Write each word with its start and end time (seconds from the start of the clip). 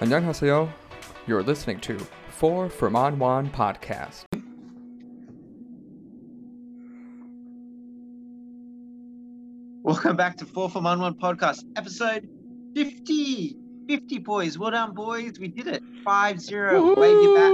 안녕하세요. 0.00 0.72
You're 1.26 1.42
listening 1.42 1.80
to 1.80 1.98
Four 2.30 2.68
from 2.68 2.96
On 2.96 3.18
One 3.18 3.50
podcast. 3.50 4.24
Welcome 9.82 10.16
back 10.16 10.36
to 10.38 10.46
Four 10.46 10.68
from 10.70 10.86
On 10.86 11.00
One 11.00 11.14
podcast, 11.14 11.64
episode 11.76 12.28
50. 12.74 13.56
50 13.88 14.18
boys. 14.18 14.56
Well 14.58 14.70
done, 14.70 14.94
boys. 14.94 15.38
We 15.40 15.48
did 15.48 15.66
it. 15.66 15.82
5 16.04 16.40
0. 16.40 16.94
Wave 16.94 17.22
you 17.22 17.34
back. 17.34 17.52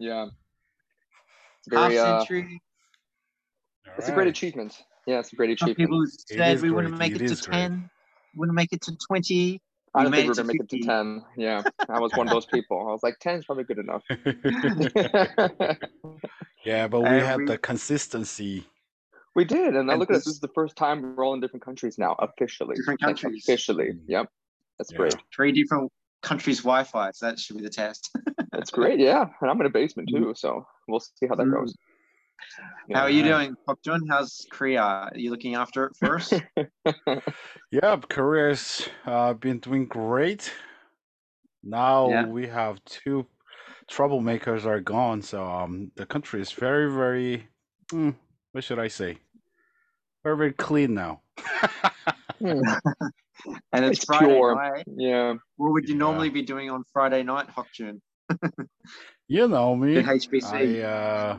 Yeah, 0.00 0.08
yeah. 0.08 0.26
It's 1.60 1.72
Half 1.72 1.90
very, 1.90 1.98
uh, 1.98 2.18
century. 2.20 2.60
it's 3.98 4.08
a 4.08 4.12
great 4.12 4.26
achievement. 4.28 4.76
Yeah, 5.06 5.20
it's 5.20 5.32
a 5.32 5.36
great 5.36 5.56
Some 5.58 5.68
achievement. 5.70 5.90
people 5.90 6.04
said 6.26 6.56
is 6.56 6.62
we 6.62 6.70
wouldn't 6.70 6.96
great. 6.96 7.12
make 7.12 7.20
It 7.20 7.22
it, 7.22 7.30
is 7.30 7.40
to 7.42 7.50
great. 7.50 7.58
10, 7.58 7.90
wouldn't 8.36 8.56
make 8.56 8.72
it 8.72 8.80
to 8.82 8.96
20. 8.96 9.60
I 9.95 9.99
we 9.99 10.03
don't 10.05 10.11
think 10.13 10.15
we 10.15 10.23
it 10.23 10.27
we're 10.27 10.33
gonna 10.35 10.47
make 10.47 10.61
it 10.61 10.69
to 10.69 10.79
ten. 10.79 11.23
Yeah, 11.37 11.61
I 11.89 11.99
was 11.99 12.11
one 12.13 12.27
of 12.27 12.33
those 12.33 12.45
people. 12.47 12.79
I 12.79 12.91
was 12.91 13.03
like, 13.03 13.19
ten 13.19 13.35
is 13.39 13.45
probably 13.45 13.63
good 13.65 13.77
enough. 13.79 14.03
yeah, 16.65 16.87
but 16.87 17.01
we 17.01 17.07
And 17.07 17.25
had 17.25 17.39
we- 17.39 17.45
the 17.45 17.57
consistency. 17.57 18.65
we 19.35 19.45
did, 19.45 19.75
and 19.75 19.87
now 19.87 19.93
And 19.93 19.99
look 19.99 20.09
at 20.09 20.15
us. 20.15 20.19
this- 20.19 20.25
This 20.25 20.33
is 20.35 20.39
the 20.39 20.47
first 20.55 20.75
time 20.75 21.15
we're 21.15 21.25
all 21.25 21.33
in 21.33 21.39
different 21.41 21.63
countries 21.63 21.97
now, 21.97 22.15
officially. 22.19 22.75
Different 22.75 23.01
Like, 23.01 23.17
countries. 23.17 23.43
Officially, 23.43 23.99
yep. 24.07 24.29
That's 24.79 24.91
Yeah. 24.91 24.97
great. 24.97 25.15
Three 25.35 25.51
different 25.51 25.91
countries' 26.21 26.59
Wi 26.59 26.83
Fi. 26.85 27.11
So 27.11 27.25
that 27.27 27.39
should 27.39 27.57
be 27.57 27.63
the 27.63 27.69
test. 27.69 28.15
That's 28.51 28.71
great. 28.71 28.99
Yeah, 28.99 29.25
and 29.41 29.49
I'm 29.51 29.59
in 29.59 29.65
a 29.67 29.69
basement 29.69 30.09
too, 30.09 30.33
so 30.35 30.65
we'll 30.87 30.99
see 31.01 31.27
how 31.27 31.35
that 31.35 31.45
Mm. 31.47 31.53
goes. 31.53 31.75
How 32.93 33.01
are 33.01 33.09
you 33.09 33.23
doing, 33.23 33.55
Pop 33.65 33.79
John? 33.83 34.01
How's 34.07 34.45
Korea? 34.51 34.81
Are 34.81 35.11
you 35.15 35.31
looking 35.31 35.55
after 35.55 35.85
it 35.85 35.95
first? 35.97 36.33
Yeah, 37.71 37.97
Korea's 38.07 38.87
uh, 39.05 39.33
been 39.33 39.57
doing 39.59 39.87
great. 39.87 40.53
Now 41.63 42.07
Yeah. 42.09 42.25
we 42.27 42.47
have 42.47 42.83
two 42.85 43.25
troublemakers 43.89 44.65
are 44.65 44.79
gone, 44.79 45.21
so 45.23 45.43
um, 45.43 45.91
the 45.95 46.05
country 46.05 46.41
is 46.41 46.51
very, 46.51 46.91
very, 46.91 47.47
hmm, 47.89 48.11
what 48.51 48.63
should 48.63 48.79
I 48.79 48.89
say? 48.89 49.17
Very, 50.23 50.37
very 50.37 50.53
clean 50.53 50.93
now. 50.93 51.21
And 53.73 53.85
it's, 53.85 53.97
It's 53.97 54.05
Friday 54.05 54.27
pure. 54.27 54.55
night. 54.55 54.83
yeah, 54.95 55.33
What 55.57 55.73
would 55.73 55.87
you 55.89 55.95
Yeah. 55.95 55.99
normally 55.99 56.29
be 56.29 56.43
doing 56.43 56.69
on 56.69 56.83
Friday 56.93 57.23
night, 57.23 57.47
Hokjun? 57.47 57.99
you 59.27 59.47
know 59.47 59.75
me. 59.75 59.97
In 59.97 60.05
HBC. 60.05 60.83
I 60.83 60.87
uh, 60.87 61.37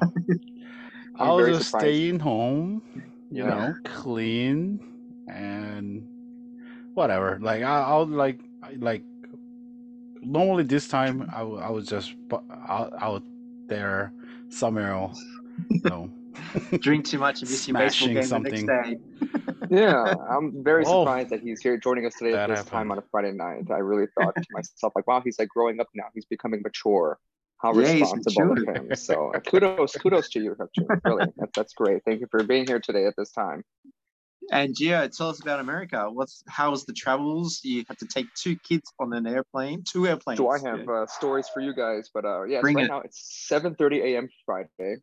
I'm 1.19 1.47
just 1.47 1.67
surprised. 1.71 1.87
stay 1.87 2.19
home, 2.19 2.83
you 3.31 3.45
Yeah. 3.45 3.49
know, 3.51 3.75
clean 3.85 4.81
and 5.29 6.07
whatever. 6.95 7.39
Like 7.41 7.63
I, 7.63 7.83
I'll 7.83 8.07
like 8.07 8.41
like 8.79 9.03
normally 10.23 10.65
this 10.65 10.89
time 10.89 11.31
I 11.35 11.43
would 11.43 11.63
I 11.63 11.71
would 11.71 11.87
just 11.87 12.15
out 12.69 12.93
out 13.01 13.23
there 13.69 14.13
somewhere 14.49 14.91
else, 14.93 15.23
you 15.71 15.81
know. 15.85 16.11
Drink 16.81 17.05
too 17.05 17.19
much 17.19 17.43
and 17.43 17.51
miss 17.51 17.69
your 17.69 17.79
baseball 17.79 18.09
game 18.09 18.23
something. 18.25 18.67
the 18.67 18.73
next 18.73 18.87
day. 18.89 19.69
yeah. 19.71 20.15
I'm 20.29 20.63
very 20.65 20.85
Oh. 20.87 21.03
surprised 21.05 21.31
that 21.31 21.41
he's 21.41 21.61
here 21.63 21.77
joining 21.77 22.07
us 22.07 22.15
today 22.19 22.33
at 22.35 22.49
That 22.49 22.57
this 22.57 22.65
time 22.67 22.91
on 22.91 22.99
a 22.99 23.03
Friday 23.11 23.33
night. 23.33 23.71
I 23.71 23.79
really 23.79 24.07
thought 24.19 24.35
to 24.35 24.47
myself, 24.51 24.93
like, 24.97 25.07
wow, 25.07 25.21
he's 25.25 25.39
like 25.39 25.49
growing 25.49 25.79
up 25.81 25.87
now. 25.95 26.05
He's 26.13 26.25
becoming 26.25 26.61
mature. 26.63 27.19
How 27.65 27.73
Yeah, 27.73 27.93
responsible 27.93 28.53
of 28.53 28.59
him. 28.59 28.91
So 28.95 29.33
uh, 29.35 29.41
kudos, 29.41 29.93
kudos 29.97 30.29
to 30.31 30.41
you, 30.41 30.55
Hector. 30.61 31.01
Really, 31.07 31.33
that's 31.39 31.53
that's 31.57 31.73
great. 31.73 32.03
Thank 32.05 32.21
you 32.21 32.27
for 32.31 32.43
being 32.43 32.67
here 32.67 32.79
today 32.79 33.07
at 33.07 33.15
this 33.17 33.33
time. 33.33 33.65
And 34.53 34.77
Gio, 34.77 35.11
tell 35.17 35.31
us 35.31 35.41
about 35.41 35.61
America. 35.61 36.11
What's 36.13 36.43
how 36.47 36.73
was 36.73 36.85
the 36.85 36.93
travels? 36.93 37.61
You 37.65 37.83
had 37.89 37.99
to 38.01 38.07
take 38.07 38.27
two 38.35 38.57
kids 38.69 38.93
on 39.01 39.15
an 39.15 39.27
airplane, 39.27 39.83
two 39.83 40.07
airplanes. 40.07 40.37
So 40.37 40.51
I 40.51 40.59
have 40.59 40.87
Yeah. 40.87 40.93
uh, 40.93 41.07
stories 41.07 41.49
for 41.49 41.61
you 41.61 41.75
guys, 41.75 42.11
but 42.13 42.27
uh, 42.27 42.43
yeah, 42.45 42.61
Bring 42.61 42.77
right 42.77 42.85
it. 42.85 42.89
now 42.89 43.01
it's 43.01 43.49
7:30 43.51 44.03
a.m. 44.03 44.29
Friday. 44.45 44.97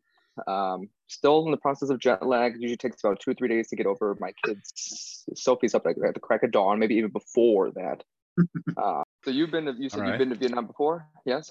Um, 0.46 0.88
still 1.08 1.44
in 1.46 1.50
the 1.50 1.56
process 1.56 1.90
of 1.90 1.98
jet 1.98 2.24
lag. 2.24 2.54
Usually 2.60 2.76
takes 2.76 3.02
about 3.02 3.18
two 3.18 3.32
or 3.32 3.34
three 3.34 3.48
days 3.48 3.68
to 3.70 3.76
get 3.76 3.86
over. 3.86 4.16
My 4.20 4.30
kids, 4.46 5.24
Sophie's 5.34 5.74
up 5.74 5.84
like 5.84 5.96
at 6.06 6.14
the 6.14 6.20
crack 6.20 6.44
of 6.44 6.52
dawn, 6.52 6.78
maybe 6.78 6.94
even 6.94 7.10
before 7.10 7.72
that. 7.72 8.04
uh, 8.76 9.02
so 9.24 9.32
you've 9.32 9.50
been 9.50 9.66
to, 9.66 9.74
you 9.76 9.88
said 9.88 10.06
you've 10.06 10.18
been 10.18 10.30
to 10.30 10.36
Vietnam 10.36 10.68
before, 10.68 11.08
yes? 11.26 11.50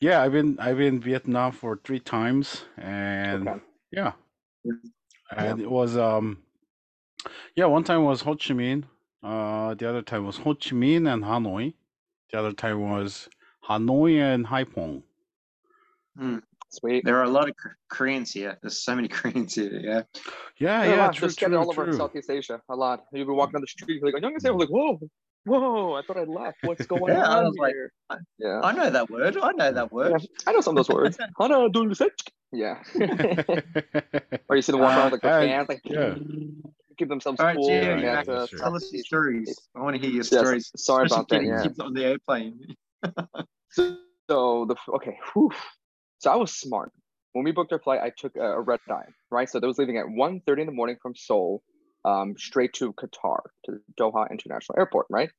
Yeah, 0.00 0.22
I've 0.22 0.32
been 0.32 0.58
I've 0.58 0.76
been 0.76 1.00
Vietnam 1.00 1.52
for 1.52 1.80
three 1.82 2.00
times, 2.00 2.64
and 2.76 3.48
okay. 3.48 3.60
yeah, 3.90 4.12
and 4.64 5.58
yeah. 5.58 5.64
it 5.64 5.70
was 5.70 5.96
um, 5.96 6.38
yeah. 7.54 7.64
One 7.66 7.84
time 7.84 8.04
was 8.04 8.20
Ho 8.22 8.34
Chi 8.34 8.54
Minh. 8.54 8.84
Uh, 9.22 9.74
the 9.74 9.88
other 9.88 10.02
time 10.02 10.26
was 10.26 10.36
Ho 10.38 10.54
Chi 10.54 10.70
Minh 10.70 11.12
and 11.12 11.24
Hanoi. 11.24 11.74
The 12.30 12.38
other 12.38 12.52
time 12.52 12.80
was 12.90 13.28
Hanoi 13.68 14.20
and 14.20 14.46
Haiphong. 14.46 15.02
Mm, 16.20 16.42
sweet. 16.68 17.04
There 17.04 17.16
are 17.18 17.24
a 17.24 17.30
lot 17.30 17.48
of 17.48 17.54
Koreans 17.88 18.32
here. 18.32 18.58
There's 18.60 18.78
so 18.78 18.94
many 18.94 19.08
Koreans 19.16 19.54
here. 19.54 19.80
Yeah. 19.82 20.02
Yeah, 20.58 20.84
yeah. 20.84 20.90
yeah 20.90 21.10
true, 21.10 21.28
just 21.28 21.38
true, 21.38 21.56
all 21.56 21.72
true. 21.72 21.84
over 21.84 21.92
Southeast 21.92 22.30
Asia. 22.30 22.60
A 22.68 22.76
lot. 22.76 23.04
You'll 23.12 23.26
be 23.26 23.32
walking 23.32 23.52
down 23.52 23.62
the 23.62 23.66
street, 23.66 24.00
you're 24.00 24.06
like, 24.06 24.14
oh, 24.14 24.18
I'm 24.18 24.22
going 24.22 24.34
to 24.34 24.40
say, 24.40 24.50
like, 24.50 24.68
whoa, 24.68 25.00
whoa, 25.46 25.94
I 25.94 26.02
thought 26.02 26.18
I'd 26.18 26.28
left. 26.28 26.58
What's 26.62 26.86
going 26.92 27.14
yeah, 27.14 27.24
on 27.24 27.38
I 27.38 27.42
was 27.42 27.56
here? 27.56 27.92
Like, 28.10 28.20
yeah. 28.38 28.60
I 28.62 28.72
know 28.72 28.90
that 28.90 29.08
word. 29.08 29.36
I 29.36 29.52
know 29.52 29.72
that 29.72 29.92
word. 29.92 30.20
Yeah, 30.20 30.26
I 30.46 30.52
know 30.52 30.60
some 30.60 30.76
of 30.76 30.86
those 30.86 30.94
words. 30.94 31.16
I 31.40 31.48
know 31.48 31.68
doing 31.68 31.88
research. 31.88 32.18
Yeah. 32.52 32.82
or 34.48 34.56
you 34.56 34.62
see 34.62 34.72
the 34.72 34.78
one 34.78 34.98
uh, 34.98 35.04
with 35.04 35.12
like 35.12 35.22
the 35.22 35.28
fans, 35.28 35.68
like 35.68 35.80
yeah. 35.84 36.14
give 36.98 37.08
themselves 37.08 37.40
All 37.40 37.46
right, 37.46 37.56
cool. 37.56 37.70
Yeah, 37.70 38.22
to, 38.22 38.32
uh, 38.32 38.46
tell 38.58 38.74
us 38.74 38.92
your 38.92 39.04
stories. 39.04 39.58
I 39.74 39.80
want 39.80 39.96
to 39.96 40.00
hear 40.00 40.10
your 40.10 40.18
yes, 40.18 40.28
stories. 40.28 40.70
Sorry 40.76 41.06
about 41.06 41.28
that. 41.28 41.44
Yeah. 41.44 41.62
Kids 41.62 41.78
on 41.80 41.92
the 41.92 42.04
airplane. 42.04 42.74
so, 43.70 43.96
the 44.28 44.76
okay. 44.94 45.18
Whew. 45.32 45.52
So 46.18 46.30
I 46.30 46.36
was 46.36 46.52
smart. 46.54 46.92
When 47.32 47.44
we 47.44 47.52
booked 47.52 47.72
our 47.72 47.78
flight, 47.78 48.00
I 48.02 48.10
took 48.16 48.34
a, 48.36 48.52
a 48.52 48.60
red 48.60 48.80
eye, 48.88 49.04
right? 49.30 49.48
So 49.48 49.60
that 49.60 49.66
was 49.66 49.78
leaving 49.78 49.98
at 49.98 50.06
1.30 50.06 50.60
in 50.60 50.66
the 50.66 50.72
morning 50.72 50.96
from 51.02 51.14
Seoul 51.14 51.62
um, 52.06 52.38
straight 52.38 52.72
to 52.74 52.92
Qatar, 52.94 53.40
to 53.66 53.80
Doha 54.00 54.30
International 54.30 54.78
Airport, 54.78 55.06
right? 55.10 55.30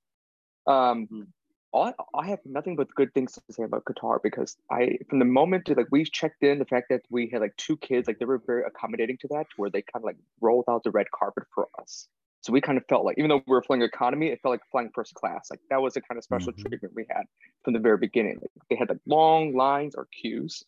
Um, 0.67 1.09
Mhm. 1.09 1.33
all, 1.73 1.93
I 2.15 2.27
have 2.27 2.39
nothing 2.45 2.75
but 2.75 2.93
good 2.95 3.13
things 3.13 3.33
to 3.33 3.41
say 3.51 3.63
about 3.63 3.85
Qatar 3.85 4.19
because 4.23 4.57
I, 4.71 4.99
from 5.09 5.19
the 5.19 5.25
moment 5.25 5.65
that, 5.67 5.77
like 5.77 5.87
we 5.91 6.03
checked 6.05 6.43
in, 6.43 6.59
the 6.59 6.65
fact 6.65 6.87
that 6.89 7.03
we 7.09 7.29
had 7.29 7.41
like 7.41 7.55
two 7.57 7.77
kids, 7.77 8.07
like 8.07 8.19
they 8.19 8.25
were 8.25 8.41
very 8.45 8.63
accommodating 8.65 9.17
to 9.19 9.27
that, 9.29 9.47
where 9.57 9.69
they 9.69 9.81
kind 9.81 10.03
of 10.03 10.05
like 10.05 10.17
rolled 10.41 10.65
out 10.69 10.83
the 10.83 10.91
red 10.91 11.07
carpet 11.11 11.45
for 11.53 11.67
us. 11.81 12.07
So 12.41 12.53
we 12.53 12.61
kind 12.61 12.77
of 12.77 12.85
felt 12.87 13.03
like, 13.05 13.17
even 13.17 13.29
though 13.29 13.43
we 13.45 13.51
were 13.51 13.63
flying 13.63 13.81
economy, 13.81 14.27
it 14.27 14.39
felt 14.41 14.53
like 14.53 14.61
flying 14.71 14.91
first 14.95 15.13
class. 15.15 15.49
Like 15.51 15.59
that 15.69 15.81
was 15.81 15.95
the 15.95 16.01
kind 16.01 16.17
of 16.17 16.23
special 16.23 16.53
Mhm. 16.53 16.57
treatment 16.57 16.93
we 16.95 17.05
had 17.09 17.23
from 17.63 17.73
the 17.73 17.79
very 17.79 17.97
beginning. 17.97 18.37
Like, 18.41 18.51
they 18.69 18.75
had 18.75 18.89
like 18.89 18.99
long 19.05 19.53
lines 19.55 19.95
or 19.95 20.07
queues, 20.21 20.63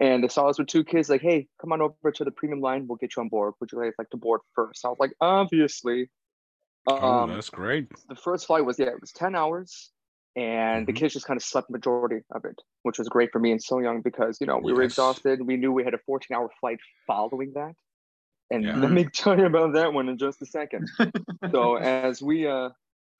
and 0.00 0.24
they 0.24 0.28
saw 0.28 0.48
us 0.48 0.58
with 0.58 0.68
two 0.68 0.84
kids. 0.84 1.08
Like, 1.10 1.22
hey, 1.22 1.48
come 1.60 1.72
on 1.72 1.82
over 1.82 2.12
to 2.12 2.24
the 2.24 2.30
premium 2.30 2.60
line. 2.60 2.86
We'll 2.88 2.96
get 2.96 3.16
you 3.16 3.22
on 3.22 3.28
board. 3.28 3.54
Would 3.60 3.72
you 3.72 3.82
guys 3.82 3.94
like 3.98 4.10
to 4.10 4.16
board 4.16 4.40
first? 4.54 4.84
I 4.84 4.88
was 4.88 4.98
like, 5.00 5.12
obviously. 5.20 6.10
Oh, 6.86 7.26
Um, 7.26 7.26
that's 7.26 7.50
great. 7.50 7.88
the 8.08 8.16
first 8.16 8.46
flight 8.46 8.64
was 8.64 8.78
yeah, 8.78 8.88
it 8.88 9.00
was 9.00 9.12
ten 9.12 9.34
hours, 9.36 9.92
and 10.36 10.86
the 10.86 10.92
Mhm. 10.92 10.96
kids 10.96 11.14
just 11.14 11.26
kind 11.26 11.38
of 11.38 11.44
slept 11.44 11.70
majority 11.70 12.24
of 12.34 12.44
it, 12.44 12.60
which 12.82 12.98
was 12.98 13.08
great 13.08 13.30
for 13.32 13.38
me 13.40 13.52
and 13.52 13.62
so 13.62 13.80
young 13.80 14.02
because 14.02 14.40
you 14.40 14.46
know 14.46 14.58
we 14.58 14.72
were 14.72 14.82
Yes. 14.82 14.90
exhausted. 14.90 15.42
We 15.46 15.56
knew 15.56 15.72
we 15.72 15.84
had 15.84 15.94
a 15.94 15.98
fourteen 16.06 16.36
hour 16.36 16.50
flight 16.60 16.80
following 17.06 17.52
that, 17.54 17.74
and 18.50 18.66
Yeah. 18.66 18.76
let 18.76 18.92
me 18.92 19.04
tell 19.14 19.38
you 19.38 19.46
about 19.46 19.74
that 19.74 19.92
one 19.92 20.08
in 20.08 20.18
just 20.18 20.42
a 20.42 20.46
second. 20.46 20.86
so 21.54 21.76
as 21.76 22.22
we 22.22 22.46
uh 22.46 22.70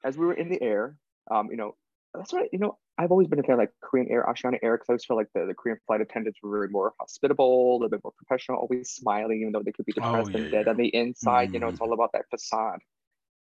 as 0.04 0.18
we 0.18 0.26
were 0.26 0.34
in 0.34 0.50
the 0.50 0.62
air, 0.62 0.96
um, 1.30 1.50
you 1.50 1.56
know, 1.56 1.76
that's 2.14 2.32
right. 2.32 2.48
You 2.52 2.58
know, 2.60 2.78
I've 3.00 3.10
always 3.10 3.28
been 3.28 3.38
a 3.38 3.42
fan 3.42 3.54
of 3.54 3.60
like 3.60 3.72
Korean 3.82 4.08
Air, 4.10 4.28
Oceania 4.28 4.58
Air, 4.62 4.76
because 4.76 4.90
I 4.90 4.92
always 4.92 5.04
feel 5.06 5.16
like 5.16 5.28
the, 5.34 5.46
the 5.46 5.54
Korean 5.54 5.78
flight 5.86 6.02
attendants 6.02 6.38
were 6.42 6.50
very 6.50 6.68
more 6.68 6.92
hospitable, 7.00 7.72
a 7.72 7.74
little 7.74 7.88
bit 7.88 8.00
more 8.04 8.12
professional, 8.12 8.58
always 8.58 8.90
smiling, 8.90 9.40
even 9.40 9.52
though 9.52 9.62
they 9.62 9.72
could 9.72 9.86
be 9.86 9.94
Oh, 9.96 10.02
depressed 10.02 10.32
yeah, 10.32 10.36
and 10.38 10.50
dead 10.50 10.66
yeah. 10.66 10.70
on 10.72 10.76
the 10.76 10.88
inside. 10.94 11.54
You 11.54 11.60
know, 11.60 11.68
it's 11.68 11.80
all 11.80 11.94
about 11.94 12.12
that 12.12 12.26
facade. 12.30 12.80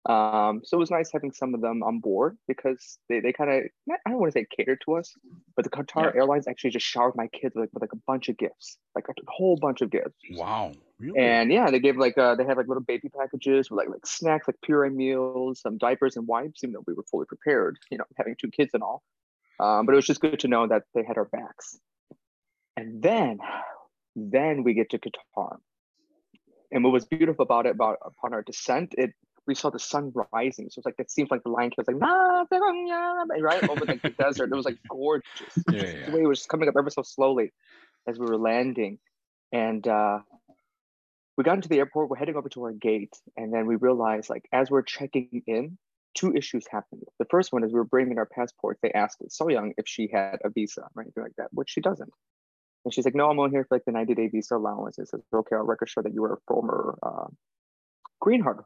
Um, 0.08 0.62
so 0.64 0.78
it 0.78 0.80
was 0.80 0.90
nice 0.90 1.10
having 1.12 1.30
some 1.32 1.52
of 1.54 1.60
them 1.60 1.82
on 1.82 1.98
board 1.98 2.38
because 2.48 2.98
they, 3.10 3.20
they 3.20 3.34
kind 3.34 3.50
of 3.50 3.64
I 3.90 4.10
don't 4.10 4.18
want 4.18 4.32
to 4.32 4.38
say 4.40 4.46
catered 4.56 4.80
to 4.86 4.96
us, 4.96 5.12
but 5.56 5.64
the 5.64 5.70
Qatar 5.70 6.04
Yeah. 6.14 6.20
Airlines 6.20 6.48
actually 6.48 6.70
just 6.70 6.86
showered 6.86 7.16
my 7.16 7.26
kids 7.26 7.54
with, 7.54 7.68
with 7.74 7.82
like 7.82 7.92
a 7.92 8.00
bunch 8.06 8.30
of 8.30 8.38
gifts, 8.38 8.78
like 8.94 9.04
a 9.10 9.12
whole 9.28 9.56
bunch 9.56 9.82
of 9.82 9.90
gifts. 9.90 10.16
Wow. 10.30 10.72
Really? 10.98 11.18
And 11.18 11.52
yeah, 11.52 11.70
they 11.70 11.80
gave 11.80 11.98
like 11.98 12.16
uh, 12.16 12.34
they 12.34 12.44
had 12.46 12.56
like 12.56 12.68
little 12.68 12.82
baby 12.82 13.10
packages 13.10 13.70
with 13.70 13.76
like 13.76 13.90
like 13.90 14.06
snacks, 14.06 14.48
like 14.48 14.56
puree 14.62 14.88
meals, 14.88 15.60
some 15.60 15.76
diapers 15.76 16.16
and 16.16 16.26
wipes. 16.26 16.64
Even 16.64 16.72
though 16.74 16.84
we 16.86 16.94
were 16.94 17.04
fully 17.10 17.26
prepared, 17.26 17.78
you 17.90 17.98
know, 17.98 18.04
having 18.16 18.36
two 18.40 18.50
kids 18.50 18.70
and 18.72 18.82
all. 18.82 19.02
Um, 19.60 19.84
but 19.84 19.92
it 19.92 19.96
was 19.96 20.06
just 20.06 20.20
good 20.20 20.40
to 20.40 20.48
know 20.48 20.66
that 20.66 20.84
they 20.94 21.04
had 21.04 21.18
our 21.18 21.26
backs. 21.26 21.78
And 22.76 23.02
then, 23.02 23.38
then 24.16 24.64
we 24.64 24.74
get 24.74 24.90
to 24.90 24.98
Qatar. 24.98 25.58
And 26.72 26.84
what 26.84 26.92
was 26.92 27.04
beautiful 27.04 27.42
about 27.42 27.66
it, 27.66 27.70
about 27.70 27.98
upon 28.02 28.32
our 28.32 28.42
descent, 28.42 28.94
it 28.96 29.12
we 29.46 29.54
saw 29.54 29.70
the 29.70 29.78
sun 29.78 30.12
rising. 30.32 30.70
So 30.70 30.78
it's 30.78 30.86
like 30.86 30.94
it 30.98 31.10
seems 31.10 31.30
like 31.30 31.42
the 31.42 31.50
lion 31.50 31.72
was 31.76 31.88
like 31.88 31.96
"Na, 31.96 32.44
Peranya," 32.44 33.24
right 33.40 33.68
over 33.68 33.84
like 33.84 34.00
the 34.02 34.10
desert. 34.18 34.50
It 34.52 34.54
was 34.54 34.64
like 34.64 34.78
gorgeous 34.88 35.58
yeah, 35.70 36.06
the 36.06 36.12
way 36.12 36.22
it 36.22 36.28
was 36.28 36.46
coming 36.46 36.68
up 36.68 36.74
ever 36.78 36.90
so 36.90 37.02
slowly 37.02 37.52
as 38.06 38.18
we 38.18 38.26
were 38.26 38.38
landing. 38.38 38.98
And 39.52 39.86
uh, 39.86 40.20
we 41.36 41.44
got 41.44 41.56
into 41.56 41.68
the 41.68 41.78
airport, 41.78 42.10
we're 42.10 42.16
heading 42.16 42.36
over 42.36 42.48
to 42.50 42.62
our 42.62 42.72
gate, 42.72 43.14
and 43.36 43.52
then 43.52 43.66
we 43.66 43.76
realized 43.76 44.30
like 44.30 44.48
as 44.52 44.70
we're 44.70 44.82
checking 44.82 45.42
in, 45.46 45.78
two 46.14 46.34
issues 46.34 46.66
happened. 46.70 47.02
The 47.18 47.26
first 47.30 47.52
one 47.52 47.64
is 47.64 47.72
we 47.72 47.78
were 47.78 47.84
bringing 47.84 48.18
our 48.18 48.26
passports. 48.26 48.80
They 48.82 48.92
asked 48.92 49.22
So 49.28 49.48
Young 49.48 49.72
if 49.76 49.86
she 49.86 50.08
had 50.12 50.38
a 50.44 50.50
visa 50.50 50.82
or 50.94 51.02
anything 51.02 51.22
like 51.22 51.36
that, 51.38 51.48
which 51.52 51.70
she 51.70 51.80
doesn't. 51.80 52.10
And 52.84 52.94
she's 52.94 53.04
like, 53.04 53.14
no, 53.14 53.28
I'm 53.28 53.38
only 53.38 53.50
here 53.50 53.64
for 53.64 53.76
like 53.76 53.84
the 53.84 53.92
90 53.92 54.14
day 54.14 54.28
visa 54.28 54.56
allowance. 54.56 54.98
It 54.98 55.08
says, 55.08 55.20
okay, 55.32 55.56
I'll 55.56 55.62
record 55.62 55.88
show 55.88 56.02
that 56.02 56.14
you 56.14 56.22
were 56.22 56.34
a 56.34 56.40
former 56.48 56.98
uh, 57.02 57.26
green 58.20 58.42
card, 58.42 58.60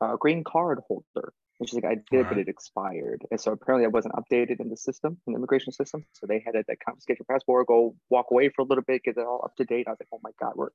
uh, 0.00 0.16
green 0.16 0.42
card 0.44 0.80
holder. 0.88 1.32
And 1.60 1.68
she's 1.68 1.76
like, 1.80 1.84
I 1.84 1.98
did, 2.10 2.28
but 2.28 2.38
it 2.38 2.48
expired. 2.48 3.24
And 3.30 3.40
so 3.40 3.52
apparently 3.52 3.84
it 3.84 3.92
wasn't 3.92 4.14
updated 4.14 4.58
in 4.58 4.68
the 4.68 4.76
system, 4.76 5.18
in 5.28 5.32
the 5.32 5.38
immigration 5.38 5.72
system. 5.72 6.04
So 6.12 6.26
they 6.26 6.42
had 6.44 6.52
to 6.52 6.64
like, 6.68 6.80
confiscate 6.84 7.18
your 7.20 7.26
passport, 7.30 7.68
go 7.68 7.94
walk 8.10 8.26
away 8.32 8.48
for 8.48 8.62
a 8.62 8.64
little 8.64 8.82
bit, 8.82 9.04
get 9.04 9.16
it 9.16 9.24
all 9.24 9.42
up 9.44 9.54
to 9.56 9.64
date. 9.64 9.86
I 9.86 9.90
was 9.90 9.98
like, 10.00 10.08
oh 10.12 10.20
my 10.24 10.32
God, 10.40 10.54
we're 10.56 10.70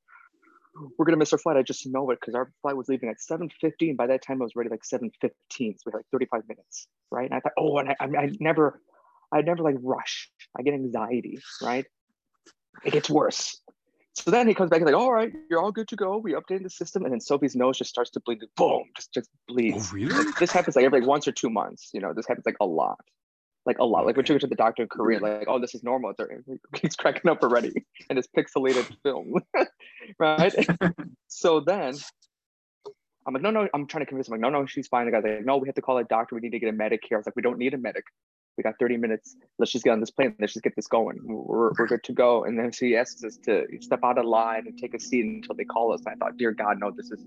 we're 0.97 1.05
gonna 1.05 1.17
miss 1.17 1.33
our 1.33 1.39
flight. 1.39 1.57
I 1.57 1.63
just 1.63 1.87
know 1.87 2.09
it 2.11 2.19
because 2.19 2.35
our 2.35 2.51
flight 2.61 2.75
was 2.75 2.87
leaving 2.87 3.09
at 3.09 3.17
7:15. 3.19 3.95
By 3.95 4.07
that 4.07 4.21
time, 4.21 4.41
I 4.41 4.45
was 4.45 4.55
ready 4.55 4.69
like 4.69 4.83
7:15. 4.83 5.11
So 5.77 5.83
we 5.85 5.91
had 5.91 5.97
like 5.97 6.05
35 6.11 6.43
minutes, 6.47 6.87
right? 7.11 7.25
And 7.25 7.33
I 7.33 7.39
thought, 7.39 7.53
oh, 7.57 7.77
and 7.77 7.89
I, 7.89 7.95
I, 7.99 8.05
I 8.05 8.29
never, 8.39 8.81
I 9.33 9.41
never 9.41 9.63
like 9.63 9.75
rush. 9.81 10.29
I 10.57 10.63
get 10.63 10.73
anxiety, 10.73 11.39
right? 11.61 11.85
It 12.83 12.91
gets 12.91 13.09
worse. 13.09 13.59
So 14.13 14.31
then 14.31 14.47
he 14.47 14.55
comes 14.55 14.71
back 14.71 14.79
and 14.81 14.87
like, 14.87 14.95
all 14.99 15.13
right, 15.13 15.31
you're 15.49 15.61
all 15.61 15.71
good 15.71 15.87
to 15.89 15.95
go. 15.95 16.17
We 16.17 16.33
updated 16.33 16.63
the 16.63 16.71
system, 16.71 17.03
and 17.03 17.13
then 17.13 17.19
Sophie's 17.19 17.55
nose 17.55 17.77
just 17.77 17.91
starts 17.91 18.09
to 18.11 18.19
bleed. 18.19 18.39
Boom, 18.55 18.83
just 18.95 19.13
just 19.13 19.29
bleeds. 19.47 19.89
Oh, 19.91 19.95
really? 19.95 20.25
Like, 20.25 20.39
this 20.39 20.51
happens 20.51 20.75
like 20.75 20.85
every 20.85 21.01
like 21.01 21.07
once 21.07 21.27
or 21.27 21.31
two 21.31 21.51
months. 21.51 21.91
You 21.93 22.01
know, 22.01 22.13
this 22.15 22.25
happens 22.27 22.45
like 22.45 22.57
a 22.59 22.65
lot, 22.65 22.99
like 23.67 23.77
a 23.79 23.85
lot. 23.85 24.05
Like 24.05 24.15
we 24.15 24.23
took 24.23 24.35
her 24.35 24.39
to 24.39 24.47
the 24.47 24.55
doctor 24.55 24.83
in 24.83 24.89
Korea, 24.89 25.19
like, 25.19 25.45
oh, 25.47 25.59
this 25.59 25.75
is 25.75 25.83
normal. 25.83 26.13
He's 26.81 26.95
cracking 26.97 27.29
up 27.29 27.43
already, 27.43 27.85
and 28.09 28.17
it's 28.17 28.27
pixelated 28.35 28.87
film, 29.03 29.35
right? 30.19 30.55
so 31.27 31.59
then 31.59 31.93
I'm 33.27 33.33
like, 33.33 33.43
no, 33.43 33.51
no, 33.51 33.67
I'm 33.73 33.85
trying 33.85 34.03
to 34.03 34.05
convince 34.05 34.29
him, 34.29 34.31
like, 34.31 34.41
no, 34.41 34.49
no, 34.49 34.65
she's 34.65 34.87
fine. 34.87 35.05
The 35.05 35.11
guy's 35.11 35.23
like, 35.23 35.45
no, 35.45 35.57
we 35.57 35.67
have 35.67 35.75
to 35.75 35.81
call 35.81 35.97
a 35.97 36.05
doctor. 36.05 36.33
We 36.33 36.41
need 36.41 36.53
to 36.53 36.59
get 36.59 36.69
a 36.69 36.71
medic 36.71 37.01
here. 37.07 37.17
I 37.17 37.19
was 37.19 37.27
like, 37.27 37.35
we 37.35 37.41
don't 37.41 37.59
need 37.59 37.73
a 37.73 37.77
medic. 37.77 38.05
We 38.55 38.63
got 38.63 38.75
30 38.79 38.97
minutes. 38.97 39.35
Let's 39.59 39.71
just 39.71 39.83
get 39.83 39.91
on 39.91 39.99
this 39.99 40.09
plane. 40.09 40.33
Let's 40.39 40.53
just 40.53 40.63
get 40.63 40.75
this 40.75 40.87
going. 40.87 41.19
We're, 41.23 41.71
we're 41.77 41.87
good 41.87 42.03
to 42.05 42.13
go. 42.13 42.45
And 42.45 42.57
then 42.57 42.71
she 42.71 42.95
asks 42.95 43.23
us 43.23 43.37
to 43.43 43.67
step 43.81 43.99
out 44.03 44.17
of 44.17 44.25
line 44.25 44.63
and 44.65 44.75
take 44.77 44.95
a 44.95 44.99
seat 44.99 45.25
until 45.25 45.53
they 45.55 45.65
call 45.65 45.93
us. 45.93 46.01
And 46.05 46.15
I 46.15 46.15
thought, 46.15 46.37
dear 46.37 46.53
God, 46.53 46.79
no, 46.79 46.89
this 46.89 47.11
is. 47.11 47.23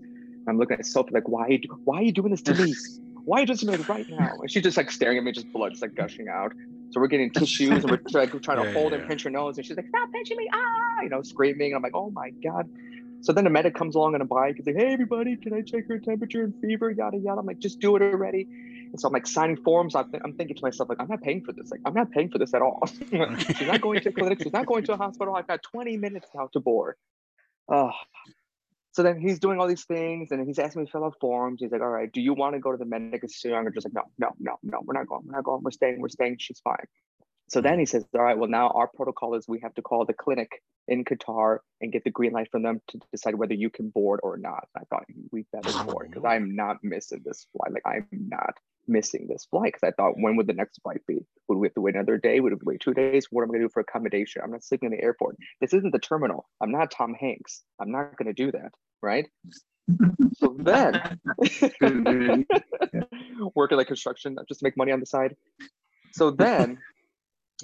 I'm 0.49 0.59
looking 0.59 0.79
at 0.79 0.87
Sophie 0.87 1.11
like, 1.13 1.29
why, 1.29 1.43
are 1.43 1.53
you 1.53 1.59
do- 1.59 1.81
why 1.85 1.99
are 1.99 2.03
you 2.03 2.13
doing 2.13 2.31
this 2.31 2.43
to 2.43 2.55
me? 2.55 2.75
Why 3.25 3.39
are 3.39 3.41
you 3.41 3.47
doing 3.47 3.57
this 3.57 3.79
me 3.79 3.85
right 3.89 4.09
now? 4.09 4.39
And 4.41 4.51
she's 4.51 4.63
just 4.63 4.77
like 4.77 4.91
staring 4.91 5.19
at 5.19 5.25
me, 5.25 5.33
just 5.33 5.53
blood 5.53 5.71
just 5.71 5.83
like 5.83 5.95
gushing 5.95 6.29
out. 6.29 6.53
So 6.91 7.01
we're 7.01 7.09
getting 7.09 7.31
tissues 7.35 7.85
and 7.85 7.91
we're 7.91 8.01
like, 8.13 8.43
trying 8.43 8.59
to 8.59 8.65
Yeah, 8.65 8.73
hold 8.73 8.93
yeah, 8.93 8.99
and 8.99 9.03
yeah. 9.03 9.09
pinch 9.09 9.23
her 9.25 9.31
nose. 9.31 9.57
And 9.57 9.67
she's 9.67 9.77
like, 9.77 9.89
stop 9.89 10.11
pinching 10.13 10.37
me, 10.37 10.49
ah, 10.53 11.03
you 11.03 11.09
know, 11.09 11.23
screaming. 11.23 11.73
And 11.73 11.77
I'm 11.77 11.83
like, 11.83 11.95
oh 11.95 12.11
my 12.11 12.31
God. 12.43 12.69
So 13.23 13.33
then 13.33 13.45
the 13.45 13.51
medic 13.51 13.75
comes 13.75 13.95
along 13.95 14.15
on 14.15 14.23
a 14.23 14.25
bike. 14.25 14.57
And 14.57 14.67
he's 14.67 14.67
like, 14.67 14.77
hey, 14.77 14.93
everybody, 14.93 15.37
can 15.37 15.53
I 15.53 15.63
check 15.63 15.87
her 15.89 15.99
temperature 15.99 16.43
and 16.43 16.55
fever? 16.61 16.91
Yada, 16.91 17.19
yada. 17.19 17.41
I'm 17.41 17.47
like, 17.47 17.59
just 17.59 17.79
do 17.79 17.95
it 17.97 18.03
already. 18.03 18.43
And 18.93 18.99
so 19.01 19.09
I'm 19.09 19.13
like 19.13 19.27
signing 19.27 19.57
forms. 19.57 19.95
I'm, 19.95 20.11
I'm 20.25 20.33
thinking 20.33 20.57
to 20.57 20.63
myself, 20.63 20.89
like, 20.89 20.99
I'm 21.01 21.09
not 21.09 21.21
paying 21.23 21.45
for 21.45 21.53
this. 21.53 21.71
Like, 21.71 21.81
I'm 21.85 21.95
not 21.95 22.11
paying 22.11 22.31
for 22.31 22.39
this 22.39 22.55
at 22.55 22.63
all. 22.63 22.81
she's 23.57 23.67
not 23.67 23.81
going 23.81 24.01
to 24.01 24.09
a 24.09 24.13
clinic. 24.19 24.43
She's 24.43 24.53
not 24.53 24.67
going 24.67 24.85
to 24.85 24.95
a 24.95 24.97
hospital. 24.97 25.35
I've 25.37 25.47
got 25.47 25.63
20 25.63 25.97
minutes 25.99 26.29
now 26.35 26.49
to 26.55 26.61
board. 26.61 26.97
Oh. 27.71 27.91
So 28.93 29.03
then 29.03 29.21
he's 29.21 29.39
doing 29.39 29.61
all 29.61 29.69
these 29.69 29.85
things 29.85 30.33
and 30.33 30.45
he's 30.47 30.59
asking 30.59 30.83
me 30.83 30.87
to 30.87 30.93
fill 30.93 31.05
out 31.05 31.15
forms. 31.21 31.61
He's 31.61 31.71
like, 31.71 31.81
all 31.81 31.89
right, 31.89 32.11
do 32.11 32.21
you 32.21 32.35
want 32.35 32.55
to 32.55 32.61
go 32.61 32.73
to 32.73 32.77
the 32.77 32.85
medic? 32.85 33.23
And 33.23 33.31
so 33.31 33.55
I'm 33.55 33.73
just 33.73 33.87
like, 33.87 33.95
no, 33.95 34.03
no, 34.19 34.35
no, 34.41 34.57
no, 34.63 34.81
we're 34.85 34.95
not 34.95 35.07
going. 35.07 35.23
We're 35.25 35.37
not 35.37 35.45
going. 35.45 35.63
We're 35.63 35.71
staying. 35.71 36.01
We're 36.01 36.09
staying. 36.09 36.37
She's 36.41 36.61
fine. 36.61 36.87
So 37.49 37.61
then 37.61 37.79
he 37.81 37.87
says, 37.87 38.05
all 38.15 38.23
right, 38.23 38.39
well, 38.39 38.49
now 38.49 38.69
our 38.69 38.89
protocol 38.89 39.35
is 39.35 39.47
we 39.49 39.61
have 39.61 39.75
to 39.75 39.83
call 39.83 40.07
the 40.07 40.13
clinic 40.13 40.63
in 40.87 41.05
Qatar 41.05 41.59
and 41.81 41.93
get 41.93 42.05
the 42.05 42.11
green 42.11 42.33
light 42.33 42.49
from 42.51 42.63
them 42.63 42.81
to 42.89 43.01
decide 43.11 43.35
whether 43.35 43.55
you 43.55 43.71
can 43.71 43.91
board 43.91 44.21
or 44.23 44.37
not. 44.37 44.69
I 44.77 44.83
thought 44.89 45.05
we 45.33 45.45
better 45.53 45.71
oh 45.73 45.85
board 45.85 46.11
because 46.11 46.25
I'm 46.25 46.55
not 46.55 46.79
missing 46.83 47.23
this 47.25 47.47
flight. 47.53 47.73
Like 47.73 47.83
I'm 47.87 48.07
not 48.11 48.55
missing 48.89 49.27
this 49.29 49.47
flight 49.51 49.73
because 49.73 49.87
I 49.87 49.93
thought 49.93 50.15
when 50.17 50.37
would 50.37 50.47
the 50.47 50.53
next 50.53 50.81
flight 50.83 51.01
be? 51.07 51.25
Would 51.49 51.59
we 51.59 51.67
have 51.69 51.75
to 51.75 51.81
wait 51.81 51.95
another 51.95 52.19
day? 52.19 52.41
Would 52.41 52.53
we 52.53 52.59
wait 52.63 52.81
two 52.81 52.95
days? 52.95 53.27
What 53.31 53.43
am 53.43 53.51
I 53.51 53.55
gonna 53.55 53.65
do 53.65 53.69
for 53.69 53.81
accommodation? 53.81 54.43
I'm 54.43 54.51
not 54.51 54.65
sleeping 54.65 54.93
in 54.93 54.99
the 54.99 55.03
airport. 55.03 55.37
This 55.61 55.75
isn't 55.75 55.93
the 55.93 55.99
terminal. 55.99 56.49
I'm 56.61 56.73
not 56.73 56.91
Tom 56.91 57.15
Hanks. 57.15 57.63
I'm 57.81 57.91
not 57.91 58.17
gonna 58.17 58.33
do 58.33 58.53
that, 58.53 58.73
right? 59.03 59.29
So 60.35 60.57
then 60.59 61.01
working 63.55 63.79
like 63.79 63.87
construction 63.87 64.37
just 64.49 64.61
to 64.61 64.65
make 64.65 64.77
money 64.77 64.93
on 64.93 65.01
the 65.01 65.07
side. 65.07 65.37
So 66.13 66.31
then 66.31 66.79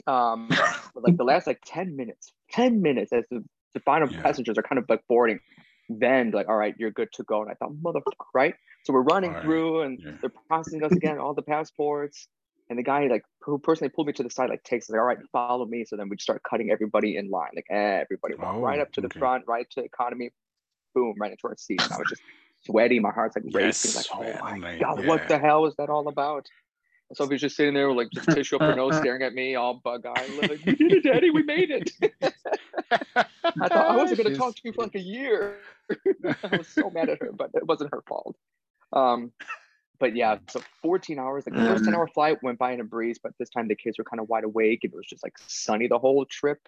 um 0.06 0.50
like 0.94 1.16
the 1.16 1.24
last 1.24 1.46
like 1.46 1.60
10 1.64 1.96
minutes, 1.96 2.32
10 2.50 2.82
minutes 2.82 3.12
as 3.12 3.24
the, 3.30 3.44
the 3.74 3.80
final 3.80 4.08
Yeah. 4.08 4.22
passengers 4.22 4.58
are 4.58 4.62
kind 4.62 4.78
of 4.78 4.84
like 4.88 5.02
boarding, 5.08 5.40
then 5.88 6.30
like, 6.30 6.48
all 6.48 6.56
right, 6.56 6.74
you're 6.78 6.90
good 6.90 7.08
to 7.14 7.22
go. 7.24 7.42
And 7.42 7.50
I 7.50 7.54
thought, 7.54 7.72
motherfucker, 7.82 8.26
right? 8.34 8.54
So 8.84 8.92
we're 8.92 9.02
running 9.02 9.32
right. 9.32 9.42
through 9.42 9.82
and 9.82 9.98
Yeah. 10.02 10.12
they're 10.20 10.32
processing 10.48 10.82
us 10.84 10.92
again, 10.92 11.18
all 11.18 11.34
the 11.34 11.42
passports. 11.42 12.28
And 12.68 12.78
the 12.78 12.82
guy 12.82 13.06
like 13.06 13.22
who 13.42 13.58
personally 13.58 13.90
pulled 13.94 14.08
me 14.08 14.12
to 14.14 14.24
the 14.24 14.30
side, 14.30 14.50
like 14.50 14.64
takes 14.64 14.90
like, 14.90 14.98
all 14.98 15.06
right, 15.06 15.18
follow 15.30 15.66
me. 15.66 15.84
So 15.84 15.96
then 15.96 16.08
we 16.08 16.16
start 16.18 16.42
cutting 16.48 16.70
everybody 16.70 17.16
in 17.16 17.30
line, 17.30 17.50
like 17.54 17.66
everybody 17.70 18.34
walk 18.34 18.56
oh, 18.56 18.60
right 18.60 18.78
Oh, 18.80 18.82
up 18.82 18.92
to 18.94 19.00
the 19.00 19.10
front, 19.10 19.44
right 19.46 19.66
to 19.70 19.84
economy, 19.84 20.30
boom, 20.94 21.14
right 21.20 21.30
into 21.30 21.46
our 21.46 21.56
seat. 21.56 21.80
And 21.80 21.92
I 21.92 21.98
was 21.98 22.08
just 22.08 22.22
sweaty, 22.66 22.98
my 22.98 23.12
heart's 23.12 23.36
like 23.36 23.44
racing, 23.52 23.92
Yes, 23.94 23.96
like, 23.96 24.06
oh 24.12 24.22
man, 24.22 24.38
my 24.40 24.58
like, 24.58 24.80
god, 24.80 25.06
what 25.06 25.28
the 25.28 25.38
hell 25.38 25.66
is 25.66 25.74
that 25.76 25.90
all 25.90 26.08
about? 26.08 26.46
And 27.08 27.16
Sophie's 27.16 27.40
just 27.40 27.56
sitting 27.56 27.74
there 27.74 27.86
with 27.88 27.98
like 27.98 28.10
just 28.12 28.28
tissue 28.30 28.56
up 28.56 28.62
her 28.62 28.74
nose, 28.74 28.96
staring 28.98 29.22
at 29.22 29.32
me, 29.32 29.54
all 29.54 29.74
bug 29.84 30.04
eyed, 30.06 30.30
like, 30.30 30.58
we 30.66 30.74
did 30.74 30.92
it, 30.92 31.04
Daddy, 31.04 31.30
we 31.30 31.44
made 31.44 31.70
it. 31.70 31.92
I 33.16 33.68
thought 33.68 33.90
I 33.90 33.96
wasn't 33.96 34.22
gonna 34.22 34.36
talk 34.36 34.54
to 34.54 34.60
you 34.64 34.72
for 34.72 34.82
like 34.84 34.94
a 34.94 35.00
year. 35.00 35.56
I 36.42 36.56
was 36.56 36.68
so 36.68 36.90
mad 36.90 37.08
at 37.08 37.20
her, 37.20 37.32
but 37.32 37.50
it 37.54 37.66
wasn't 37.66 37.90
her 37.92 38.02
fault. 38.08 38.36
Um, 38.92 39.32
but 39.98 40.14
yeah, 40.14 40.38
so 40.48 40.60
14 40.82 41.18
hours. 41.18 41.46
Like 41.46 41.54
the 41.56 41.66
first 41.66 41.84
10 41.84 41.94
hour 41.94 42.06
flight 42.06 42.42
went 42.42 42.58
by 42.58 42.72
in 42.72 42.80
a 42.80 42.84
breeze, 42.84 43.18
but 43.22 43.32
this 43.38 43.48
time 43.50 43.68
the 43.68 43.74
kids 43.74 43.98
were 43.98 44.04
kind 44.04 44.20
of 44.20 44.28
wide 44.28 44.44
awake. 44.44 44.80
It 44.82 44.92
was 44.94 45.06
just 45.06 45.22
like 45.22 45.34
sunny 45.46 45.86
the 45.88 45.98
whole 45.98 46.26
trip, 46.26 46.58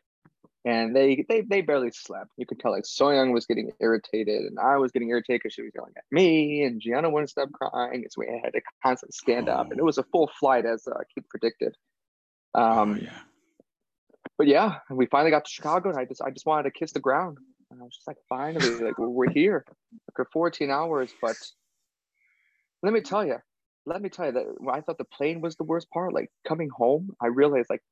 and 0.65 0.97
they 0.97 1.25
they 1.29 1.43
they 1.43 1.61
barely 1.61 1.91
slept. 1.91 2.31
You 2.37 2.47
could 2.47 2.59
tell 2.59 2.71
like 2.73 2.87
So 2.87 3.11
Young 3.11 3.32
was 3.32 3.44
getting 3.47 3.71
irritated, 3.81 4.43
and 4.47 4.59
I 4.59 4.76
was 4.79 4.93
getting 4.93 5.11
irritated 5.11 5.43
because 5.43 5.55
she 5.55 5.62
was 5.62 5.73
yelling 5.75 5.93
at 5.97 6.05
me, 6.11 6.62
and 6.64 6.81
Gianna 6.81 7.11
wouldn't 7.11 7.31
stop 7.31 7.50
crying. 7.53 8.05
So 8.09 8.21
we 8.21 8.41
had 8.43 8.53
to 8.55 8.61
constantly 8.82 9.12
stand 9.12 9.49
up, 9.49 9.71
and 9.71 9.79
it 9.79 9.82
Oh. 9.82 9.87
was 9.87 9.99
a 9.99 10.05
full 10.05 10.31
flight 10.41 10.64
as 10.64 10.87
uh, 10.88 10.99
Keith 11.14 11.29
predicted. 11.29 11.76
Oh, 12.55 12.61
Um, 12.82 12.97
yeah. 13.03 13.11
But 14.38 14.46
yeah, 14.46 14.76
we 14.88 15.06
finally 15.06 15.32
got 15.32 15.44
to 15.44 15.50
Chicago, 15.50 15.90
and 15.90 15.99
I 15.99 16.05
just 16.05 16.23
I 16.23 16.31
just 16.31 16.46
wanted 16.46 16.62
to 16.62 16.70
kiss 16.70 16.93
the 16.93 17.00
ground. 17.00 17.38
And 17.70 17.81
I 17.81 17.85
was 17.85 17.94
just 17.94 18.06
like, 18.06 18.17
finally, 18.29 18.70
like 18.76 18.96
we're, 18.96 19.08
we're 19.08 19.31
here 19.31 19.64
after 20.08 20.26
14 20.32 20.70
hours. 20.70 21.12
But 21.20 21.37
let 22.82 22.93
me 22.94 23.00
tell 23.02 23.26
you, 23.26 23.37
let 23.85 24.00
me 24.00 24.08
tell 24.08 24.26
you 24.26 24.32
that 24.32 24.46
when 24.58 24.75
I 24.75 24.81
thought 24.81 24.96
the 24.96 25.05
plane 25.05 25.40
was 25.40 25.56
the 25.56 25.64
worst 25.64 25.90
part, 25.90 26.14
like 26.14 26.31
coming 26.46 26.70
home, 26.75 27.11
I 27.20 27.26
realized 27.26 27.68
like 27.68 27.83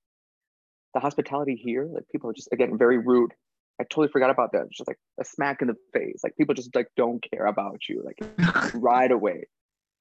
the 0.95 1.01
hospitality 1.01 1.57
here, 1.57 1.87
like 1.93 2.05
people 2.11 2.31
are 2.31 2.35
just 2.35 2.49
again 2.53 2.79
very 2.79 2.99
rude. 2.99 3.33
I 3.79 3.85
totally 3.85 4.09
forgot 4.09 4.31
about 4.31 4.53
that. 4.53 4.63
It's 4.69 4.79
just 4.79 4.89
like 4.89 4.99
a 5.21 5.25
smack 5.25 5.61
in 5.61 5.69
the 5.69 5.77
face. 5.93 6.21
Like 6.25 6.37
people 6.37 6.55
just 6.55 6.75
like 6.75 6.89
don't 6.97 7.23
care 7.31 7.45
about 7.45 7.81
you, 7.89 8.03
like 8.03 8.73
right 8.75 9.11
away. 9.11 9.49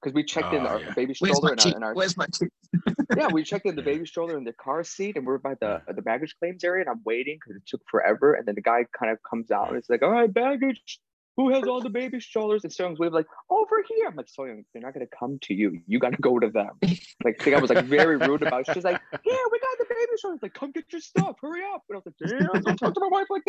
Because 0.05 0.13
we 0.13 0.23
checked 0.23 0.53
in 0.53 0.61
Oh, 0.61 0.67
our 0.67 0.81
yeah. 0.81 0.93
baby 0.93 1.15
stroller 1.15 1.33
my 1.41 1.49
and 1.49 1.59
our, 1.59 1.65
cheek? 1.65 1.75
and 1.75 1.83
our 1.83 1.93
Where's 1.95 2.15
my 2.15 2.27
cheek? 2.27 2.49
yeah, 3.17 3.27
we 3.27 3.41
checked 3.49 3.65
in 3.65 3.75
the 3.75 3.81
baby 3.81 4.05
stroller 4.05 4.37
in 4.37 4.43
the 4.43 4.53
car 4.53 4.83
seat, 4.83 5.17
and 5.17 5.25
we're 5.25 5.39
by 5.39 5.55
the 5.59 5.81
the 5.95 6.03
baggage 6.03 6.35
claims 6.37 6.63
area, 6.63 6.81
and 6.81 6.89
I'm 6.91 7.01
waiting 7.03 7.39
because 7.41 7.55
it 7.55 7.63
took 7.65 7.81
forever. 7.89 8.35
And 8.35 8.45
then 8.45 8.53
the 8.53 8.61
guy 8.61 8.85
kind 8.97 9.11
of 9.11 9.17
comes 9.27 9.49
out 9.49 9.69
and 9.69 9.77
it's 9.77 9.89
like, 9.89 10.03
"All 10.03 10.11
right, 10.11 10.31
baggage. 10.31 10.99
Who 11.37 11.51
has 11.55 11.63
all 11.63 11.81
the 11.81 11.89
baby 11.89 12.19
strollers?" 12.19 12.63
And 12.63 12.71
Soyoung's 12.71 12.99
wave 12.99 13.13
like, 13.13 13.25
"Over 13.49 13.83
here." 13.89 14.07
I'm 14.07 14.15
like, 14.15 14.27
"Soyoung, 14.27 14.63
they're 14.73 14.83
not 14.83 14.93
gonna 14.93 15.07
come 15.07 15.39
to 15.41 15.55
you. 15.55 15.81
You 15.87 15.97
got 15.97 16.11
to 16.11 16.21
go 16.21 16.37
to 16.37 16.49
them." 16.49 16.79
Like 17.23 17.39
the 17.43 17.49
guy 17.49 17.59
was 17.59 17.71
like 17.71 17.85
very 17.85 18.17
rude 18.17 18.43
about. 18.43 18.67
It. 18.67 18.73
She's 18.75 18.83
like, 18.83 19.01
"Yeah, 19.11 19.43
we 19.51 19.59
got 19.59 19.77
the 19.79 19.85
baby 19.89 20.11
strollers. 20.17 20.39
Like, 20.43 20.53
come 20.53 20.71
get 20.71 20.85
your 20.91 21.01
stuff. 21.01 21.37
Hurry 21.41 21.63
up." 21.73 21.81
And 21.89 21.97
I 21.97 22.01
was 22.03 22.05
like, 22.05 22.17
"Damn, 22.29 22.61
don't 22.61 22.77
talk 22.77 22.93
to 22.93 22.99
my 22.99 23.07
wife 23.07 23.27
like 23.31 23.45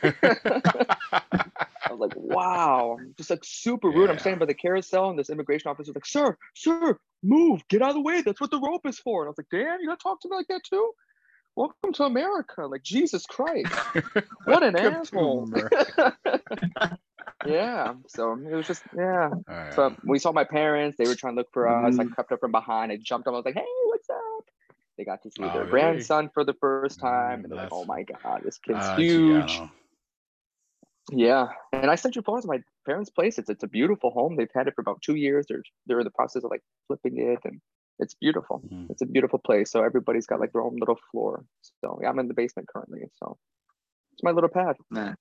that." 0.00 1.66
I 1.90 1.92
was 1.92 2.00
like, 2.00 2.16
"Wow," 2.16 2.98
just 3.18 3.30
like 3.30 3.44
super 3.44 3.90
rude. 3.90 4.10
I'm 4.10 4.18
standing 4.20 4.38
by 4.38 4.46
the 4.46 4.54
carousel, 4.54 5.10
and 5.10 5.18
this 5.18 5.28
immigration 5.28 5.68
officer 5.70 5.90
was 5.90 5.96
like, 5.96 6.06
"Sir, 6.06 6.36
sir, 6.54 6.96
move, 7.22 7.66
get 7.68 7.82
out 7.82 7.90
of 7.90 7.94
the 7.96 8.00
way. 8.02 8.22
That's 8.22 8.40
what 8.40 8.52
the 8.52 8.60
rope 8.60 8.86
is 8.86 8.98
for." 9.00 9.22
And 9.22 9.28
I 9.28 9.30
was 9.30 9.38
like, 9.38 9.48
"Damn, 9.50 9.80
you 9.80 9.88
gotta 9.88 9.98
talk 10.00 10.20
to 10.22 10.28
me 10.28 10.36
like 10.36 10.46
that 10.48 10.62
too." 10.64 10.92
Welcome 11.56 11.92
to 11.94 12.04
America. 12.04 12.64
Like 12.66 12.82
Jesus 12.84 13.26
Christ. 13.26 13.72
What 14.44 14.62
an 14.62 14.76
asshole. 14.76 15.48
Yeah. 17.46 17.94
So 18.06 18.32
it 18.34 18.54
was 18.54 18.66
just 18.66 18.82
yeah. 18.96 19.30
Oh, 19.32 19.42
yeah. 19.48 19.70
So 19.70 19.96
we 20.04 20.18
saw 20.18 20.30
my 20.32 20.44
parents. 20.44 20.96
They 20.98 21.06
were 21.06 21.14
trying 21.14 21.34
to 21.34 21.38
look 21.40 21.52
for 21.52 21.68
us. 21.68 21.98
I 21.98 22.04
Mm. 22.04 22.12
crept 22.12 22.32
up 22.32 22.40
from 22.40 22.52
behind. 22.52 22.92
I 22.92 22.96
jumped 22.96 23.26
up. 23.26 23.32
I 23.34 23.36
was 23.36 23.44
like, 23.46 23.54
"Hey, 23.54 23.66
what's 23.86 24.08
up?" 24.10 24.44
They 24.98 25.04
got 25.04 25.22
to 25.22 25.30
see 25.30 25.42
Oh, 25.44 25.48
their 25.48 25.64
really? 25.64 25.70
grandson 25.70 26.30
for 26.34 26.44
the 26.44 26.52
first 26.54 27.00
time, 27.00 27.40
Mm, 27.40 27.44
and 27.44 27.52
they're 27.52 27.58
like, 27.58 27.72
"Oh 27.72 27.84
my 27.86 28.02
god, 28.02 28.42
this 28.44 28.58
kid's 28.58 28.78
Ah, 28.78 28.96
huge." 28.96 29.46
Giano. 29.46 29.70
Yeah, 31.12 31.48
and 31.72 31.90
I 31.90 31.96
sent 31.96 32.16
you 32.16 32.22
photos 32.22 32.44
of 32.44 32.48
my 32.50 32.62
parents' 32.86 33.10
place. 33.10 33.38
It's 33.38 33.50
it's 33.50 33.62
a 33.64 33.68
beautiful 33.68 34.10
home. 34.10 34.36
They've 34.36 34.50
had 34.54 34.68
it 34.68 34.74
for 34.74 34.80
about 34.82 35.02
two 35.02 35.16
years. 35.16 35.46
They're 35.48 35.62
they're 35.86 36.00
in 36.00 36.04
the 36.04 36.10
process 36.10 36.44
of 36.44 36.50
like 36.50 36.62
flipping 36.86 37.18
it, 37.18 37.40
and 37.44 37.60
it's 37.98 38.14
beautiful. 38.14 38.60
Mhm. 38.64 38.90
It's 38.90 39.02
a 39.02 39.06
beautiful 39.06 39.38
place. 39.38 39.70
So 39.70 39.82
everybody's 39.82 40.26
got 40.26 40.40
like 40.40 40.52
their 40.52 40.62
own 40.62 40.76
little 40.76 40.98
floor. 41.10 41.44
So 41.82 41.98
yeah, 42.02 42.08
I'm 42.10 42.18
in 42.18 42.28
the 42.28 42.34
basement 42.34 42.68
currently. 42.68 43.02
So 43.18 43.36
it's 44.12 44.22
my 44.22 44.30
little 44.30 44.48
pad. 44.50 44.76
No. 44.90 45.14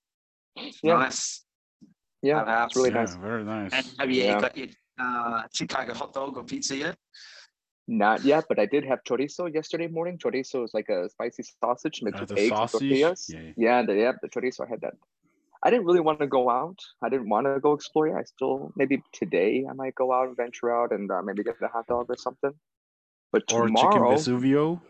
Yeah. 0.84 0.98
Nice. 1.00 1.46
Yeah, 2.22 2.46
Have 2.46 2.68
it's 2.68 2.76
really 2.76 2.90
yeah, 2.90 2.96
nice. 3.02 3.16
very 3.16 3.44
nice. 3.46 3.72
And 3.74 3.86
have 4.00 4.12
you 4.12 4.24
Yeah. 4.24 4.42
got 4.42 4.58
your 4.58 4.68
uh, 5.00 5.44
Chicago 5.54 5.94
hot 5.94 6.14
dog 6.14 6.38
or 6.38 6.44
pizza 6.44 6.76
yet? 6.76 6.98
Not 7.88 8.24
yet, 8.26 8.44
but 8.50 8.60
I 8.60 8.66
did 8.66 8.84
have 8.86 9.00
chorizo 9.08 9.52
yesterday 9.52 9.88
morning. 9.88 10.18
Chorizo 10.18 10.64
is 10.66 10.74
like 10.74 10.90
a 10.90 11.10
spicy 11.10 11.44
sausage 11.64 12.02
mixed 12.04 12.20
Uh, 12.20 12.26
with 12.26 12.30
the 12.36 12.42
eggs 12.42 12.50
sausage? 12.50 12.82
and 12.82 12.90
tortillas. 12.92 13.30
Yeah. 13.34 13.52
Yeah, 13.58 13.82
the, 13.88 13.96
yeah, 13.96 14.12
the 14.22 14.28
chorizo. 14.30 14.66
I 14.66 14.70
had 14.70 14.82
that. 14.82 14.96
I 15.62 15.70
didn't 15.70 15.86
really 15.86 16.00
want 16.00 16.20
to 16.20 16.28
go 16.28 16.50
out. 16.50 16.80
I 17.04 17.10
didn't 17.10 17.30
want 17.30 17.46
to 17.46 17.60
go 17.60 17.74
explore. 17.74 18.18
I 18.18 18.24
still 18.24 18.72
maybe 18.78 19.04
today 19.12 19.66
I 19.70 19.74
might 19.74 19.96
go 19.96 20.14
out 20.14 20.28
and 20.28 20.38
venture 20.38 20.74
out 20.74 20.92
and 20.92 21.12
uh, 21.12 21.22
maybe 21.22 21.44
get 21.44 21.56
a 21.62 21.68
hot 21.68 21.88
dog 21.88 22.06
or 22.10 22.16
something. 22.18 22.52
But 23.32 23.44
Or 23.54 23.68
chicken 23.68 23.76
tomorrow, 23.76 24.16
Vesuvio. 24.16 24.82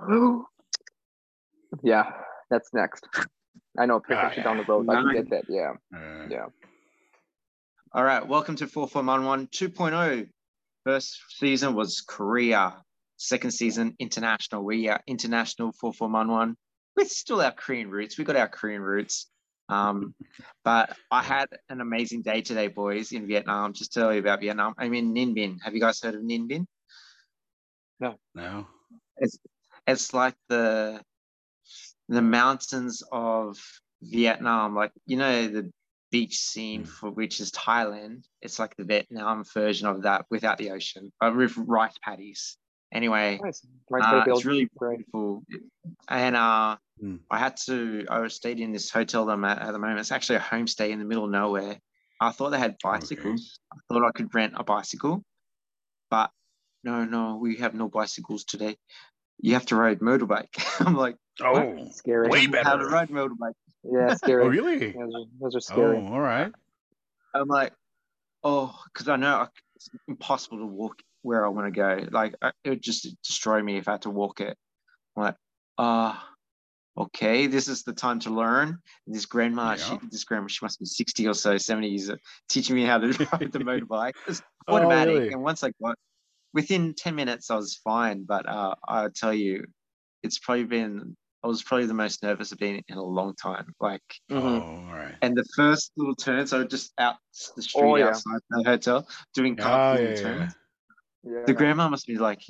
yeah, 1.82 2.10
that's 2.50 2.72
next. 2.72 3.06
I 3.78 3.84
know, 3.84 4.00
pick 4.00 4.16
actually 4.16 4.44
down 4.44 4.56
the 4.56 4.64
road. 4.64 4.88
I 4.88 4.94
can 4.94 5.12
get 5.12 5.30
that. 5.30 5.44
Yeah, 5.48 5.72
Uh, 5.94 6.26
yeah. 6.30 6.46
All 7.92 8.04
right, 8.04 8.26
welcome 8.26 8.56
to 8.56 8.66
4411 8.66 9.48
2.0. 9.48 10.28
First 10.84 11.18
season 11.36 11.74
was 11.74 12.00
Korea. 12.00 12.82
Second 13.18 13.50
season, 13.50 13.94
international. 13.98 14.64
We 14.64 14.88
are 14.88 15.00
international 15.06 15.72
4411 15.72 16.56
with 16.96 17.10
still 17.10 17.40
our 17.40 17.52
Korean 17.52 17.90
roots. 17.90 18.18
We 18.18 18.24
got 18.24 18.36
our 18.36 18.48
Korean 18.48 18.82
roots. 18.82 19.30
Um, 19.68 20.14
but 20.64 20.96
I 21.10 21.22
had 21.22 21.48
an 21.68 21.80
amazing 21.80 22.22
day 22.22 22.40
today, 22.42 22.68
boys, 22.68 23.12
in 23.12 23.26
Vietnam. 23.26 23.72
Just 23.72 23.92
to 23.92 24.00
tell 24.00 24.12
you 24.14 24.20
about 24.20 24.40
Vietnam. 24.40 24.74
I'm 24.78 24.94
in 24.94 25.12
Ninh 25.14 25.34
Binh. 25.36 25.58
Have 25.62 25.74
you 25.74 25.80
guys 25.80 26.00
heard 26.00 26.14
of 26.14 26.22
Ninh 26.22 26.48
Binh? 26.48 26.66
No. 28.00 28.16
No. 28.34 28.66
It's 29.18 29.38
it's 29.86 30.12
like 30.14 30.34
the 30.48 31.00
the 32.08 32.22
mountains 32.22 33.02
of 33.10 33.58
Vietnam, 34.02 34.74
like 34.74 34.92
you 35.06 35.16
know 35.16 35.48
the 35.48 35.70
beach 36.12 36.38
scene 36.38 36.84
Mm. 36.84 36.88
for 36.88 37.10
which 37.10 37.40
is 37.40 37.50
Thailand. 37.50 38.24
It's 38.42 38.58
like 38.58 38.76
the 38.76 38.84
Vietnam 38.84 39.42
version 39.52 39.88
of 39.88 40.02
that 40.02 40.26
without 40.30 40.58
the 40.58 40.70
ocean, 40.70 41.12
but 41.18 41.36
with 41.36 41.56
rice 41.56 41.96
paddies. 42.02 42.56
Anyway, 42.92 43.40
Nice. 43.42 43.66
Right 43.90 44.04
uh, 44.04 44.24
it's 44.28 44.44
really 44.44 44.68
Great. 44.76 44.98
beautiful. 44.98 45.42
And 46.08 46.36
uh, 46.36 46.76
Mm. 47.02 47.20
I 47.30 47.38
had 47.38 47.56
to. 47.66 48.06
I 48.08 48.20
was 48.20 48.34
stayed 48.34 48.60
in 48.60 48.72
this 48.72 48.90
hotel 48.90 49.26
that 49.26 49.32
I'm 49.32 49.44
at 49.44 49.60
at 49.60 49.72
the 49.72 49.78
moment. 49.78 50.00
It's 50.00 50.12
actually 50.12 50.36
a 50.36 50.40
homestay 50.40 50.90
in 50.90 50.98
the 50.98 51.04
middle 51.04 51.24
of 51.24 51.30
nowhere. 51.30 51.78
I 52.20 52.32
thought 52.32 52.50
they 52.50 52.58
had 52.58 52.76
bicycles. 52.82 53.60
I 53.72 53.76
thought 53.88 54.06
I 54.06 54.10
could 54.12 54.34
rent 54.34 54.54
a 54.56 54.64
bicycle, 54.64 55.22
but 56.10 56.30
no, 56.82 57.04
no, 57.04 57.36
we 57.36 57.56
have 57.56 57.74
no 57.74 57.88
bicycles 57.88 58.44
today. 58.44 58.76
You 59.38 59.52
have 59.54 59.66
to 59.66 59.76
ride 59.76 60.00
motorbike. 60.00 60.48
I'm 60.86 60.96
like, 60.96 61.16
Oh, 61.42 61.88
Scary. 61.92 62.30
way 62.30 62.46
how 62.62 62.76
to 62.76 62.86
ride 62.86 63.10
motorbike? 63.10 63.52
Yeah, 63.82 64.14
scary. 64.14 64.44
Oh, 64.44 64.48
really? 64.48 64.92
Those, 64.92 65.14
are, 65.14 65.24
those 65.40 65.54
are 65.56 65.58
Oh, 65.58 65.60
scary. 65.60 65.98
all 65.98 66.20
right. 66.20 66.52
I'm 67.34 67.48
like, 67.48 67.74
oh, 68.42 68.74
because 68.86 69.08
I 69.08 69.16
know 69.16 69.34
I, 69.36 69.48
it's 69.74 69.90
impossible 70.08 70.58
to 70.58 70.66
walk 70.66 71.02
where 71.20 71.44
I 71.44 71.48
want 71.48 71.66
to 71.66 71.70
go. 71.70 72.06
Like 72.10 72.34
I, 72.40 72.52
it 72.64 72.70
would 72.70 72.82
just 72.82 73.08
destroy 73.22 73.62
me 73.62 73.76
if 73.76 73.88
I 73.88 73.92
had 73.92 74.02
to 74.02 74.10
walk 74.10 74.40
it. 74.40 74.56
I'm 75.16 75.24
like, 75.24 75.36
ah, 75.76 76.28
okay, 76.98 77.46
this 77.46 77.68
is 77.68 77.82
the 77.82 77.92
time 77.92 78.18
to 78.20 78.30
learn. 78.30 78.78
And 79.06 79.14
this 79.14 79.26
grandma, 79.26 79.76
Yeah. 79.76 79.76
she, 79.76 79.98
this 80.10 80.24
grandma, 80.24 80.48
she 80.48 80.64
must 80.64 80.78
be 80.78 80.86
60 80.86 81.26
or 81.28 81.34
so, 81.34 81.56
70 81.56 81.88
years, 81.88 82.10
uh, 82.10 82.16
teaching 82.48 82.76
me 82.76 82.84
how 82.84 82.98
to 82.98 83.08
ride 83.32 83.52
the 83.52 83.58
motorbike. 83.70 84.14
It's 84.26 84.42
Oh, 84.68 84.74
automatic. 84.76 85.14
really? 85.14 85.28
And 85.32 85.42
once 85.42 85.62
I 85.62 85.70
got, 85.82 85.96
within 86.54 86.94
10 86.94 87.14
minutes, 87.14 87.50
I 87.50 87.56
was 87.56 87.76
fine. 87.76 88.24
But 88.24 88.48
uh, 88.48 88.74
I 88.88 89.08
tell 89.14 89.34
you, 89.34 89.64
it's 90.22 90.38
probably 90.38 90.64
been, 90.64 91.16
I 91.44 91.46
was 91.48 91.62
probably 91.62 91.86
the 91.86 91.94
most 91.94 92.22
nervous 92.22 92.52
I've 92.52 92.58
been 92.58 92.82
in 92.88 92.96
a 92.98 93.02
long 93.04 93.34
time. 93.34 93.72
Like. 93.80 94.02
Oh, 94.30 94.38
all 94.38 94.92
right. 94.92 95.14
and 95.22 95.36
the 95.36 95.44
first 95.54 95.92
little 95.96 96.14
turns, 96.16 96.52
I 96.52 96.58
was 96.58 96.68
just 96.68 96.92
out 96.98 97.16
the 97.54 97.62
street 97.62 97.82
Oh, 97.82 97.96
yeah. 97.96 98.08
outside 98.08 98.40
the 98.50 98.64
hotel 98.64 99.06
doing 99.34 99.56
Oh, 99.56 99.62
cartwheel 99.62 100.02
yeah, 100.02 100.08
yeah, 100.08 100.22
turns. 100.22 100.54
Yeah. 101.22 101.42
The 101.46 101.52
grandma 101.54 101.88
must 101.88 102.06
be 102.06 102.16
like 102.18 102.40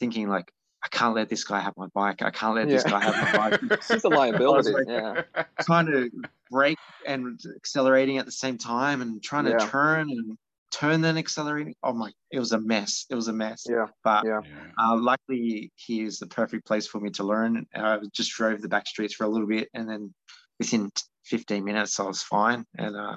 thinking 0.00 0.28
like, 0.28 0.50
I 0.84 0.88
can't 0.88 1.14
let 1.14 1.28
this 1.28 1.44
guy 1.44 1.60
have 1.60 1.74
my 1.76 1.86
bike. 1.94 2.22
I 2.22 2.30
can't 2.30 2.54
let 2.56 2.68
this 2.68 2.82
Yeah. 2.84 2.90
guy 2.90 3.00
have 3.04 3.14
my 3.32 3.50
bike. 3.50 3.82
She's 3.86 4.04
a 4.04 4.08
liability. 4.08 4.72
like- 4.72 4.84
yeah. 4.88 5.22
trying 5.60 5.86
to 5.86 6.10
brake 6.50 6.78
and 7.06 7.38
accelerating 7.56 8.18
at 8.18 8.26
the 8.26 8.32
same 8.32 8.58
time 8.58 9.00
and 9.02 9.22
trying 9.22 9.46
Yeah. 9.46 9.58
to 9.58 9.66
turn 9.66 10.10
and 10.10 10.36
turn 10.72 11.00
then 11.02 11.18
accelerating. 11.18 11.74
Oh 11.82 11.92
my, 11.92 12.10
it 12.30 12.38
was 12.40 12.52
a 12.52 12.58
mess. 12.60 13.06
It 13.10 13.14
was 13.14 13.28
a 13.28 13.32
mess. 13.32 13.64
Yeah. 13.68 13.86
But 14.02 14.24
Yeah. 14.24 14.40
Yeah. 14.44 14.72
uh, 14.84 14.96
luckily, 14.96 15.70
he 15.76 16.02
is 16.02 16.18
the 16.18 16.26
perfect 16.26 16.66
place 16.66 16.86
for 16.86 16.98
me 17.00 17.10
to 17.10 17.24
learn. 17.24 17.66
I 17.74 17.98
just 18.12 18.32
drove 18.32 18.60
the 18.60 18.68
back 18.68 18.86
streets 18.86 19.14
for 19.14 19.24
a 19.24 19.28
little 19.28 19.46
bit, 19.46 19.68
and 19.74 19.88
then 19.88 20.12
within 20.58 20.90
15 21.26 21.64
minutes, 21.64 22.00
I 22.00 22.04
was 22.04 22.22
fine. 22.22 22.64
And 22.76 22.96
uh, 22.96 23.16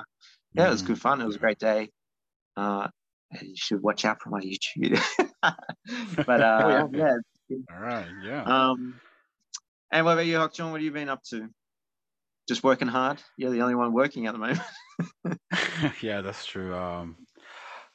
yeah, 0.53 0.67
it 0.67 0.71
was 0.71 0.83
Mhm. 0.83 0.87
good 0.87 1.01
fun. 1.01 1.21
It 1.21 1.25
was 1.25 1.35
a 1.37 1.39
great 1.39 1.59
day. 1.59 1.89
Uh, 2.55 2.87
and 3.31 3.41
you 3.49 3.55
should 3.57 3.81
watch 3.81 4.05
out 4.05 4.21
for 4.21 4.29
my 4.29 4.39
YouTube. 4.41 5.01
but 6.25 6.41
uh, 6.41 6.59
Oh, 6.63 6.89
yeah. 6.93 7.15
All 7.51 7.79
right. 7.79 8.07
Yeah. 8.23 8.43
Um, 8.43 8.99
and 9.91 10.05
what 10.05 10.13
about 10.13 10.25
you, 10.25 10.37
Hokchon? 10.37 10.71
What 10.71 10.81
have 10.81 10.83
you 10.83 10.91
been 10.91 11.09
up 11.09 11.23
to? 11.29 11.49
Just 12.47 12.63
working 12.63 12.87
hard. 12.87 13.21
You're 13.37 13.51
the 13.51 13.61
only 13.61 13.75
one 13.75 13.93
working 13.93 14.27
at 14.27 14.33
the 14.33 14.39
moment. 14.39 14.59
yeah, 16.01 16.21
that's 16.21 16.45
true. 16.45 16.75
Um, 16.75 17.17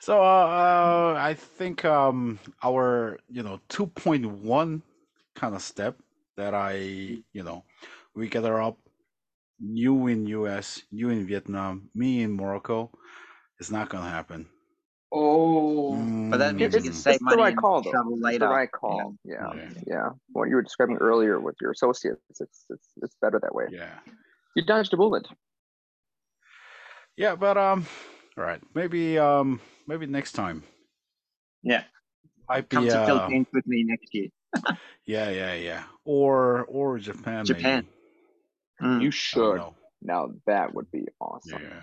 so 0.00 0.21
uh, 0.21 0.25
uh, 0.25 1.14
I 1.19 1.35
think 1.35 1.85
um, 1.85 2.38
our 2.62 3.19
you 3.28 3.42
know 3.42 3.61
2.1 3.69 4.83
kind 5.35 5.54
of 5.54 5.62
step 5.62 5.97
that 6.37 6.54
I 6.54 6.75
you 7.33 7.42
know 7.42 7.64
we 8.14 8.28
gather 8.28 8.61
up 8.61 8.78
you 9.61 10.07
in 10.07 10.26
US, 10.26 10.83
you 10.90 11.11
in 11.11 11.26
Vietnam, 11.26 11.90
me 11.95 12.23
in 12.23 12.33
Morocco, 12.33 12.90
is 13.59 13.71
not 13.71 13.88
gonna 13.88 14.09
happen. 14.09 14.49
Oh. 15.12 15.97
But 16.31 16.38
that 16.38 16.55
means 16.55 16.73
you 16.75 16.79
It's, 16.79 16.87
can 16.87 16.93
Mm. 16.93 16.95
save 16.95 17.14
it's 17.14 17.23
money 17.23 17.37
the 17.37 17.43
right 17.43 17.52
and 17.52 17.59
call, 17.61 17.83
though. 17.83 17.90
travel 17.90 18.14
It's 18.14 18.23
later. 18.23 18.38
the 18.47 18.49
right 18.49 18.71
call. 18.71 19.17
Yeah. 19.25 19.52
Yeah. 19.55 19.69
yeah. 19.87 20.09
What 20.33 20.49
you 20.49 20.55
were 20.55 20.62
describing 20.62 20.97
earlier 20.99 21.40
with 21.40 21.57
your 21.61 21.73
associates, 21.73 22.21
it's 22.40 22.64
it's 22.71 22.88
it's 23.02 23.17
better 23.21 23.40
that 23.40 23.55
way. 23.55 23.67
Yeah. 23.71 23.99
You 24.55 24.64
dodged 24.64 24.93
a 24.95 24.97
bullet. 24.97 25.26
Yeah, 27.17 27.35
but 27.35 27.57
um, 27.59 27.87
all 28.38 28.45
right, 28.45 28.61
maybe 28.75 29.19
um, 29.19 29.61
maybe 29.87 30.07
next 30.07 30.33
time. 30.33 30.62
Yeah. 31.62 31.85
Might 32.49 32.69
Come 32.69 32.85
be 32.85 32.90
to 32.90 33.00
uh, 33.00 33.07
Philippines 33.07 33.47
with 33.52 33.67
me 33.67 33.85
next 33.85 34.14
year. 34.14 34.29
yeah, 35.07 35.31
yeah, 35.31 35.55
yeah, 35.55 35.83
or 36.05 36.64
or 36.64 36.99
Japan. 36.99 37.45
Japan. 37.45 37.87
maybe. 38.81 38.95
Mm. 38.95 39.02
You 39.02 39.11
should. 39.11 39.61
Now 40.02 40.31
that 40.47 40.75
would 40.75 40.90
be 40.90 41.07
awesome. 41.21 41.62
Yeah. 41.62 41.83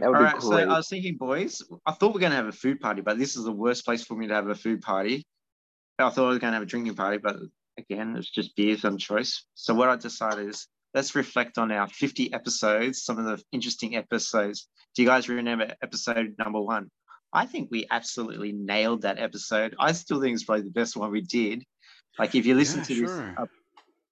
That 0.00 0.08
would 0.08 0.16
All 0.16 0.24
be 0.24 0.24
right, 0.24 0.42
so. 0.42 0.56
I 0.56 0.76
was 0.76 0.88
thinking, 0.88 1.16
boys, 1.16 1.62
I 1.86 1.92
thought 1.92 2.14
we 2.14 2.18
are 2.18 2.20
going 2.20 2.30
to 2.30 2.36
have 2.36 2.48
a 2.48 2.52
food 2.52 2.80
party, 2.80 3.00
but 3.00 3.18
this 3.18 3.36
is 3.36 3.44
the 3.44 3.52
worst 3.52 3.84
place 3.84 4.04
for 4.04 4.14
me 4.16 4.26
to 4.26 4.34
have 4.34 4.48
a 4.48 4.54
food 4.54 4.82
party. 4.82 5.24
I 5.98 6.10
thought 6.10 6.26
I 6.26 6.30
was 6.30 6.38
going 6.38 6.50
to 6.50 6.54
have 6.54 6.62
a 6.62 6.66
drinking 6.66 6.96
party, 6.96 7.18
but 7.18 7.36
again, 7.78 8.16
it's 8.16 8.30
just 8.30 8.56
beers 8.56 8.84
on 8.84 8.98
choice. 8.98 9.44
So 9.54 9.74
what 9.74 9.88
I 9.88 9.96
decided 9.96 10.48
is 10.48 10.66
let's 10.94 11.14
reflect 11.14 11.58
on 11.58 11.70
our 11.70 11.88
50 11.88 12.32
episodes, 12.32 13.04
some 13.04 13.18
of 13.18 13.24
the 13.24 13.42
interesting 13.52 13.96
episodes. 13.96 14.68
Do 14.94 15.02
you 15.02 15.08
guys 15.08 15.28
remember 15.28 15.72
episode 15.82 16.34
number 16.38 16.60
one? 16.60 16.90
I 17.32 17.46
think 17.46 17.68
we 17.70 17.86
absolutely 17.90 18.52
nailed 18.52 19.02
that 19.02 19.18
episode. 19.18 19.74
I 19.78 19.92
still 19.92 20.20
think 20.20 20.34
it's 20.34 20.44
probably 20.44 20.64
the 20.64 20.70
best 20.70 20.96
one 20.96 21.10
we 21.10 21.20
did. 21.20 21.64
Like 22.18 22.34
if 22.34 22.46
you 22.46 22.54
listen 22.54 22.80
Yeah, 22.80 22.84
to 22.84 22.94
this 22.94 23.10
sure. 23.16 23.34
uh, 23.36 23.46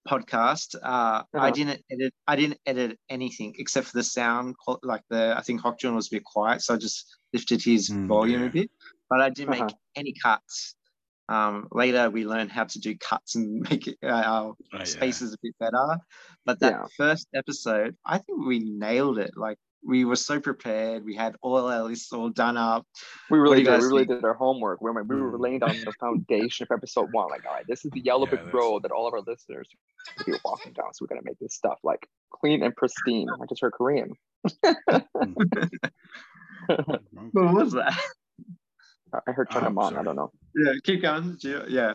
podcast, 0.07 0.75
uh, 0.75 1.23
I 1.23 1.23
Uh-huh. 1.33 1.51
didn't 1.51 1.81
edit. 1.91 2.13
I 2.27 2.35
didn't 2.35 2.59
edit 2.65 2.99
anything 3.09 3.55
except 3.57 3.87
for 3.87 3.97
the 3.97 4.03
sound. 4.03 4.55
Like 4.83 5.03
the, 5.09 5.33
I 5.37 5.41
think 5.41 5.61
Hokjun 5.61 5.95
was 5.95 6.07
a 6.07 6.15
bit 6.15 6.23
quiet, 6.25 6.61
so 6.61 6.73
I 6.73 6.77
just 6.77 7.05
lifted 7.33 7.61
his 7.63 7.89
Mm, 7.89 8.07
volume 8.07 8.41
yeah. 8.41 8.47
a 8.47 8.51
bit. 8.51 8.71
But 9.09 9.21
I 9.21 9.29
didn't 9.29 9.51
make 9.51 9.61
Uh-huh. 9.61 9.75
any 9.95 10.13
cuts. 10.21 10.75
Um, 11.29 11.67
later, 11.71 12.09
we 12.09 12.25
learned 12.25 12.51
how 12.51 12.65
to 12.65 12.79
do 12.79 12.97
cuts 12.97 13.35
and 13.35 13.61
make 13.69 13.87
it, 13.87 13.97
uh, 14.03 14.07
our 14.07 14.47
Oh, 14.73 14.77
yeah. 14.77 14.83
spaces 14.83 15.33
a 15.33 15.37
bit 15.41 15.55
better. 15.59 15.97
But 16.45 16.59
that 16.59 16.73
Yeah. 16.73 16.87
first 16.97 17.27
episode, 17.33 17.95
I 18.05 18.17
think 18.17 18.45
we 18.45 18.59
nailed 18.59 19.19
it. 19.19 19.31
Like 19.37 19.57
we 19.85 20.05
were 20.05 20.15
so 20.15 20.39
prepared. 20.39 21.03
We 21.03 21.15
had 21.15 21.35
all 21.41 21.67
our 21.69 21.83
lists 21.83 22.11
all 22.13 22.29
done 22.29 22.55
up. 22.57 22.85
we 23.29 23.37
really 23.39 23.63
did. 23.63 23.79
We 23.81 23.85
really 23.87 24.05
think? 24.05 24.21
did 24.21 24.25
our 24.25 24.33
homework. 24.33 24.81
We 24.81 24.91
were, 24.91 25.03
we 25.03 25.15
were 25.21 25.37
Mm. 25.37 25.41
laying 25.41 25.59
down 25.59 25.75
the 25.83 25.91
foundation 25.99 26.65
of 26.69 26.75
episode 26.77 27.09
one. 27.11 27.29
Like, 27.29 27.45
all 27.45 27.53
right, 27.53 27.65
this 27.67 27.83
is 27.85 27.91
the 27.91 27.99
yellow 27.99 28.25
Yeah, 28.25 28.29
brick 28.31 28.41
that's- 28.45 28.53
road 28.53 28.83
that 28.83 28.91
all 28.91 29.07
of 29.07 29.13
our 29.13 29.21
listeners 29.21 29.67
will 30.17 30.33
be 30.33 30.39
walking 30.45 30.73
down. 30.73 30.93
So 30.93 31.03
we're 31.03 31.07
gonna 31.15 31.21
make 31.25 31.39
this 31.39 31.55
stuff 31.55 31.79
like 31.83 32.07
clean 32.31 32.63
and 32.63 32.75
pristine. 32.75 33.27
I 33.29 33.45
just 33.49 33.61
heard 33.61 33.73
Korean. 33.73 34.13
Okay. 36.69 36.97
What 37.33 37.53
was 37.53 37.73
that? 37.73 37.93
I 39.27 39.31
heard 39.33 39.47
Oh, 39.51 39.59
Chanaman. 39.59 39.97
I 39.97 40.03
don't 40.03 40.15
know. 40.15 40.31
Yeah, 40.55 40.71
keep 40.83 41.01
going. 41.01 41.37
Yeah. 41.43 41.93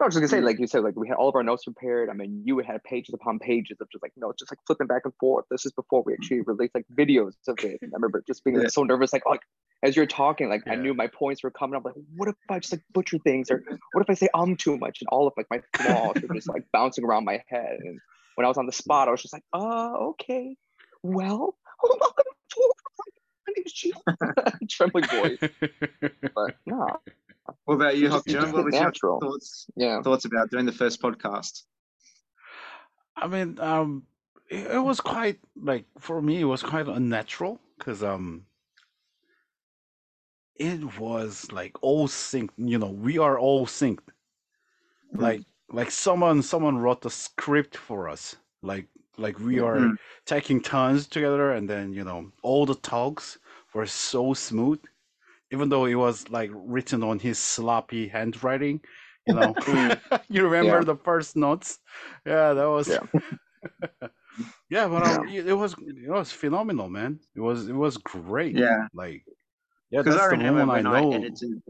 I 0.00 0.04
was 0.04 0.14
just 0.14 0.20
gonna 0.20 0.28
say, 0.28 0.40
Mm. 0.40 0.44
like 0.46 0.58
you 0.60 0.66
said, 0.68 0.84
like 0.84 0.94
we 0.96 1.08
had 1.08 1.16
all 1.16 1.28
of 1.28 1.34
our 1.34 1.42
notes 1.42 1.64
prepared. 1.64 2.08
I 2.08 2.12
mean, 2.12 2.42
you 2.44 2.58
had 2.60 2.82
pages 2.84 3.14
upon 3.14 3.38
pages 3.40 3.78
of 3.80 3.90
just 3.90 4.02
like 4.02 4.12
notes, 4.16 4.38
just 4.40 4.52
like 4.52 4.60
flipping 4.66 4.86
back 4.86 5.02
and 5.04 5.12
forth. 5.18 5.46
This 5.50 5.66
is 5.66 5.72
before 5.72 6.02
we 6.06 6.12
actually 6.14 6.42
released 6.42 6.74
like 6.74 6.86
videos 6.94 7.32
of 7.48 7.58
it. 7.64 7.78
And 7.82 7.92
I 7.92 7.96
remember 7.96 8.22
just 8.26 8.44
being 8.44 8.56
like 8.58 8.70
so 8.70 8.84
nervous, 8.84 9.12
like, 9.12 9.26
like 9.26 9.40
as 9.82 9.96
you're 9.96 10.06
talking, 10.06 10.48
like 10.48 10.62
I 10.68 10.76
knew 10.76 10.94
my 10.94 11.08
points 11.08 11.42
were 11.42 11.50
coming. 11.50 11.76
I'm 11.76 11.82
like, 11.82 11.94
what 12.14 12.28
if 12.28 12.36
I 12.48 12.60
just 12.60 12.72
like 12.72 12.82
butcher 12.92 13.18
things, 13.18 13.50
or 13.50 13.62
what 13.92 14.02
if 14.02 14.08
I 14.10 14.14
say 14.14 14.28
um 14.34 14.56
too 14.56 14.76
much, 14.78 15.00
and 15.00 15.08
all 15.08 15.26
of 15.26 15.34
like 15.36 15.46
my 15.50 15.60
flaws 15.76 16.14
were 16.22 16.34
just 16.34 16.48
like 16.48 16.64
bouncing 16.72 17.04
around 17.04 17.24
my 17.24 17.42
head. 17.48 17.78
And 17.80 17.98
when 18.36 18.44
I 18.44 18.48
was 18.48 18.56
on 18.58 18.66
the 18.66 18.72
spot, 18.72 19.08
I 19.08 19.10
was 19.10 19.22
just 19.22 19.32
like, 19.34 19.44
uh, 19.52 19.94
okay, 20.10 20.56
well, 21.02 21.56
welcome 21.82 22.24
to 22.50 22.72
my 22.98 23.52
please, 23.54 23.72
chief. 23.72 23.94
Trembling 24.68 25.06
voice. 25.06 25.38
But 26.34 26.56
no, 26.66 26.86
What 27.64 27.74
about 27.74 27.96
you, 27.96 28.06
It 28.06 28.10
just- 28.10 28.14
Hok 28.16 28.26
it 28.26 28.32
Jun? 28.32 28.40
just 28.42 28.52
What 28.54 28.64
looked 28.64 28.72
was 28.72 29.00
your 29.02 29.20
thoughts 29.20 29.66
yeah. 29.76 30.02
thoughts 30.02 30.24
about 30.24 30.50
doing 30.50 30.66
the 30.66 30.72
first 30.72 31.00
podcast? 31.00 31.62
I 33.16 33.26
mean, 33.26 33.58
um, 33.60 34.04
it, 34.48 34.66
it 34.72 34.78
was 34.78 35.00
quite 35.00 35.38
like 35.56 35.84
for 35.98 36.20
me, 36.22 36.40
it 36.40 36.44
was 36.44 36.62
quite 36.62 36.86
unnatural 36.88 37.60
because 37.78 38.02
um, 38.02 38.44
it 40.56 40.98
was 40.98 41.50
like 41.52 41.76
all 41.82 42.08
synced. 42.08 42.50
You 42.56 42.78
know, 42.78 42.90
we 42.90 43.18
are 43.18 43.38
all 43.38 43.66
synced. 43.66 44.08
Like 45.12 45.42
like 45.70 45.90
someone 45.90 46.42
someone 46.42 46.78
wrote 46.78 47.00
the 47.02 47.10
script 47.10 47.76
for 47.76 48.08
us. 48.08 48.36
Like 48.62 48.86
like 49.16 49.38
we 49.40 49.58
are 49.60 49.76
Mhm. 49.78 49.96
taking 50.26 50.60
turns 50.60 51.06
together, 51.08 51.52
and 51.52 51.68
then 51.68 51.92
you 51.92 52.04
know 52.04 52.30
all 52.42 52.66
the 52.66 52.74
talks 52.76 53.38
were 53.74 53.86
so 53.86 54.34
smooth, 54.34 54.80
even 55.50 55.68
though 55.68 55.86
it 55.86 55.94
was 55.94 56.28
like 56.30 56.50
written 56.52 57.02
on 57.02 57.18
his 57.18 57.38
sloppy 57.38 58.08
handwriting. 58.08 58.80
You 59.26 59.34
know, 59.34 59.54
you 60.28 60.44
remember 60.44 60.78
Yeah. 60.78 60.84
the 60.84 60.96
first 60.96 61.36
notes? 61.36 61.78
Yeah, 62.26 62.54
that 62.54 62.66
was. 62.68 62.88
Yeah. 62.88 63.00
yeah, 64.70 64.88
but 64.88 65.02
um, 65.02 65.28
it 65.28 65.48
it 65.48 65.54
was 65.54 65.74
it 65.78 66.08
was 66.10 66.32
phenomenal, 66.32 66.88
man. 66.88 67.20
It 67.34 67.40
was 67.40 67.68
it 67.68 67.74
was 67.74 67.96
great. 67.98 68.56
Yeah. 68.56 68.86
like 68.94 69.24
yeah, 69.90 70.02
that's 70.02 70.22
I 70.22 70.28
the 70.28 70.36
remember 70.36 70.60
moment 70.62 70.70
I 70.70 70.82
when 70.82 70.86
I, 70.86 71.00
know. 71.00 71.12
edited. 71.12 71.62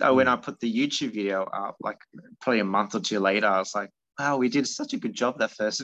Oh, 0.00 0.14
when 0.14 0.26
Mm. 0.26 0.32
I 0.32 0.36
put 0.36 0.58
the 0.60 0.72
YouTube 0.72 1.12
video 1.14 1.44
up, 1.44 1.76
like 1.80 1.98
probably 2.40 2.60
a 2.60 2.64
month 2.64 2.94
or 2.94 3.00
two 3.00 3.20
later, 3.20 3.46
I 3.46 3.58
was 3.58 3.74
like, 3.74 3.90
"Wow, 4.18 4.36
we 4.38 4.48
did 4.48 4.66
such 4.66 4.92
a 4.94 4.98
good 4.98 5.14
job 5.14 5.38
that 5.38 5.52
first. 5.52 5.82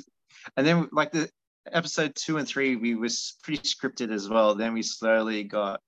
And 0.57 0.67
then, 0.67 0.89
like 0.93 1.13
the 1.13 1.31
episode 1.73 2.15
two 2.17 2.39
and 2.39 2.49
three, 2.49 2.77
we 2.77 2.95
was 2.95 3.37
pretty 3.43 3.63
scripted 3.63 4.11
as 4.13 4.29
well. 4.29 4.55
Then 4.55 4.73
we 4.75 4.83
slowly 4.83 5.45
got 5.45 5.81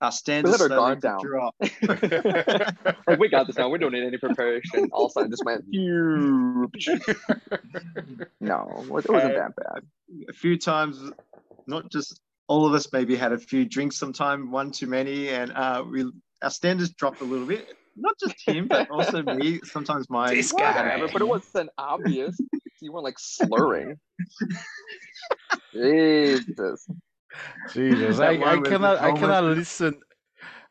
our 0.00 0.12
standards 0.12 0.60
our 0.60 0.68
slowly 0.68 0.96
guard 0.96 1.00
down. 1.00 1.20
drop. 1.22 1.54
like 3.06 3.18
we 3.18 3.28
got 3.28 3.46
this 3.46 3.56
now. 3.58 3.68
We 3.68 3.78
don't 3.78 3.92
need 3.92 4.04
any 4.06 4.16
preparation. 4.18 4.88
All 4.92 5.06
of 5.06 5.10
a 5.10 5.12
sudden, 5.12 5.30
just 5.30 5.44
went. 5.44 5.64
"Phew." 5.70 6.70
No, 8.40 8.68
it 8.82 8.88
wasn't 8.90 9.16
Uh, 9.16 9.28
that 9.28 9.56
bad. 9.56 9.82
a 10.28 10.32
few 10.32 10.58
times, 10.58 10.98
not 11.66 11.90
just 11.90 12.20
all 12.48 12.66
of 12.66 12.72
us 12.74 12.90
maybe 12.92 13.14
had 13.16 13.32
a 13.32 13.38
few 13.38 13.64
drinks 13.64 13.96
sometime, 13.96 14.50
one 14.50 14.70
too 14.70 14.86
many, 14.86 15.28
and 15.28 15.52
uh, 15.52 15.84
we 15.88 16.10
our 16.42 16.50
standards 16.50 16.90
dropped 16.90 17.20
a 17.20 17.24
little 17.24 17.46
bit. 17.46 17.68
Not 17.96 18.14
just 18.18 18.34
him, 18.46 18.66
but 18.68 18.90
also 18.90 19.22
me. 19.40 19.60
Sometimes 19.64 20.08
my 20.08 20.34
This 20.34 20.52
guy. 20.52 20.74
Whatever, 20.76 21.08
but 21.12 21.20
it 21.22 21.28
wasn't 21.28 21.70
obvious. 21.76 22.38
You 22.80 22.92
weren't 22.92 23.04
like 23.04 23.18
slurring. 23.18 23.98
Jesus. 25.74 26.86
Jesus, 27.72 28.18
I, 28.20 28.32
I 28.32 28.60
cannot 28.60 28.98
I 29.00 29.12
cannot 29.12 29.44
listen. 29.44 30.00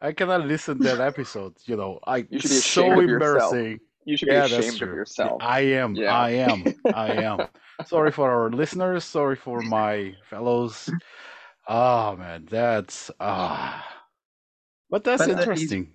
I 0.01 0.11
cannot 0.13 0.45
listen 0.47 0.77
that 0.79 0.99
episode. 0.99 1.55
You 1.65 1.75
know, 1.77 1.99
I 2.05 2.17
You 2.29 2.39
should 2.39 2.49
be 2.49 2.55
it's 2.55 2.65
so 2.65 2.91
ashamed 2.91 3.09
yourself. 3.09 3.53
embarrassing. 3.53 3.79
You 4.05 4.17
should 4.17 4.27
Yeah, 4.29 4.45
be 4.45 4.51
that's 4.51 4.67
ashamed 4.67 4.81
of 4.83 4.89
yourself. 4.89 5.41
I 5.43 5.59
am. 5.61 5.95
Yeah. 5.95 6.15
I 6.17 6.29
am. 6.31 6.63
I 6.93 7.07
am. 7.29 7.39
Sorry 7.85 8.11
for 8.11 8.29
our 8.31 8.49
listeners. 8.49 9.03
Sorry 9.03 9.35
for 9.35 9.61
my 9.61 10.15
fellows. 10.29 10.89
Oh 11.67 12.15
man, 12.15 12.47
that's 12.49 13.11
ah. 13.19 13.85
But 14.89 15.03
that's 15.03 15.21
But 15.21 15.27
that 15.27 15.33
is- 15.33 15.43
interesting. 15.43 15.93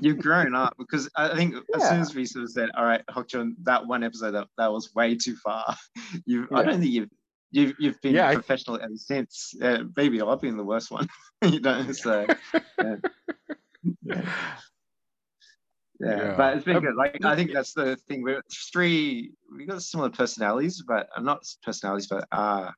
you've 0.00 0.18
grown 0.18 0.54
up 0.56 0.74
because 0.78 1.08
I 1.16 1.36
think 1.36 1.54
as 1.76 1.88
soon 1.88 2.00
as 2.00 2.14
we 2.14 2.24
sort 2.26 2.42
of 2.44 2.50
said, 2.50 2.70
"All 2.76 2.84
right, 2.84 3.02
Hokchun, 3.08 3.52
that 3.62 3.86
one 3.86 4.02
episode 4.02 4.32
that, 4.32 4.48
that 4.58 4.72
was 4.72 4.92
way 4.94 5.14
too 5.14 5.36
far," 5.36 5.76
you 6.26 6.48
I 6.52 6.64
don't 6.64 6.80
think 6.80 6.92
you've 6.92 7.08
you've 7.50 7.74
you've 7.78 8.00
been 8.00 8.14
Yeah, 8.14 8.28
I- 8.28 8.34
professional 8.34 8.76
ever 8.80 8.96
since. 8.96 9.54
Uh, 9.60 9.84
maybe 9.96 10.20
I've 10.22 10.40
been 10.40 10.56
the 10.56 10.64
worst 10.64 10.90
one. 10.90 11.08
you 11.44 11.60
know, 11.60 11.90
so 11.92 12.26
yeah. 12.82 12.96
yeah. 14.02 14.22
Yeah. 16.02 16.34
but 16.36 16.56
it's 16.56 16.64
been 16.64 16.76
Um, 16.76 16.84
good. 16.84 16.94
Like 16.96 17.22
I 17.24 17.36
think 17.36 17.52
that's 17.52 17.74
the 17.74 17.96
thing. 18.08 18.22
We're 18.22 18.42
three. 18.72 19.32
We 19.54 19.66
got 19.66 19.82
similar 19.82 20.08
personalities, 20.10 20.82
but 20.86 21.08
uh, 21.16 21.20
not 21.20 21.44
personalities, 21.62 22.06
but 22.06 22.26
uh 22.32 22.70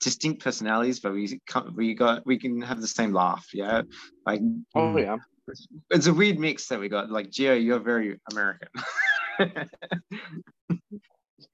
distinct 0.00 0.42
personalities. 0.44 1.00
But 1.00 1.12
we 1.14 1.40
come, 1.46 1.74
we 1.74 1.94
got 1.94 2.26
we 2.26 2.38
can 2.38 2.60
have 2.60 2.80
the 2.80 2.86
same 2.86 3.12
laugh. 3.14 3.46
Yeah, 3.54 3.82
like 4.26 4.40
Oh 4.74 4.80
Mm. 4.94 5.02
yeah. 5.02 5.16
it's 5.90 6.06
a 6.06 6.12
weird 6.12 6.38
mix 6.38 6.66
that 6.68 6.78
we 6.78 6.88
got. 6.90 7.10
Like 7.10 7.30
Gio, 7.30 7.54
you're 7.62 7.78
very 7.80 8.20
American. 8.30 8.68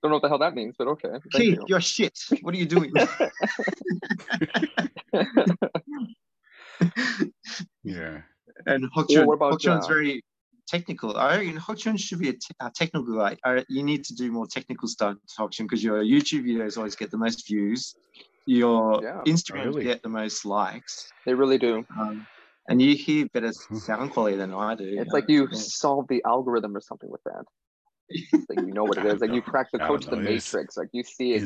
Don't 0.03 0.11
know 0.11 0.17
what 0.17 0.23
the 0.23 0.29
hell 0.29 0.39
that 0.39 0.55
means, 0.55 0.75
but 0.79 0.89
okay. 0.89 1.09
Thank 1.11 1.33
Keith, 1.33 1.59
you. 1.59 1.65
you're 1.69 1.81
shit. 1.81 2.19
What 2.43 2.55
are 2.55 2.59
you 2.59 2.67
doing? 2.67 2.93
Yeah. 7.83 8.23
and 8.67 8.91
Hokchun, 8.93 9.27
what 9.27 9.35
about, 9.35 9.53
Hokchun's 9.55 9.85
uh, 9.85 9.89
very 9.89 10.25
technical. 10.67 11.17
I 11.17 11.37
reckon 11.39 11.59
Hokchun 11.59 11.99
should 11.99 12.19
be 12.19 12.31
a, 12.31 12.33
te- 12.33 12.55
a 12.61 12.71
technical 12.75 13.17
guy. 13.17 13.37
I, 13.45 13.65
you 13.69 13.83
need 13.83 14.05
to 14.05 14.15
do 14.15 14.33
more 14.33 14.47
technical 14.47 14.89
stuff, 14.89 15.17
Hokchun, 15.39 15.65
because 15.65 15.85
your 15.85 16.03
YouTube 16.03 16.45
videos 16.45 16.77
always 16.79 16.97
get 16.97 17.11
the 17.11 17.19
most 17.19 17.47
views. 17.47 17.95
Your 18.47 19.01
Yeah. 19.03 19.23
Instagrams 19.27 19.67
Really? 19.67 19.85
get 19.85 20.03
the 20.03 20.09
most 20.09 20.45
likes. 20.45 21.11
they 21.27 21.35
really 21.35 21.59
do. 21.59 21.85
Um, 21.99 22.27
and 22.69 22.81
you 22.81 22.97
hear 22.97 23.27
better 23.33 23.53
sound 23.75 24.11
quality 24.13 24.37
than 24.37 24.53
I 24.55 24.75
do. 24.75 24.85
It's 24.85 25.09
know, 25.11 25.15
like 25.15 25.29
you 25.29 25.49
yeah. 25.51 25.59
solve 25.59 26.09
the 26.09 26.23
algorithm 26.27 26.77
or 26.77 26.81
something 26.81 27.11
with 27.11 27.23
that. 27.25 27.45
It's 28.09 28.47
like 28.49 28.61
you 28.61 28.73
know 28.73 28.85
what 28.85 28.99
it 28.99 29.07
is. 29.07 29.21
Like 29.21 29.33
you 29.33 29.43
crack 29.53 29.69
the 29.73 29.79
code 29.79 30.03
to 30.03 30.11
the. 30.11 30.21
It's- 30.21 30.53
matrix. 30.53 30.77
Like 30.77 30.89
you 30.93 31.03
see 31.03 31.33
it. 31.35 31.43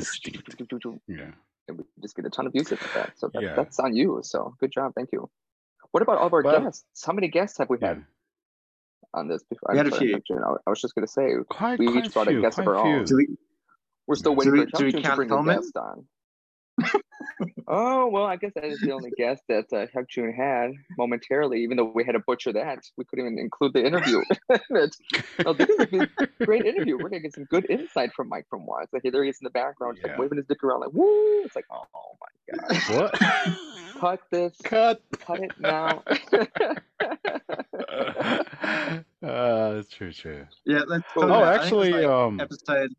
Yeah. 1.06 1.30
and 1.68 1.78
we 1.78 1.84
just 2.02 2.16
get 2.16 2.24
a 2.26 2.30
ton 2.30 2.46
of 2.46 2.52
views 2.52 2.70
with 2.70 2.80
that. 2.94 3.12
So 3.16 3.30
that, 3.34 3.42
Yeah. 3.42 3.54
that's 3.54 3.78
on 3.78 3.94
you. 3.94 4.20
So 4.22 4.54
good 4.60 4.72
job. 4.72 4.92
Thank 4.96 5.10
you. 5.12 5.28
What 5.92 6.02
about 6.02 6.18
all 6.18 6.26
of 6.26 6.32
our 6.32 6.42
Well- 6.42 6.60
guests? 6.62 6.84
How 7.06 7.12
many 7.12 7.28
guests 7.28 7.58
have 7.58 7.68
we 7.70 7.78
Yeah. 7.80 7.88
had 7.88 8.04
on 9.14 9.28
this? 9.28 9.42
Before? 9.44 9.68
We 9.72 9.78
I'm 9.78 9.84
had 9.86 9.94
a 9.94 9.96
few. 9.98 10.16
I 10.16 10.54
I 10.66 10.70
was 10.70 10.80
just 10.80 10.94
going 10.94 11.06
to 11.06 11.12
say 11.12 11.28
Quite, 11.48 11.78
We 11.78 11.86
quite 11.92 12.04
each 12.06 12.12
brought 12.12 12.28
a 12.28 12.30
few, 12.30 12.40
guest 12.42 12.58
of 12.58 12.64
quite 12.64 12.76
our 12.76 12.84
few. 12.84 12.96
own. 12.96 13.06
We, 13.18 13.36
we're 14.06 14.14
still 14.16 14.32
Yeah. 14.32 14.38
waiting 14.38 14.54
Do 14.54 14.60
for 14.60 14.64
we- 14.66 14.72
do 14.78 14.84
we 14.84 14.92
Hyunjin 14.92 14.96
to 14.96 15.02
count 15.02 15.16
bring 15.16 15.32
a 15.32 15.44
guest 15.44 15.76
on. 15.76 16.06
Oh 17.68 18.08
well, 18.08 18.24
I 18.24 18.34
guess 18.36 18.52
that 18.54 18.64
is 18.64 18.80
the 18.80 18.90
only 18.92 19.10
guest 19.16 19.42
that 19.48 19.66
uh, 19.72 19.86
Hyunjin 19.94 20.34
had 20.34 20.72
momentarily. 20.96 21.62
Even 21.62 21.76
though 21.76 21.92
we 21.94 22.02
had 22.04 22.12
to 22.12 22.18
butcher 22.20 22.52
that, 22.54 22.80
we 22.96 23.04
couldn't 23.04 23.26
even 23.26 23.38
include 23.38 23.74
the 23.74 23.84
interview. 23.86 24.22
It's- 24.50 24.98
no, 25.44 25.52
this 25.52 25.68
is 25.68 25.78
a 26.18 26.26
great 26.44 26.64
interview. 26.66 26.96
We're 26.96 27.08
gonna 27.10 27.20
get 27.20 27.34
some 27.34 27.44
good 27.44 27.66
insight 27.70 28.12
from 28.14 28.28
Mike 28.28 28.46
from 28.50 28.66
Watts. 28.66 28.92
Like 28.92 29.02
there 29.04 29.22
he 29.22 29.30
is 29.30 29.38
in 29.40 29.44
the 29.44 29.50
background, 29.50 29.98
Yeah. 30.00 30.08
like 30.12 30.18
waving 30.18 30.38
his 30.38 30.46
dick 30.46 30.62
around, 30.64 30.80
like 30.80 30.92
woo! 30.92 31.42
It's 31.44 31.54
like 31.56 31.66
oh, 31.70 31.84
my 32.20 32.28
god, 32.56 33.12
What? 33.12 33.14
cut 34.00 34.20
this, 34.30 34.56
Cut. 34.64 35.00
cut 35.20 35.40
it 35.40 35.52
now. 35.60 36.02
uh, 39.22 39.82
true, 39.90 40.12
true. 40.12 40.46
yeah, 40.64 40.82
let's 40.86 41.04
Oh, 41.16 41.22
Oh, 41.22 41.26
about- 41.26 41.42
I 41.42 41.58
think 41.58 41.72
it 41.72 41.76
was 41.76 41.86
actually, 41.88 41.92
like 41.92 42.06
um, 42.06 42.40
episode 42.40 42.92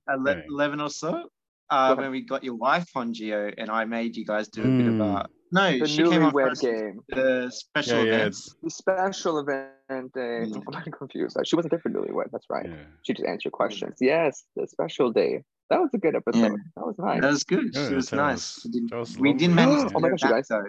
11 0.50 0.82
or 0.82 0.90
so, 0.90 1.12
Go 1.12 1.30
uh, 1.70 1.96
when 1.96 2.12
we 2.12 2.22
got 2.22 2.44
your 2.44 2.56
wife 2.56 2.90
on 2.96 3.14
Gio, 3.14 3.54
and 3.58 3.70
I 3.70 3.86
made 3.86 4.16
you 4.16 4.26
guys 4.26 4.48
do 4.48 4.62
a 4.62 4.66
bit 4.66 4.88
of 4.88 4.94
Mm. 4.94 5.22
a. 5.24 5.28
No, 5.52 5.80
the 5.80 5.88
she 5.88 6.04
came 6.04 6.24
on 6.24 6.32
newlywed 6.32 6.62
game, 6.62 7.00
The 7.10 7.50
special 7.52 8.06
Yeah, 8.06 8.18
yeah, 8.18 8.30
the 8.62 8.70
special 8.70 9.40
event. 9.40 9.70
Day. 9.90 10.46
Mm. 10.46 10.64
I'm 10.86 10.92
confused. 10.92 11.36
She 11.46 11.56
wasn't 11.56 11.72
there 11.72 11.80
for 11.80 11.90
newlywed. 11.90 12.30
That's 12.32 12.46
right. 12.50 12.68
Yeah. 12.70 12.76
She 13.02 13.14
just 13.14 13.26
answered 13.28 13.46
your 13.46 13.52
questions. 13.52 13.98
Yes, 14.00 14.44
the 14.56 14.68
special 14.68 15.12
day. 15.12 15.42
That 15.72 15.80
was 15.80 15.90
a 15.96 15.98
good 15.98 16.16
episode. 16.16 16.42
Yeah. 16.42 16.50
That 16.76 16.86
was 16.86 16.96
nice. 17.00 17.22
That 17.22 17.32
was 17.32 17.44
good. 17.44 17.66
Yeah, 17.74 17.88
it 17.90 17.96
was 17.96 18.10
that 18.12 18.16
nice. 18.18 18.56
was- 18.58 18.66
we 18.66 18.72
didn't, 18.72 18.90
that 18.92 18.98
was 18.98 19.18
we 19.18 19.34
didn't 19.34 19.56
manage 19.56 19.90
to 19.92 19.96
Oh 19.96 20.00
my 20.00 20.10
gosh, 20.10 20.22
you 20.24 20.30
guys. 20.30 20.48
though. 20.48 20.64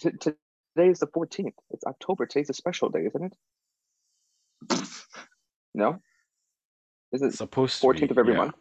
T- 0.00 0.10
today 0.20 0.36
is 0.90 0.98
the 0.98 1.06
14th. 1.06 1.52
It's 1.70 1.84
October. 1.84 2.26
Today's 2.26 2.50
a 2.50 2.54
special 2.54 2.88
day, 2.88 3.06
isn't 3.06 3.32
it? 3.32 3.34
No? 5.76 5.98
Is 7.12 7.22
it 7.22 7.32
Supposed 7.34 7.80
to 7.80 7.86
14th 7.86 8.00
be, 8.00 8.08
of 8.10 8.18
every 8.18 8.32
yeah. 8.32 8.38
month? 8.38 8.54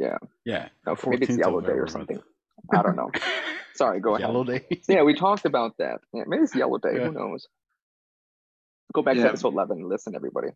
Yeah. 0.00 0.18
Yeah. 0.44 0.68
Okay, 0.86 1.10
maybe 1.10 1.26
it's 1.26 1.36
Yellow 1.38 1.60
Day 1.60 1.72
or 1.72 1.86
something. 1.86 2.20
I 2.72 2.82
don't 2.82 2.96
know. 2.96 3.10
Sorry, 3.74 4.00
go 4.00 4.10
ahead. 4.14 4.20
Yellow 4.28 4.44
Day. 4.44 4.66
Yeah, 4.88 5.02
we 5.02 5.14
talked 5.14 5.44
about 5.44 5.76
that. 5.78 6.00
Yeah, 6.12 6.24
maybe 6.26 6.42
it's 6.44 6.54
Yellow 6.54 6.78
Day. 6.78 6.90
Yeah. 6.96 7.06
Who 7.06 7.12
knows? 7.12 7.46
Go 8.94 9.02
back 9.02 9.16
Yeah. 9.16 9.24
to 9.24 9.28
episode 9.30 9.52
11 9.54 9.78
and 9.78 9.88
listen, 9.88 10.14
everybody. 10.14 10.48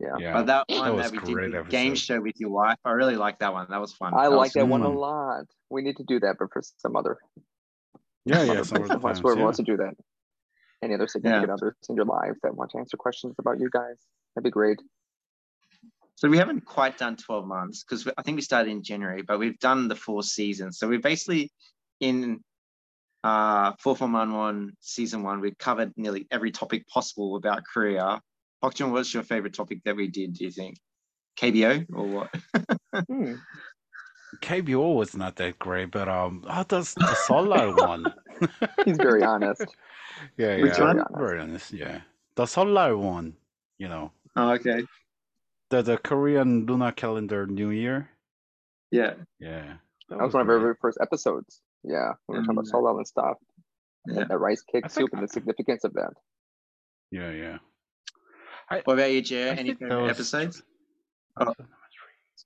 Yeah. 0.00 0.08
Yeah. 0.18 0.30
Uh, 0.38 0.42
but 0.42 0.46
that 0.46 0.64
one 0.68 0.96
was 0.96 1.10
that, 1.10 1.12
we 1.12 1.18
did 1.26 1.34
great 1.34 1.52
the 1.52 1.62
game 1.64 1.94
show 1.94 2.20
with 2.20 2.34
your 2.38 2.50
wife, 2.50 2.76
I 2.84 2.90
really 2.92 3.16
like 3.16 3.38
that 3.38 3.52
one. 3.52 3.66
That 3.70 3.80
was 3.80 3.92
fun. 3.92 4.12
I 4.14 4.24
That 4.28 4.30
like 4.36 4.46
was- 4.46 4.52
that 4.54 4.66
one 4.68 4.82
a 4.82 4.88
lot. 4.90 5.44
We 5.70 5.82
need 5.82 5.96
to 5.98 6.04
do 6.06 6.20
that, 6.20 6.36
but 6.38 6.52
for 6.52 6.60
some 6.78 6.96
other 6.96 7.18
Yeah, 8.24 8.38
some 8.38 8.46
yeah. 8.46 8.52
other 8.52 8.64
Some 8.64 8.76
place 8.78 8.90
other 8.90 8.98
that 8.98 9.02
wants- 9.02 9.18
times, 9.18 9.22
whoever 9.22 9.38
yeah. 9.40 9.44
wants 9.44 9.56
to 9.58 9.62
do 9.64 9.76
that. 9.78 9.94
Any 10.82 10.94
other 10.94 11.06
significant 11.06 11.50
others 11.50 11.74
in 11.88 11.94
your 11.96 12.04
lives 12.04 12.38
that 12.42 12.54
want 12.56 12.72
to 12.72 12.78
answer 12.78 12.96
questions 12.96 13.36
about 13.38 13.60
you 13.60 13.70
guys? 13.72 13.96
That'd 14.34 14.44
be 14.44 14.50
great. 14.50 14.80
So 16.22 16.28
we 16.28 16.38
haven't 16.38 16.64
quite 16.64 16.98
done 16.98 17.16
12 17.16 17.48
months 17.48 17.82
because 17.82 18.06
I 18.16 18.22
think 18.22 18.36
we 18.36 18.42
started 18.42 18.70
in 18.70 18.84
January, 18.84 19.22
but 19.22 19.40
we've 19.40 19.58
done 19.58 19.88
the 19.88 19.96
four 19.96 20.22
seasons. 20.22 20.78
So 20.78 20.86
we're 20.86 21.00
basically 21.00 21.50
in 21.98 22.38
uh, 23.24 23.72
4411 23.80 24.76
season 24.78 25.24
one, 25.24 25.40
we've 25.40 25.58
covered 25.58 25.92
nearly 25.96 26.28
every 26.30 26.52
topic 26.52 26.86
possible 26.86 27.34
about 27.34 27.64
Korea. 27.64 28.20
Hokjun, 28.62 28.92
what's 28.92 29.12
your 29.12 29.24
favorite 29.24 29.52
topic 29.52 29.80
that 29.84 29.96
we 29.96 30.06
did, 30.06 30.34
do 30.34 30.44
you 30.44 30.52
think? 30.52 30.76
KBO 31.40 31.86
or 31.92 32.06
what? 32.06 32.34
Hmm. 33.08 33.34
KBO 34.36 34.94
was 34.94 35.16
not 35.16 35.34
that 35.36 35.58
great, 35.58 35.90
but 35.90 36.08
um, 36.08 36.44
how 36.48 36.62
does 36.62 36.94
the 36.94 37.00
Seollal 37.00 37.74
one. 37.84 38.12
He's 38.84 38.98
very 38.98 39.24
honest. 39.24 39.66
Yeah, 40.36 40.56
Which 40.56 40.78
yeah, 40.78 40.84
one? 40.84 41.04
very 41.16 41.40
honest. 41.40 41.72
Yeah, 41.72 42.02
the 42.36 42.44
Seollal 42.44 42.96
one. 42.96 43.34
You 43.78 43.88
know, 43.88 44.12
Oh, 44.36 44.50
okay. 44.52 44.84
The 45.72 45.82
the 45.82 45.96
Korean 45.98 46.66
lunar 46.66 46.92
calendar 46.92 47.46
New 47.46 47.70
Year. 47.70 48.10
Yeah. 48.90 49.14
Yeah, 49.40 49.76
That 50.10 50.18
was 50.20 50.34
one 50.34 50.42
of 50.42 50.48
our 50.48 50.60
very 50.60 50.74
first 50.80 50.98
episodes. 51.00 51.62
Yeah, 51.82 52.12
we 52.28 52.36
were 52.36 52.42
talking 52.42 52.56
about 52.58 52.66
Mm. 52.66 52.74
solo 52.76 52.96
and 52.98 53.06
stuff. 53.08 53.36
Yeah. 54.06 54.24
That 54.28 54.38
rice 54.38 54.60
cake 54.62 54.84
I 54.84 54.88
think 54.88 55.08
soup 55.08 55.12
and 55.14 55.22
the 55.22 55.28
significance 55.28 55.84
of 55.84 55.94
that. 55.94 56.12
Yeah, 57.10 57.30
yeah. 57.30 57.58
What 58.84 58.94
about 58.98 59.12
you, 59.12 59.22
Jer? 59.22 59.48
I 59.48 59.50
Any 59.56 59.70
think 59.70 59.78
favorite 59.80 60.02
was- 60.02 60.10
episodes? 60.16 60.62
Oh. 61.40 61.54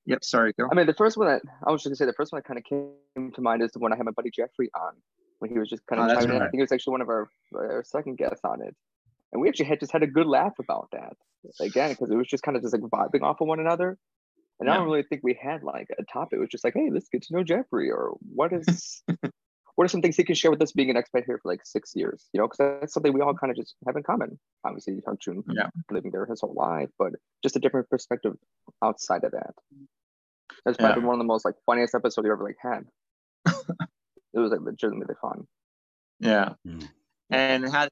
Yep. 0.06 0.22
Sorry, 0.24 0.52
go. 0.58 0.68
I 0.70 0.74
mean, 0.76 0.86
the 0.86 0.94
first 0.94 1.16
one 1.16 1.26
that 1.26 1.42
I 1.66 1.72
was 1.72 1.82
just 1.82 1.88
gonna 1.90 1.96
say, 1.96 2.06
the 2.06 2.12
first 2.20 2.30
one 2.32 2.38
that 2.40 2.46
kind 2.46 2.58
of 2.58 2.64
came 2.64 3.32
to 3.32 3.40
mind 3.40 3.62
is 3.62 3.72
the 3.72 3.80
one 3.80 3.92
I 3.92 3.96
had 3.96 4.06
my 4.06 4.12
buddy 4.12 4.30
Jeffrey 4.30 4.70
on 4.74 4.92
when 5.40 5.50
he 5.50 5.58
was 5.58 5.68
just 5.68 5.84
kind 5.86 5.98
Oh, 6.00 6.04
of 6.04 6.08
that's 6.10 6.24
chiming 6.24 6.36
in. 6.36 6.42
I 6.42 6.48
think 6.50 6.60
it 6.60 6.66
was 6.68 6.72
actually 6.72 6.92
one 6.92 7.00
of 7.00 7.08
our, 7.08 7.28
our 7.56 7.82
second 7.84 8.16
guests 8.18 8.44
on 8.44 8.62
it, 8.62 8.74
and 9.32 9.42
we 9.42 9.48
actually 9.48 9.66
had 9.66 9.80
just 9.80 9.92
had 9.92 10.02
a 10.02 10.06
good 10.06 10.26
laugh 10.26 10.54
about 10.58 10.88
that 10.92 11.14
again 11.60 11.90
because 11.90 12.10
it 12.10 12.16
was 12.16 12.26
just 12.26 12.42
kind 12.42 12.56
of 12.56 12.62
just 12.62 12.74
like 12.74 12.82
vibing 12.82 13.22
off 13.22 13.40
of 13.40 13.46
one 13.48 13.60
another. 13.60 13.98
And 14.58 14.70
I 14.70 14.76
don't 14.76 14.86
really 14.86 15.02
think 15.02 15.20
we 15.22 15.38
had 15.40 15.62
like 15.62 15.88
a 15.98 16.02
topic. 16.04 16.38
It 16.38 16.40
was 16.40 16.48
just 16.48 16.64
like, 16.64 16.72
hey, 16.74 16.88
let's 16.90 17.10
get 17.10 17.22
to 17.24 17.34
know 17.34 17.44
Jeffrey, 17.44 17.90
or 17.90 18.14
what 18.34 18.52
is, 18.54 19.02
what 19.74 19.84
are 19.84 19.88
some 19.88 20.00
things 20.00 20.16
he 20.16 20.24
can 20.24 20.34
share 20.34 20.50
with 20.50 20.62
us 20.62 20.72
being 20.72 20.88
an 20.88 20.96
expat 20.96 21.26
here 21.26 21.38
for 21.42 21.50
like 21.52 21.60
six 21.64 21.92
years? 21.94 22.26
You 22.32 22.40
know, 22.40 22.46
because 22.48 22.80
that's 22.80 22.94
something 22.94 23.12
we 23.12 23.20
all 23.20 23.34
kind 23.34 23.50
of 23.50 23.56
just 23.58 23.74
have 23.86 23.96
in 23.96 24.02
common. 24.02 24.38
Obviously, 24.64 25.02
Hyunjun 25.06 25.42
Yeah. 25.52 25.68
living 25.90 26.10
there 26.10 26.24
his 26.24 26.40
whole 26.40 26.54
life, 26.54 26.88
but 26.98 27.12
just 27.42 27.56
a 27.56 27.58
different 27.58 27.90
perspective 27.90 28.32
outside 28.82 29.24
of 29.24 29.32
that. 29.32 29.54
That's 30.64 30.78
probably 30.78 31.02
Yeah. 31.02 31.06
one 31.06 31.16
of 31.16 31.18
the 31.18 31.24
most 31.24 31.44
like 31.44 31.56
funniest 31.66 31.94
episodes 31.94 32.24
you 32.24 32.32
ever 32.32 32.42
like 32.42 32.56
had. 32.58 32.86
it 34.32 34.38
was 34.38 34.52
like 34.52 34.62
legitimately 34.62 35.16
fun. 35.20 35.46
Yeah. 36.18 36.54
Mm. 36.66 36.88
And 37.28 37.68
how? 37.68 37.88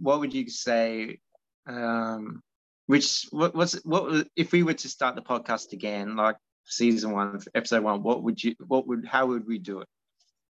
What 0.00 0.20
would 0.20 0.34
you 0.34 0.48
say? 0.48 1.18
Um, 1.66 2.42
which 2.86 3.26
what 3.30 3.54
what's 3.54 3.74
what 3.84 4.28
if 4.36 4.52
we 4.52 4.62
were 4.62 4.74
to 4.74 4.88
start 4.88 5.16
the 5.16 5.22
podcast 5.22 5.72
again, 5.72 6.16
like 6.16 6.36
season 6.64 7.12
one, 7.12 7.40
episode 7.54 7.82
one? 7.82 8.02
What 8.02 8.22
would 8.22 8.42
you? 8.42 8.54
What 8.66 8.86
would? 8.86 9.04
How 9.06 9.26
would 9.26 9.46
we 9.46 9.58
do 9.58 9.80
it? 9.80 9.88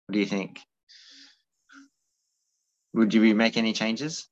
What 0.06 0.13
do 0.13 0.19
you 0.19 0.25
think? 0.25 0.60
Would 2.93 3.13
you 3.13 3.36
make 3.36 3.58
any 3.58 3.73
changes? 3.73 4.28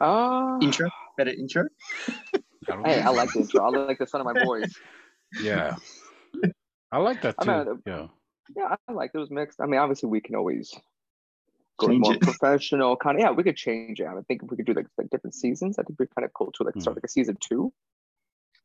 Uh, 0.00 0.58
Intro, 0.60 0.90
better 1.16 1.30
intro. 1.30 1.64
don't 2.66 2.86
hey, 2.86 3.00
I 3.00 3.10
like 3.10 3.32
the 3.32 3.40
intro. 3.40 3.64
I 3.64 3.68
like 3.68 3.98
the 3.98 4.06
sound 4.06 4.26
of 4.26 4.34
my 4.34 4.44
voice. 4.44 4.74
Yeah, 5.40 5.76
I 6.90 6.98
like 6.98 7.22
that 7.22 7.36
I 7.38 7.44
too. 7.44 7.50
mean, 7.50 7.82
yeah, 7.86 8.06
Yeah, 8.54 8.76
I 8.86 8.92
like 8.92 9.12
it. 9.14 9.16
It 9.16 9.20
was 9.20 9.30
mixed. 9.30 9.62
I 9.62 9.66
mean, 9.66 9.80
obviously, 9.80 10.10
we 10.10 10.20
can 10.20 10.34
always 10.34 10.74
go 11.82 11.92
Change 11.92 12.04
more 12.04 12.14
it. 12.14 12.20
professional 12.30 12.96
kind 12.96 13.16
of. 13.18 13.20
Yeah, 13.22 13.30
we 13.32 13.42
could 13.42 13.56
change 13.56 14.00
it. 14.00 14.06
I 14.06 14.20
think 14.28 14.42
if 14.42 14.50
we 14.50 14.56
could 14.56 14.66
do 14.66 14.72
like, 14.74 14.86
like 14.98 15.10
different 15.10 15.34
seasons, 15.34 15.78
I 15.78 15.82
think 15.82 15.98
we're 15.98 16.06
kind 16.16 16.24
of 16.24 16.32
cool 16.32 16.52
to 16.52 16.64
like 16.64 16.74
start 16.80 16.96
like 16.96 17.04
a 17.04 17.08
season 17.08 17.36
two. 17.40 17.72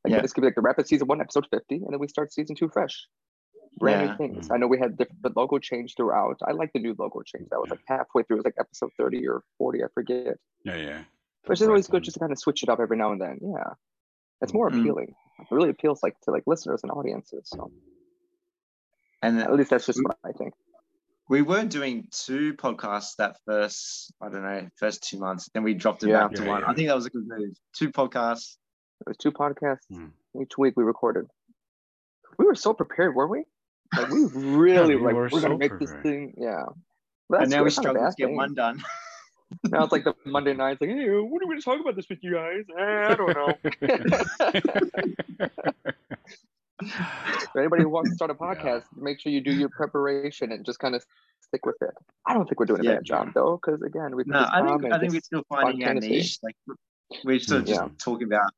Like 0.04 0.14
Yeah. 0.14 0.22
this 0.22 0.34
could 0.34 0.42
be 0.42 0.48
like 0.48 0.56
the 0.56 0.62
rapid 0.62 0.88
season 0.88 1.08
one, 1.08 1.20
episode 1.22 1.48
fifty, 1.52 1.76
and 1.76 1.92
then 1.92 2.00
we 2.00 2.08
start 2.08 2.32
season 2.34 2.56
two 2.56 2.70
fresh. 2.70 3.08
Brand 3.80 4.02
Yeah. 4.02 4.12
new 4.12 4.18
things. 4.18 4.48
Mm. 4.48 4.54
I 4.54 4.58
know 4.58 4.68
we 4.68 4.80
had 4.80 4.98
different 4.98 5.36
logo 5.38 5.60
change 5.60 5.96
throughout. 5.96 6.40
I 6.48 6.52
like 6.54 6.72
the 6.74 6.80
new 6.80 6.96
logo 6.98 7.22
change. 7.24 7.50
That 7.50 7.60
was 7.60 7.68
Yeah. 7.70 7.74
like 7.76 7.84
halfway 7.88 8.24
through. 8.24 8.38
It 8.38 8.40
was 8.40 8.46
like 8.46 8.56
episode 8.60 8.92
thirty 8.98 9.28
or 9.28 9.44
forty. 9.58 9.84
I 9.84 9.88
forget. 9.94 10.38
yeah, 10.64 10.76
yeah. 10.78 11.04
But 11.44 11.54
it's 11.54 11.62
always 11.62 11.88
good 11.88 12.04
just 12.04 12.16
to 12.16 12.20
kind 12.20 12.32
of 12.32 12.40
switch 12.40 12.64
it 12.64 12.70
up 12.70 12.80
every 12.80 12.98
now 12.98 13.12
and 13.14 13.22
then. 13.22 13.40
Yeah, 13.42 13.74
it's 14.42 14.54
more 14.54 14.70
Mm. 14.70 14.80
appealing. 14.82 15.16
It 15.40 15.48
really 15.52 15.70
appeals 15.70 16.02
like 16.04 16.20
to 16.22 16.32
like 16.32 16.44
listeners 16.48 16.82
and 16.84 16.92
audiences. 16.92 17.48
So 17.50 17.72
And 19.22 19.40
at 19.40 19.54
least 19.54 19.70
that's 19.72 19.86
just 19.86 20.00
what 20.04 20.18
I 20.24 20.32
think. 20.32 20.54
We 21.30 21.42
were 21.42 21.66
doing 21.66 22.08
two 22.12 22.54
podcasts 22.54 23.16
that 23.18 23.38
first, 23.46 24.14
I 24.22 24.30
don't 24.30 24.44
know, 24.44 24.68
first 24.78 25.04
two 25.04 25.18
months. 25.20 25.50
Then 25.54 25.64
we 25.64 25.74
dropped 25.74 26.04
it 26.04 26.10
Yeah. 26.10 26.22
back 26.24 26.34
to 26.36 26.44
Yeah, 26.44 26.50
one. 26.50 26.62
yeah. 26.62 26.70
I 26.70 26.74
think 26.74 26.88
that 26.88 26.96
was 26.96 27.06
a 27.06 27.10
good 27.10 27.28
move. 27.28 27.56
Two 27.74 27.92
podcasts. 27.92 28.58
It 29.02 29.08
was 29.08 29.18
two 29.18 29.32
podcasts 29.32 29.86
Mm. 29.92 30.12
each 30.42 30.58
week 30.58 30.74
we 30.78 30.84
recorded. 30.84 31.26
We 32.38 32.46
were 32.46 32.56
so 32.56 32.74
prepared, 32.74 33.16
weren't 33.16 33.32
we? 33.32 33.44
Like 33.98 34.10
we 34.10 34.26
really 34.34 34.96
we 34.96 35.02
like 35.04 35.16
were 35.16 35.30
we're 35.32 35.42
gonna 35.42 35.58
make 35.58 35.72
prepared. 35.72 35.90
this 35.90 36.04
thing, 36.04 36.34
yeah. 36.38 36.64
But 37.30 37.42
and 37.42 37.52
now 37.52 37.58
we 37.58 37.64
good, 37.64 37.68
it's 37.68 37.76
struggle 37.78 38.04
to 38.10 38.16
get 38.18 38.28
thing. 38.28 38.36
one 38.36 38.54
done. 38.54 38.82
Now 39.64 39.84
it's 39.84 39.94
like 39.94 40.04
the 40.04 40.14
Monday 40.26 40.54
nights, 40.54 40.82
like, 40.82 40.90
hey, 40.90 41.08
what 41.08 41.42
are 41.42 41.48
we 41.48 41.54
gonna 41.56 41.62
talk 41.62 41.80
about 41.80 41.96
this 41.96 42.10
with 42.10 42.20
you 42.22 42.34
guys? 42.34 42.66
Eh, 42.78 43.08
I 43.08 43.16
don't 43.16 43.34
know. 43.34 43.58
For 47.54 47.60
anybody 47.62 47.84
who 47.84 47.90
wants 47.90 48.10
to 48.12 48.16
start 48.16 48.32
a 48.32 48.34
podcast, 48.48 48.84
make 48.96 49.20
sure 49.20 49.32
you 49.32 49.42
do 49.42 49.54
your 49.54 49.70
preparation 49.70 50.52
and 50.52 50.66
just 50.66 50.80
kind 50.80 50.96
of 50.96 51.04
stick 51.42 51.66
with 51.66 51.76
it. 51.82 51.92
I 52.26 52.34
don't 52.34 52.46
think 52.46 52.60
we're 52.60 52.66
doing 52.66 52.82
a 52.82 52.84
Yeah. 52.84 52.96
bad 52.96 53.06
job 53.06 53.30
though, 53.34 53.60
because 53.62 53.82
again, 53.82 54.16
we 54.16 54.24
no, 54.26 54.48
I 54.52 54.62
think 54.62 54.94
I 54.94 55.00
think 55.00 55.14
we're 55.14 55.22
still 55.22 55.44
finding 55.50 55.84
our 55.88 55.94
niche. 55.94 56.40
Like 56.44 56.56
we're 57.24 57.40
still 57.40 57.62
just 57.62 57.82
Yeah. 57.82 57.90
talking 58.04 58.28
about 58.28 58.52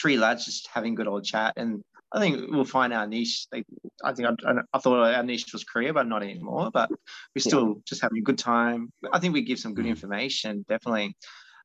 three 0.00 0.16
lads 0.16 0.44
just 0.44 0.68
having 0.68 0.94
good 0.94 1.06
old 1.06 1.24
chat, 1.24 1.54
and 1.56 1.82
I 2.12 2.20
think 2.20 2.50
we'll 2.50 2.64
find 2.64 2.92
our 2.92 3.06
niche. 3.06 3.46
Like 3.52 3.66
I 4.02 4.12
think 4.14 4.28
I, 4.44 4.52
I, 4.72 4.78
thought 4.78 5.14
our 5.14 5.22
niche 5.22 5.52
was 5.52 5.64
Korea, 5.64 5.92
but 5.92 6.06
not 6.06 6.22
anymore. 6.22 6.70
But 6.72 6.90
we're 6.90 6.96
Yeah. 7.36 7.42
still 7.42 7.82
just 7.86 8.02
having 8.02 8.18
a 8.18 8.22
good 8.22 8.38
time. 8.38 8.90
I 9.12 9.18
think 9.18 9.34
we 9.34 9.42
give 9.42 9.58
some 9.58 9.74
good 9.74 9.84
Mm. 9.84 9.90
information, 9.90 10.64
definitely. 10.68 11.16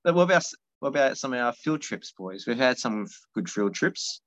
But 0.03 0.15
what 0.15 0.23
about 0.23 0.43
what 0.79 0.89
about 0.89 1.17
some 1.17 1.33
of 1.33 1.39
our 1.39 1.53
field 1.53 1.81
trips, 1.81 2.11
boys? 2.11 2.45
We've 2.45 2.57
had 2.57 2.77
some 2.77 3.07
good 3.33 3.49
field 3.49 3.73
trips. 3.73 4.21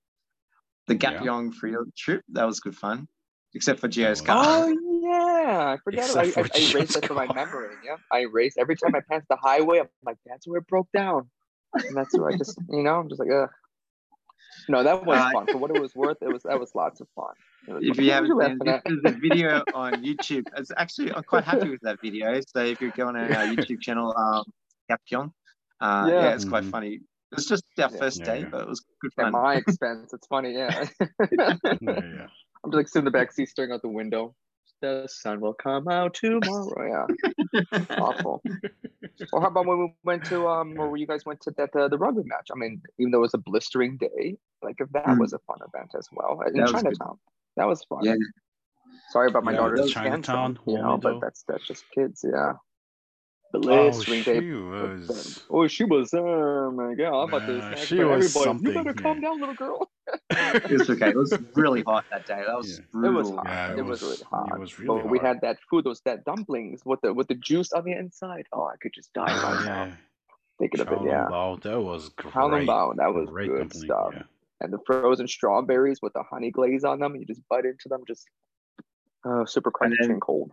The 0.86 0.94
Yeah. 0.94 1.18
Gapyeong 1.18 1.54
field 1.54 1.88
trip 1.96 2.22
that 2.30 2.44
was 2.44 2.60
good 2.60 2.76
fun, 2.76 3.08
except 3.54 3.80
for 3.80 3.88
Gio's 3.88 4.20
Oh, 4.20 4.24
car. 4.24 4.36
Oh 4.44 5.00
yeah, 5.02 5.74
I 5.74 5.78
forgot. 5.82 6.04
Except 6.04 6.16
I, 6.16 6.22
I, 6.28 6.30
for 6.30 6.40
I 6.54 6.58
erased 6.58 6.72
Jim's 6.72 6.92
that 6.94 7.04
from 7.06 7.16
my 7.16 7.32
memory. 7.32 7.76
Yeah, 7.84 7.96
I 8.10 8.20
erased 8.20 8.58
every 8.58 8.76
time 8.76 8.94
I 8.94 9.00
passed 9.00 9.26
the 9.28 9.36
highway. 9.36 9.80
I'm 9.80 9.88
like, 10.04 10.18
that's 10.26 10.46
where 10.46 10.58
it 10.58 10.66
broke 10.66 10.88
down, 10.92 11.28
and 11.74 11.96
that's 11.96 12.16
where 12.16 12.30
I 12.30 12.36
just, 12.36 12.58
you 12.70 12.82
know, 12.82 12.96
I'm 12.96 13.08
just 13.08 13.20
like, 13.20 13.30
ugh. 13.30 13.48
No, 14.68 14.82
that 14.82 15.04
was 15.04 15.18
Uh, 15.18 15.30
fun. 15.30 15.46
For 15.46 15.58
what 15.58 15.70
it 15.70 15.80
was 15.80 15.94
worth, 15.94 16.18
it 16.22 16.32
was 16.32 16.42
that 16.44 16.58
was 16.58 16.74
lots 16.74 17.00
of 17.00 17.08
fun. 17.14 17.34
If 17.68 17.96
fun. 17.96 18.04
you 18.04 18.12
haven't 18.12 18.30
seen 18.40 18.68
laughing 18.68 18.68
it, 18.86 19.06
a 19.06 19.10
video 19.20 19.64
on 19.74 20.02
YouTube. 20.04 20.44
It's 20.56 20.70
actually 20.76 21.12
I'm 21.12 21.22
quite 21.24 21.44
happy 21.44 21.68
with 21.70 21.80
that 21.82 22.00
video. 22.00 22.40
So 22.46 22.64
if 22.64 22.80
you 22.80 22.90
go 22.92 23.08
on 23.08 23.16
our 23.16 23.28
YouTube 23.28 23.80
channel, 23.80 24.14
um, 24.16 24.44
Gapyeong, 24.90 25.32
uh, 25.80 26.06
yeah. 26.08 26.22
Yeah. 26.22 26.34
it's 26.34 26.44
quite 26.44 26.64
Mhm. 26.64 26.70
Funny. 27.30 27.40
It's 27.40 27.48
just 27.48 27.64
our 27.78 27.90
Yeah. 27.90 27.98
first 27.98 28.20
Yeah, 28.20 28.24
day, 28.34 28.40
yeah. 28.42 28.48
but 28.50 28.62
it 28.62 28.68
was 28.68 28.84
good 29.00 29.12
fun. 29.14 29.26
At 29.26 29.32
my 29.32 29.54
expense, 29.62 30.12
it's 30.12 30.26
funny. 30.26 30.54
Yeah, 30.54 30.84
yeah, 31.32 31.58
yeah. 31.80 32.26
I'm 32.64 32.70
just 32.70 32.74
like 32.76 32.88
sitting 32.88 33.00
in 33.00 33.04
the 33.06 33.10
back 33.10 33.32
seat, 33.32 33.48
staring 33.48 33.72
out 33.72 33.82
the 33.82 33.88
window. 33.88 34.34
The 34.82 35.06
sun 35.08 35.40
will 35.40 35.54
come 35.54 35.88
out 35.88 36.14
tomorrow. 36.14 37.08
Yeah, 37.54 37.56
awful. 37.98 38.42
Well, 39.32 39.40
how 39.40 39.48
about 39.48 39.66
when 39.66 39.78
we 39.78 39.94
went 40.04 40.24
to 40.26 40.46
um, 40.48 40.78
or 40.78 40.90
when 40.90 41.00
you 41.00 41.06
guys 41.06 41.24
went 41.24 41.40
to 41.42 41.50
that 41.56 41.74
uh, 41.74 41.88
the 41.88 41.98
rugby 41.98 42.22
match? 42.24 42.48
I 42.52 42.58
mean, 42.58 42.82
even 42.98 43.10
though 43.10 43.18
it 43.18 43.22
was 43.22 43.34
a 43.34 43.38
blistering 43.38 43.96
day, 43.96 44.36
like 44.62 44.76
if 44.80 44.90
that 44.92 45.06
Mm. 45.06 45.20
was 45.20 45.32
a 45.32 45.38
fun 45.40 45.58
event 45.66 45.92
as 45.96 46.08
well 46.12 46.40
in 46.46 46.54
That 46.54 46.62
was 46.64 46.72
good. 46.82 46.82
Chinatown. 46.82 47.18
That 47.56 47.66
was 47.66 47.84
fun. 47.84 48.04
Yeah. 48.04 48.14
Sorry 49.10 49.28
about 49.28 49.44
my 49.44 49.52
Yeah, 49.52 49.58
daughter's 49.58 49.90
Chinatown, 49.90 50.54
tantrum, 50.56 50.76
you 50.76 50.82
know, 50.82 50.98
but 50.98 51.20
that's 51.20 51.44
that's 51.48 51.66
just 51.66 51.84
kids, 51.94 52.24
yeah. 52.28 52.52
Oh, 53.54 53.60
Blistering 53.60 54.22
day. 54.22 54.40
she 54.40 54.52
was. 54.52 55.42
Oh, 55.50 55.66
she 55.66 55.84
was. 55.84 56.12
Oh 56.12 56.70
my 56.72 56.94
god! 56.94 57.22
I'm 57.22 57.28
about 57.28 57.46
to. 57.46 57.58
Uh, 57.58 57.74
she 57.76 58.02
was 58.04 58.36
everybody. 58.36 58.68
You 58.68 58.74
better 58.74 58.90
something, 58.90 59.02
calm 59.02 59.16
yeah. 59.22 59.28
down, 59.28 59.40
little 59.40 59.54
girl. 59.54 59.90
It 60.30 60.70
was 60.70 60.90
okay. 60.90 61.08
It 61.10 61.16
was 61.16 61.36
really 61.54 61.82
hot 61.82 62.04
that 62.10 62.26
day. 62.26 62.42
That 62.46 62.56
was 62.56 62.80
Yeah. 62.94 63.06
It 63.08 63.12
was 63.12 63.30
hot. 63.30 63.44
Yeah, 63.46 63.72
it, 63.72 63.78
it 63.78 63.82
was, 63.84 64.02
was- 64.02 64.10
really 64.10 64.22
hot. 64.30 64.52
it 64.54 64.60
was 64.60 64.78
really 64.78 65.02
but 65.02 65.10
we 65.10 65.18
had 65.18 65.40
that 65.40 65.56
food, 65.70 65.84
those 65.84 66.00
that 66.04 66.24
dumplings 66.24 66.82
with 66.84 67.00
the 67.00 67.12
with 67.14 67.28
the 67.28 67.34
juice 67.36 67.72
on 67.72 67.84
the 67.84 67.92
inside. 67.92 68.46
Oh, 68.52 68.64
I 68.66 68.74
could 68.80 68.92
just 68.94 69.12
die 69.14 69.26
Oh, 69.28 69.42
right 69.54 69.64
now 69.64 69.84
yeah. 69.86 69.92
thinking 70.58 70.80
of 70.80 70.88
it. 70.88 70.98
Xiaolong 70.98 71.06
Yeah, 71.06 71.26
Bao, 71.30 71.62
that 71.62 71.80
was 71.80 72.08
great. 72.10 72.34
Kowloon 72.34 72.66
Bao, 72.66 72.96
that 72.96 73.12
was 73.14 73.28
Great 73.30 73.48
good 73.48 73.58
dumpling, 73.60 73.84
stuff. 73.84 74.10
yeah. 74.14 74.22
And 74.60 74.72
the 74.72 74.78
frozen 74.86 75.26
strawberries 75.28 76.00
with 76.02 76.12
the 76.12 76.22
honey 76.22 76.50
glaze 76.50 76.84
on 76.84 76.98
them, 77.00 77.16
you 77.16 77.24
just 77.26 77.40
bite 77.48 77.64
into 77.64 77.88
them, 77.88 78.02
just 78.06 78.26
oh, 79.24 79.44
super 79.44 79.70
crunchy 79.72 79.94
then- 80.00 80.10
and 80.12 80.20
cold. 80.20 80.50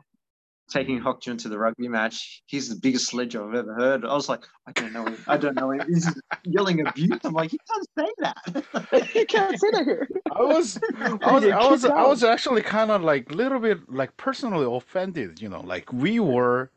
Taking 0.74 1.00
Hokjun 1.00 1.38
to 1.44 1.50
the 1.50 1.60
rugby 1.60 1.88
match, 1.88 2.42
he's 2.48 2.68
the 2.68 2.76
biggest 2.76 3.06
sledge 3.06 3.36
I've 3.36 3.54
ever 3.54 3.76
heard. 3.76 4.04
I 4.04 4.16
was 4.16 4.28
like, 4.28 4.44
I 4.66 4.72
don't 4.72 4.92
know 4.92 5.06
him. 5.06 5.18
I 5.28 5.38
don't 5.38 5.54
know 5.54 5.70
him. 5.70 5.82
He's 5.88 6.10
yelling 6.46 6.86
abuse. 6.88 7.20
I'm 7.24 7.34
like, 7.34 7.54
you 7.54 7.60
can't 7.70 7.88
say 7.96 8.14
that. 8.18 9.12
you 9.16 9.26
can't 9.28 9.60
say 9.60 9.70
that 9.70 9.84
here. 9.86 10.10
I 10.36 10.42
was, 10.42 10.80
I 10.98 11.32
was, 11.32 11.46
I 11.46 11.70
was, 11.70 11.86
I 11.86 12.08
was 12.08 12.24
actually 12.24 12.64
kind 12.64 12.90
of 12.90 13.04
like 13.04 13.30
a 13.30 13.36
little 13.36 13.60
bit 13.60 13.88
like 13.88 14.18
personally 14.18 14.66
offended. 14.66 15.40
You 15.40 15.50
know, 15.50 15.62
like 15.62 15.94
we 15.94 16.20
were 16.20 16.72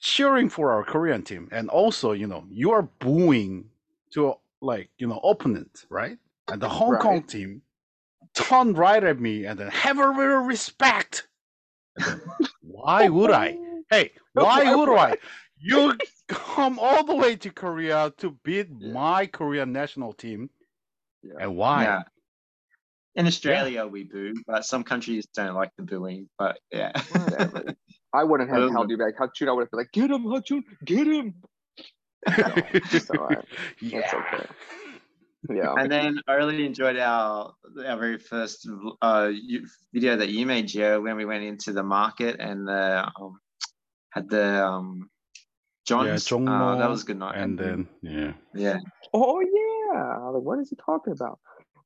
cheering 0.00 0.48
for 0.48 0.72
our 0.72 0.82
Korean 0.82 1.22
team, 1.22 1.50
and 1.52 1.68
also, 1.68 2.12
you 2.12 2.26
know, 2.26 2.46
you 2.50 2.70
are 2.70 2.88
booing 2.98 3.68
to 4.12 4.36
like 4.62 4.88
you 4.96 5.06
know 5.06 5.18
opponent, 5.18 5.84
right? 5.90 6.16
And 6.48 6.62
the 6.62 6.68
Hong 6.70 6.96
Kong 6.96 7.22
team 7.24 7.60
turned 8.32 8.78
right 8.78 9.04
at 9.04 9.20
me 9.20 9.44
and 9.44 9.58
then 9.58 9.68
have 9.68 9.98
a 9.98 10.08
little 10.08 10.38
respect. 10.38 11.28
And 12.84 13.02
then, 13.04 13.04
why 13.04 13.08
would 13.08 13.30
I? 13.30 13.58
Hey, 13.90 14.12
why 14.32 14.74
would 14.74 14.88
I? 14.90 15.16
You 15.58 15.96
come 16.28 16.78
all 16.78 17.04
the 17.04 17.14
way 17.14 17.36
to 17.36 17.50
Korea 17.50 18.12
to 18.18 18.36
beat 18.44 18.68
Yeah. 18.78 18.92
my 18.92 19.26
Korean 19.26 19.72
national 19.72 20.12
team, 20.12 20.50
Yeah. 21.22 21.34
and 21.40 21.56
why? 21.56 21.84
Yeah. 21.84 22.02
In 23.14 23.26
Australia, 23.26 23.86
we 23.86 24.04
boo, 24.04 24.34
but 24.46 24.66
some 24.66 24.84
countries 24.84 25.26
don't 25.34 25.54
like 25.54 25.70
the 25.78 25.84
booing. 25.84 26.28
But 26.38 26.58
yeah, 26.70 26.92
I 28.12 28.24
wouldn't 28.24 28.50
have 28.50 28.64
Um, 28.64 28.72
held 28.72 28.90
you 28.90 28.98
back. 28.98 29.16
Hakchun, 29.16 29.48
I 29.48 29.52
would 29.52 29.62
have 29.62 29.70
been 29.70 29.78
like, 29.78 29.92
get 29.92 30.10
him, 30.10 30.24
Hakchun, 30.24 30.62
get 30.84 31.06
him. 31.06 31.34
it's 32.26 33.08
all 33.10 33.26
right. 33.28 33.44
yeah. 33.80 34.10
okay. 34.12 34.46
Yeah. 35.50 35.74
and 35.78 35.90
then 35.90 36.20
I 36.26 36.34
really 36.34 36.64
enjoyed 36.66 36.96
our 36.98 37.54
our 37.84 37.96
very 37.96 38.18
first 38.18 38.68
uh 39.02 39.30
video 39.92 40.16
that 40.16 40.28
you 40.30 40.46
made, 40.46 40.68
Joe, 40.68 41.00
when 41.00 41.16
we 41.16 41.24
went 41.24 41.44
into 41.44 41.72
the 41.72 41.82
market 41.82 42.36
and 42.40 42.66
the 42.66 43.10
um, 43.20 43.38
had 44.10 44.28
the 44.28 44.64
um 44.66 45.10
John's. 45.86 46.26
Zhongmo, 46.26 46.74
uh, 46.74 46.78
that 46.78 46.88
was 46.88 47.02
a 47.02 47.06
good 47.06 47.18
night. 47.18 47.36
And 47.38 47.58
then 47.58 47.88
yeah. 48.02 48.32
yeah, 48.54 48.78
Oh 49.14 49.40
yeah. 49.40 50.18
Like, 50.18 50.42
what 50.42 50.58
is 50.58 50.70
he 50.70 50.76
talking 50.76 51.12
about? 51.12 51.38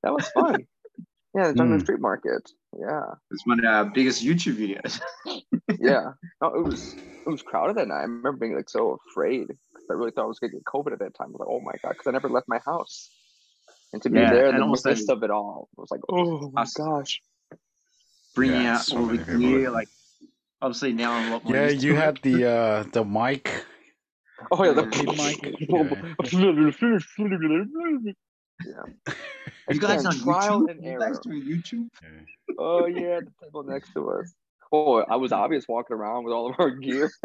That 0.03 0.15
was 0.15 0.27
fun. 0.29 0.67
yeah, 1.35 1.49
the 1.49 1.55
Jungle 1.55 1.79
Mm. 1.79 1.83
Street 1.83 2.01
Market. 2.01 2.51
Yeah. 2.79 3.15
it's 3.31 3.47
one 3.47 3.59
of 3.61 3.67
our 3.67 3.85
biggest 3.85 4.25
YouTube 4.25 4.57
videos. 4.57 5.01
Yeah. 5.79 6.13
No, 6.43 6.49
it 6.55 6.65
was 6.65 6.95
it 6.95 7.29
was 7.31 7.43
crowded 7.43 7.77
that 7.77 7.89
night. 7.89 8.01
I 8.01 8.03
remember 8.03 8.33
being 8.33 8.57
like 8.57 8.69
so 8.69 8.99
afraid 9.11 9.47
because 9.49 9.87
I 9.91 9.95
really 9.95 10.11
thought 10.11 10.25
I 10.25 10.27
was 10.27 10.39
gonna 10.39 10.53
get 10.53 10.65
COVID 10.65 10.93
at 10.93 10.99
that 10.99 11.15
time. 11.15 11.29
I 11.29 11.31
was 11.31 11.41
like, 11.41 11.49
oh 11.49 11.61
my 11.61 11.73
god, 11.83 11.91
because 11.91 12.07
I 12.07 12.11
never 12.11 12.29
left 12.29 12.49
my 12.49 12.59
house. 12.65 13.09
And 13.93 14.03
to 14.03 14.11
be 14.11 14.19
Yeah, 14.21 14.33
there 14.33 14.47
in 14.49 14.55
and 14.57 14.65
the 14.65 14.69
also- 14.69 14.91
midst 14.91 15.09
of 15.11 15.23
it 15.23 15.31
all, 15.31 15.69
I 15.77 15.81
was 15.81 15.91
like, 15.91 16.01
oh 16.09 16.51
my 16.53 16.63
Us- 16.63 16.75
gosh. 16.75 17.21
Bringing 18.35 18.63
Yeah, 18.63 18.77
out 18.77 18.85
so 18.85 18.99
all 18.99 19.07
the 19.07 19.15
many 19.15 19.39
gear, 19.45 19.71
like 19.71 19.89
obviously 20.63 20.93
now 20.93 21.13
I'm 21.13 21.29
a 21.29 21.31
lot 21.35 21.45
more. 21.45 21.55
Yeah, 21.57 21.69
used 21.71 21.81
to 21.81 21.87
you 21.89 21.95
it. 21.95 21.99
had 21.99 22.19
the 22.23 22.49
uh 22.49 22.83
the 22.93 23.05
mic. 23.05 23.65
Oh 24.53 24.65
yeah, 24.65 24.73
the 24.73 24.87
mic. 24.87 25.59
yeah. 28.67 29.15
You 29.71 29.79
guys 29.79 30.05
Again, 30.05 30.07
on 30.07 30.19
trial 30.19 30.63
YouTube? 30.63 30.71
and 30.71 30.85
You 30.85 30.99
guys 30.99 31.15
error. 31.15 31.21
doing 31.23 31.43
YouTube? 31.45 31.89
Oh 32.59 32.87
yeah, 32.87 33.21
the 33.21 33.31
table 33.43 33.63
next 33.63 33.93
to 33.95 34.09
us. 34.11 34.33
Oh, 34.73 34.97
I 34.99 35.17
was 35.17 35.33
obvious 35.33 35.67
walking 35.69 35.97
around 35.97 36.25
with 36.25 36.33
all 36.33 36.49
of 36.51 36.57
our 36.59 36.71
gear. 36.71 37.11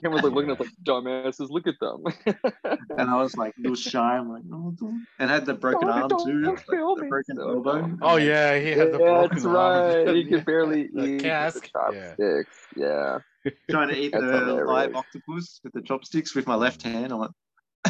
He 0.00 0.08
was 0.08 0.22
like 0.22 0.32
looking 0.32 0.50
at 0.50 0.60
us 0.60 0.66
like 0.66 0.74
dumbasses. 0.84 1.50
Look 1.50 1.66
at 1.66 1.74
them. 1.80 2.04
And 2.98 3.08
I 3.10 3.16
was 3.20 3.36
like, 3.36 3.54
a 3.58 3.60
little 3.60 3.76
shy. 3.76 4.16
I'm 4.18 4.28
like, 4.30 4.44
no, 4.44 4.74
don't. 4.78 5.06
And 5.18 5.30
had 5.30 5.46
the 5.46 5.54
broken 5.54 5.86
Don't- 5.88 5.98
arm 5.98 6.08
don't 6.08 6.26
too, 6.26 6.40
like, 6.42 6.66
the 6.66 7.06
broken 7.08 7.36
So 7.36 7.48
elbow. 7.48 7.96
Oh 8.02 8.16
yeah, 8.16 8.58
he 8.58 8.70
had 8.70 8.92
the 8.92 8.98
yeah, 8.98 9.04
broken 9.06 9.28
that's 9.36 9.44
arm. 9.46 9.54
right. 9.54 10.08
He 10.16 10.22
Yeah, 10.22 10.28
could 10.36 10.44
barely 10.46 10.88
the 10.92 11.04
eat 11.04 11.12
with 11.14 11.22
cask. 11.22 11.62
the 11.62 11.68
chopsticks. 11.68 12.56
Yeah. 12.76 13.18
trying 13.70 13.88
to 13.88 13.96
eat 13.96 14.12
That's 14.12 14.24
the 14.24 14.64
live 14.64 14.94
octopus 14.96 15.60
with 15.62 15.72
the 15.72 15.82
chopsticks 15.82 16.34
with 16.34 16.46
my 16.46 16.54
left 16.56 16.82
hand. 16.82 17.12
I'm 17.12 17.18
like, 17.20 17.30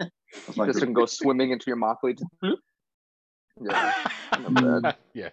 I 0.00 0.08
was 0.48 0.56
like, 0.56 0.68
Just 0.68 0.80
can 0.80 0.92
go 0.92 1.04
swimming 1.06 1.50
into 1.50 1.64
your 1.66 1.76
mock 1.76 2.02
lead. 2.02 2.18
Yeah, 3.60 3.94
yeah, 4.34 4.90
yeah. 5.14 5.30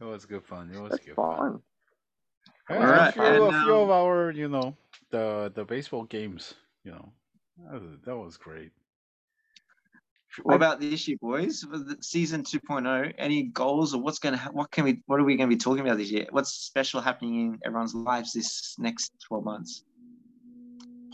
it 0.00 0.04
was 0.04 0.24
good 0.26 0.44
fun. 0.44 0.70
It 0.74 0.80
was 0.80 0.90
That's 0.92 1.04
good 1.04 1.14
fun. 1.16 1.36
fun. 1.36 1.62
Yeah, 2.70 2.76
Alright, 2.76 3.08
a 3.08 3.12
few, 3.12 3.22
and 3.22 3.34
a 3.36 3.58
few 3.60 3.68
now- 3.68 3.80
of 3.80 3.90
um, 3.90 3.96
our, 3.96 4.30
you 4.30 4.48
know, 4.48 4.76
the 5.10 5.52
the 5.54 5.64
baseball 5.64 6.04
games, 6.04 6.54
you 6.84 6.92
know, 6.92 7.12
that 7.70 7.80
was, 7.80 7.98
that 8.04 8.16
was 8.16 8.36
great. 8.36 8.72
what 10.42 10.54
about 10.54 10.80
this 10.80 11.08
year, 11.08 11.18
boys? 11.20 11.62
For 11.62 11.78
the 11.78 11.96
season 12.00 12.42
2.0, 12.42 13.12
any 13.18 13.44
goals 13.44 13.94
or 13.94 14.00
what's 14.00 14.18
going 14.18 14.34
to, 14.34 14.38
ha- 14.38 14.50
what 14.52 14.70
can 14.70 14.84
we, 14.84 15.02
what 15.06 15.20
are 15.20 15.24
we 15.24 15.36
going 15.36 15.50
to 15.50 15.54
be 15.54 15.58
talking 15.60 15.84
about 15.84 15.98
this 15.98 16.10
year? 16.10 16.26
What's 16.30 16.50
special 16.50 17.00
happening 17.00 17.34
in 17.40 17.58
everyone's 17.64 17.94
lives 17.94 18.32
this 18.32 18.76
next 18.78 19.12
12 19.26 19.44
months? 19.44 19.84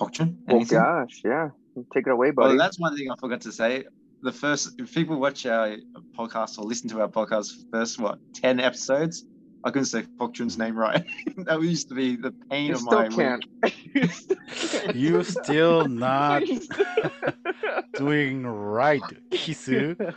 Hokchun, 0.01 0.37
Oh 0.49 0.63
gosh, 0.65 1.23
yeah. 1.25 1.49
Take 1.95 2.07
it 2.07 2.11
away, 2.11 2.31
buddy. 2.31 2.51
Well, 2.51 2.59
that's 2.59 2.79
one 2.79 2.97
thing 2.97 3.11
I 3.11 3.17
forgot 3.19 3.41
to 3.43 3.53
say. 3.53 3.85
The 4.23 4.33
first, 4.33 4.75
if 4.79 4.95
people 4.95 5.19
watch 5.19 5.47
our 5.47 5.77
podcast 6.19 6.59
or 6.59 6.65
listen 6.65 6.89
to 6.91 7.01
our 7.01 7.09
podcast, 7.09 7.53
first 7.71 7.99
what 7.99 8.19
ten 8.35 8.61
episodes, 8.61 9.25
I 9.67 9.71
couldn't 9.71 9.87
say 9.87 10.05
Chun's 10.33 10.57
name 10.57 10.79
right. 10.79 11.05
that 11.39 11.61
used 11.61 11.89
to 11.89 11.97
be 11.97 12.15
the 12.15 12.31
pain 12.49 12.69
you 12.69 12.75
of 12.75 12.81
still 12.83 13.03
my 13.03 13.09
can't. 13.09 13.45
you 13.93 14.07
still 14.07 14.37
can't. 14.49 14.97
You 14.97 15.25
still 15.25 15.89
not 15.89 16.45
doing 17.95 18.47
right, 18.47 19.03
Kisu. 19.31 19.97
the 19.99 20.15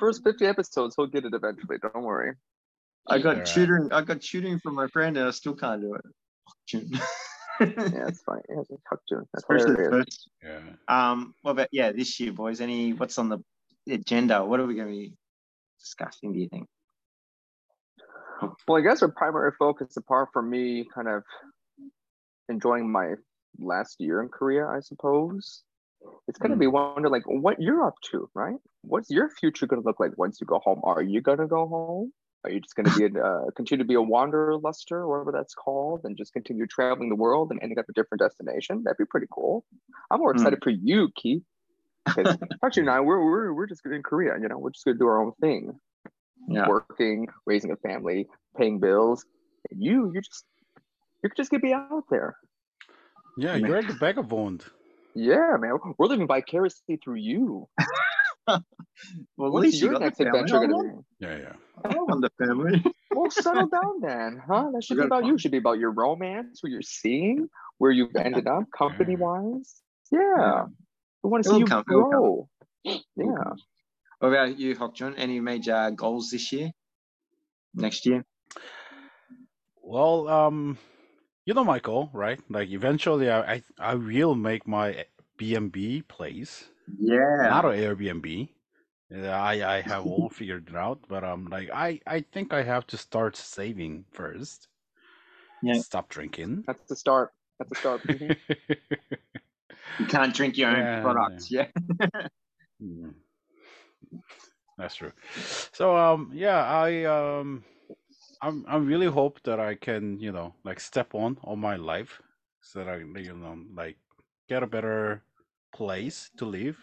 first 0.00 0.24
50 0.24 0.46
episodes, 0.46 0.94
he'll 0.96 1.06
get 1.06 1.26
it 1.26 1.34
eventually. 1.34 1.76
Don't 1.82 2.02
worry. 2.02 2.32
I 3.10 3.18
got 3.18 3.32
Alright. 3.32 3.46
tutoring. 3.46 3.92
I 3.92 4.00
got 4.00 4.22
tutoring 4.22 4.58
from 4.58 4.74
my 4.74 4.86
friend, 4.86 5.18
and 5.18 5.28
I 5.28 5.32
still 5.32 5.54
can't 5.54 5.82
do 5.82 5.96
it. 5.96 6.04
Chun. 6.66 6.88
Yeah, 7.60 8.08
it's 8.08 8.22
fine. 8.22 8.40
Yeah, 8.48 8.60
it's 8.60 8.70
Huck 8.88 9.00
June. 9.06 9.28
That's 9.34 9.44
Especially 9.44 9.84
the 9.84 9.90
first. 9.90 10.30
yeah. 10.42 10.60
Um, 10.88 11.34
what 11.42 11.50
about 11.50 11.68
yeah, 11.72 11.92
this 11.92 12.18
year, 12.18 12.32
boys? 12.32 12.62
Any 12.62 12.94
what's 12.94 13.18
on 13.18 13.28
the 13.28 13.40
agenda? 13.86 14.42
What 14.42 14.60
are 14.60 14.66
we 14.66 14.74
going 14.74 14.88
to 14.88 14.94
be 14.94 15.12
discussing? 15.82 16.32
Do 16.32 16.38
you 16.38 16.48
think? 16.48 16.68
Well, 18.66 18.78
I 18.78 18.80
guess 18.80 19.02
our 19.02 19.10
primary 19.10 19.52
focus, 19.58 19.96
apart 19.96 20.30
from 20.32 20.50
me 20.50 20.86
kind 20.94 21.08
of 21.08 21.22
enjoying 22.48 22.90
my 22.90 23.14
last 23.58 24.00
year 24.00 24.20
in 24.20 24.28
Korea, 24.28 24.66
I 24.66 24.80
suppose, 24.80 25.62
it's 26.26 26.38
going 26.38 26.50
to 26.50 26.56
be 26.56 26.66
wondering 26.66 27.12
like 27.12 27.22
what 27.26 27.60
you're 27.60 27.86
up 27.86 27.94
to, 28.10 28.28
right? 28.34 28.56
What's 28.82 29.10
your 29.10 29.28
future 29.30 29.66
going 29.66 29.82
to 29.82 29.86
look 29.86 30.00
like 30.00 30.16
once 30.16 30.40
you 30.40 30.46
go 30.46 30.58
home? 30.58 30.80
Are 30.84 31.02
you 31.02 31.20
going 31.20 31.38
to 31.38 31.46
go 31.46 31.68
home? 31.68 32.12
Are 32.44 32.50
you 32.50 32.60
just 32.60 32.74
going 32.74 32.86
to 32.86 32.98
be 32.98 33.04
a, 33.18 33.22
uh, 33.24 33.50
continue 33.54 33.84
to 33.84 33.88
be 33.88 33.94
a 33.94 33.98
wanderluster, 33.98 34.92
or 34.92 35.08
whatever 35.08 35.30
that's 35.30 35.54
called, 35.54 36.00
and 36.02 36.16
just 36.16 36.32
continue 36.32 36.66
traveling 36.66 37.08
the 37.08 37.14
world 37.14 37.52
and 37.52 37.60
ending 37.62 37.78
up 37.78 37.84
a 37.88 37.92
different 37.92 38.20
destination? 38.20 38.82
That'd 38.82 38.98
be 38.98 39.04
pretty 39.04 39.28
cool. 39.30 39.64
I'm 40.10 40.18
more 40.18 40.32
Hmm. 40.32 40.38
excited 40.38 40.58
for 40.62 40.70
you, 40.70 41.10
Keith. 41.14 41.44
Because 42.04 42.36
Archie 42.62 42.80
and 42.80 42.90
I, 42.90 43.00
we're, 43.00 43.24
we're, 43.24 43.52
we're 43.52 43.66
just 43.66 43.84
in 43.86 44.02
Korea, 44.02 44.32
you 44.40 44.48
know, 44.48 44.58
we're 44.58 44.70
just 44.70 44.84
going 44.84 44.96
to 44.96 44.98
do 44.98 45.06
our 45.06 45.22
own 45.22 45.32
thing 45.40 45.78
Yeah. 46.48 46.68
working, 46.68 47.28
raising 47.46 47.70
a 47.70 47.76
family, 47.76 48.28
paying 48.56 48.80
bills. 48.80 49.24
And 49.70 49.82
you, 49.82 50.10
you're 50.12 50.22
just 50.22 50.44
you're 51.22 51.32
just 51.36 51.50
gonna 51.52 51.60
be 51.60 51.72
out 51.72 52.04
there. 52.10 52.36
Yeah, 53.38 53.54
you're 53.54 53.76
at 53.76 53.86
the 53.86 53.92
vagabond. 53.94 54.64
Yeah, 55.14 55.56
man. 55.58 55.78
We're 55.96 56.06
living 56.08 56.26
vicariously 56.26 56.98
through 57.02 57.16
you. 57.16 57.68
Well, 59.36 59.46
at 59.48 59.52
What's 59.52 59.62
least 59.66 59.82
your 59.82 59.98
next 60.00 60.20
adventure 60.20 60.58
gonna 60.58 60.82
be? 60.82 60.88
Yeah, 61.20 61.36
yeah. 61.38 61.52
I 61.84 61.88
want 61.90 62.22
the 62.22 62.30
family. 62.44 62.82
Well, 63.14 63.30
settle 63.30 63.68
down 63.68 64.00
then, 64.00 64.42
huh? 64.44 64.70
That 64.72 64.82
should 64.82 64.94
be 64.94 65.02
gotta 65.02 65.06
about 65.08 65.26
you. 65.26 65.34
It 65.34 65.40
should 65.40 65.50
be 65.52 65.58
about 65.58 65.78
your 65.78 65.90
romance, 65.92 66.60
who 66.62 66.68
you're 66.70 66.80
seeing, 66.82 67.48
where 67.76 67.90
you've 67.90 68.16
ended 68.16 68.46
up, 68.46 68.64
company 68.76 69.16
wise. 69.16 69.82
Yeah. 70.10 70.64
We 71.22 71.30
want 71.30 71.44
to 71.44 71.48
see 71.50 71.56
you 71.58 71.64
come, 71.64 71.84
it'll 71.90 72.04
come. 72.04 72.22
grow. 72.24 72.48
Yeah. 73.16 73.54
What 74.20 74.28
about 74.28 74.58
you, 74.58 74.76
Hokjun? 74.76 75.14
Any 75.18 75.40
major 75.40 75.90
goals 75.92 76.30
this 76.30 76.52
year? 76.52 76.72
Next 77.74 78.06
year? 78.06 78.24
Well, 79.82 80.28
um, 80.28 80.78
you 81.46 81.54
know, 81.54 81.64
Michael, 81.64 82.10
right? 82.12 82.40
Like 82.50 82.70
eventually, 82.70 83.30
I 83.30 83.54
I, 83.54 83.62
I 83.78 83.94
will 83.94 84.34
make 84.34 84.66
my 84.66 85.06
B&B 85.38 86.02
place, 86.02 86.68
Yeah. 86.98 87.50
not 87.50 87.64
an 87.64 87.72
Airbnb. 87.72 88.48
I 89.12 89.62
I 89.76 89.80
have 89.82 90.06
all 90.06 90.30
figured 90.30 90.68
it 90.70 90.76
out, 90.76 91.00
but 91.08 91.24
um, 91.24 91.46
like 91.46 91.70
I 91.72 92.00
I 92.06 92.20
think 92.22 92.52
I 92.52 92.62
have 92.62 92.86
to 92.88 92.96
start 92.98 93.36
saving 93.36 94.06
first. 94.12 94.68
Yeah. 95.62 95.82
Stop 95.82 96.08
drinking. 96.08 96.64
That's 96.66 96.82
the 96.88 96.96
start. 96.96 97.32
That's 97.58 97.70
the 97.70 97.76
start. 97.76 98.02
Mhm. 98.10 98.36
You 99.98 100.06
can't 100.06 100.34
drink 100.34 100.56
your 100.56 100.70
own 100.76 100.88
Yeah, 100.88 101.00
products. 101.00 101.50
Yeah. 101.50 101.68
Mm. 102.80 103.14
That's 104.78 104.94
true. 104.94 105.12
So 105.72 105.96
um 105.96 106.30
yeah, 106.34 106.64
I 106.64 107.04
um 107.04 107.64
I'm 108.42 108.64
I 108.68 108.76
really 108.76 109.06
hope 109.06 109.42
that 109.44 109.60
I 109.60 109.74
can, 109.74 110.18
you 110.20 110.32
know, 110.32 110.54
like 110.64 110.80
step 110.80 111.14
on 111.14 111.38
on 111.44 111.60
my 111.60 111.76
life 111.76 112.22
so 112.60 112.80
that 112.84 112.88
I 112.88 112.96
you 112.98 113.34
know 113.36 113.58
like 113.74 113.98
get 114.48 114.62
a 114.62 114.66
better 114.66 115.24
place 115.72 116.30
to 116.38 116.44
live, 116.46 116.78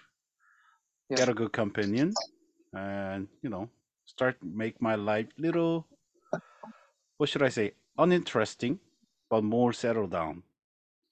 Yeah. 1.10 1.18
get 1.18 1.30
a 1.30 1.34
good 1.34 1.52
companion 1.54 2.18
and 2.74 3.28
you 3.42 3.50
know, 3.50 3.70
start 4.06 4.42
make 4.44 4.82
my 4.82 4.96
life 4.96 5.28
little 5.38 5.88
what 7.18 7.30
should 7.30 7.44
I 7.44 7.50
say, 7.50 7.74
uninteresting 7.98 8.80
but 9.30 9.44
more 9.44 9.74
settled 9.74 10.12
down. 10.12 10.44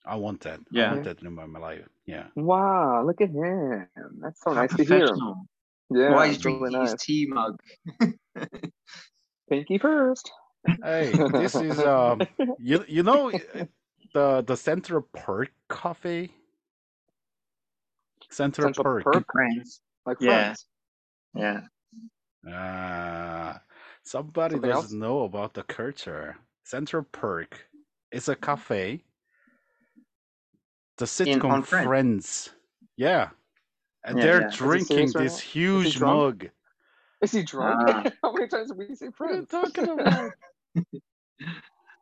I 0.08 0.16
want 0.16 0.42
that. 0.42 0.62
Yeah. 0.72 0.84
I 0.84 0.84
Yeah. 0.84 0.92
want 0.92 1.04
that 1.04 1.22
in 1.22 1.34
my, 1.36 1.46
my 1.46 1.60
life. 1.60 1.90
Yeah. 2.06 2.28
Wow, 2.36 3.04
look 3.06 3.22
at 3.22 3.30
him. 3.30 3.88
That's 4.22 4.42
so 4.44 4.54
How 4.54 4.54
nice 4.54 4.74
to 4.76 4.86
hear. 4.86 5.06
professional. 5.06 5.48
Yeah, 5.90 6.14
Why 6.14 6.28
he's 6.28 6.38
it's 6.38 6.46
really 6.46 6.60
drinking 6.60 6.72
nice. 6.72 6.94
his 6.94 6.96
tea 6.96 7.28
mug? 7.30 7.58
Pinky 9.50 9.78
first. 9.78 10.32
Hey, 10.84 11.24
this 11.36 11.62
is 11.62 11.84
um 11.84 12.28
you 12.58 12.84
you 12.88 13.04
know 13.04 13.30
uh, 13.32 13.66
the 14.14 14.44
the 14.46 14.56
Central 14.58 15.02
Perk 15.14 15.52
Coffee? 15.70 16.34
Central, 18.30 18.70
Central 18.70 18.86
Perk. 18.86 19.08
Perk? 19.08 19.28
Friends. 19.32 19.82
like 20.06 20.20
Yeah. 20.20 20.56
friends. 20.56 20.66
Yeah. 21.36 21.62
Ah, 22.48 23.62
somebody 24.04 24.58
Something 24.58 24.70
doesn't 24.70 24.98
know 25.00 25.24
about 25.24 25.54
the 25.54 25.64
culture. 25.64 26.38
Central 26.64 27.04
Perk 27.04 27.70
is 28.12 28.28
a 28.30 28.36
cafe. 28.36 29.04
The 30.98 31.06
sitcom 31.06 31.46
on 31.52 31.64
Friends? 31.64 31.86
Friends. 31.88 32.50
Yeah. 32.96 33.30
and 34.04 34.18
Yeah, 34.18 34.24
they're 34.26 34.42
yeah. 34.42 34.50
Drinking 34.52 35.10
serious 35.10 35.16
right 35.16 35.24
this? 35.24 35.34
Is 35.36 35.40
huge 35.40 36.00
mug. 36.02 36.50
Is 37.22 37.32
he 37.32 37.44
drunk? 37.44 37.90
Ah. 37.90 38.04
How 38.24 38.32
many 38.32 38.48
times 38.48 38.70
have 38.72 38.78
we 38.78 38.94
seen 38.96 39.12
What 39.18 39.30
are 39.32 39.36
you 39.36 39.46
friends? 39.46 39.74
talking 39.74 39.90
about? 40.00 40.32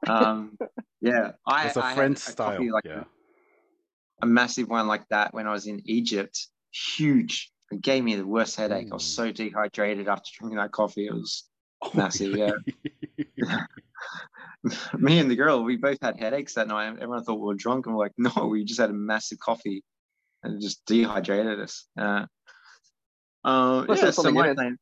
Um, 0.07 0.57
yeah, 1.01 1.31
I, 1.47 1.67
It's 1.67 1.77
a 1.77 1.83
I 1.83 1.89
had 1.89 1.95
French 1.95 2.17
a 2.17 2.21
style. 2.21 2.51
coffee 2.53 2.71
like 2.71 2.85
yeah. 2.85 3.03
a 4.21 4.25
massive 4.25 4.69
one 4.69 4.87
like 4.87 5.07
that 5.09 5.33
when 5.33 5.47
I 5.47 5.51
was 5.51 5.67
in 5.67 5.81
Egypt. 5.85 6.47
Huge. 6.71 7.51
It 7.71 7.81
gave 7.81 8.03
me 8.03 8.15
the 8.15 8.27
worst 8.27 8.55
headache. 8.55 8.87
I 8.91 8.93
was 8.93 9.03
so 9.03 9.31
dehydrated 9.31 10.07
after 10.07 10.29
drinking 10.37 10.57
that 10.57 10.71
coffee. 10.71 11.07
It 11.07 11.13
was 11.13 11.45
Oh, 11.81 11.91
massive, 11.93 12.33
really? 12.33 12.53
me 14.97 15.19
and 15.19 15.29
the 15.29 15.35
girl. 15.35 15.63
We 15.63 15.77
both 15.77 15.99
had 16.01 16.19
headaches 16.19 16.53
that 16.55 16.67
night. 16.67 16.87
Everyone 16.89 17.23
thought 17.23 17.39
we 17.39 17.47
were 17.47 17.55
drunk, 17.55 17.85
and 17.85 17.95
we're 17.95 18.05
like, 18.05 18.13
no, 18.17 18.47
we 18.47 18.63
just 18.63 18.79
had 18.79 18.89
a 18.89 18.93
massive 18.93 19.39
coffee, 19.39 19.83
and 20.43 20.55
it 20.55 20.61
just 20.61 20.85
dehydrated 20.85 21.59
us. 21.59 21.85
Uh, 21.97 22.25
uh, 23.43 23.85
Must 23.87 24.03
yeah, 24.03 24.11
so 24.11 24.31
my 24.31 24.53
plan. 24.53 24.77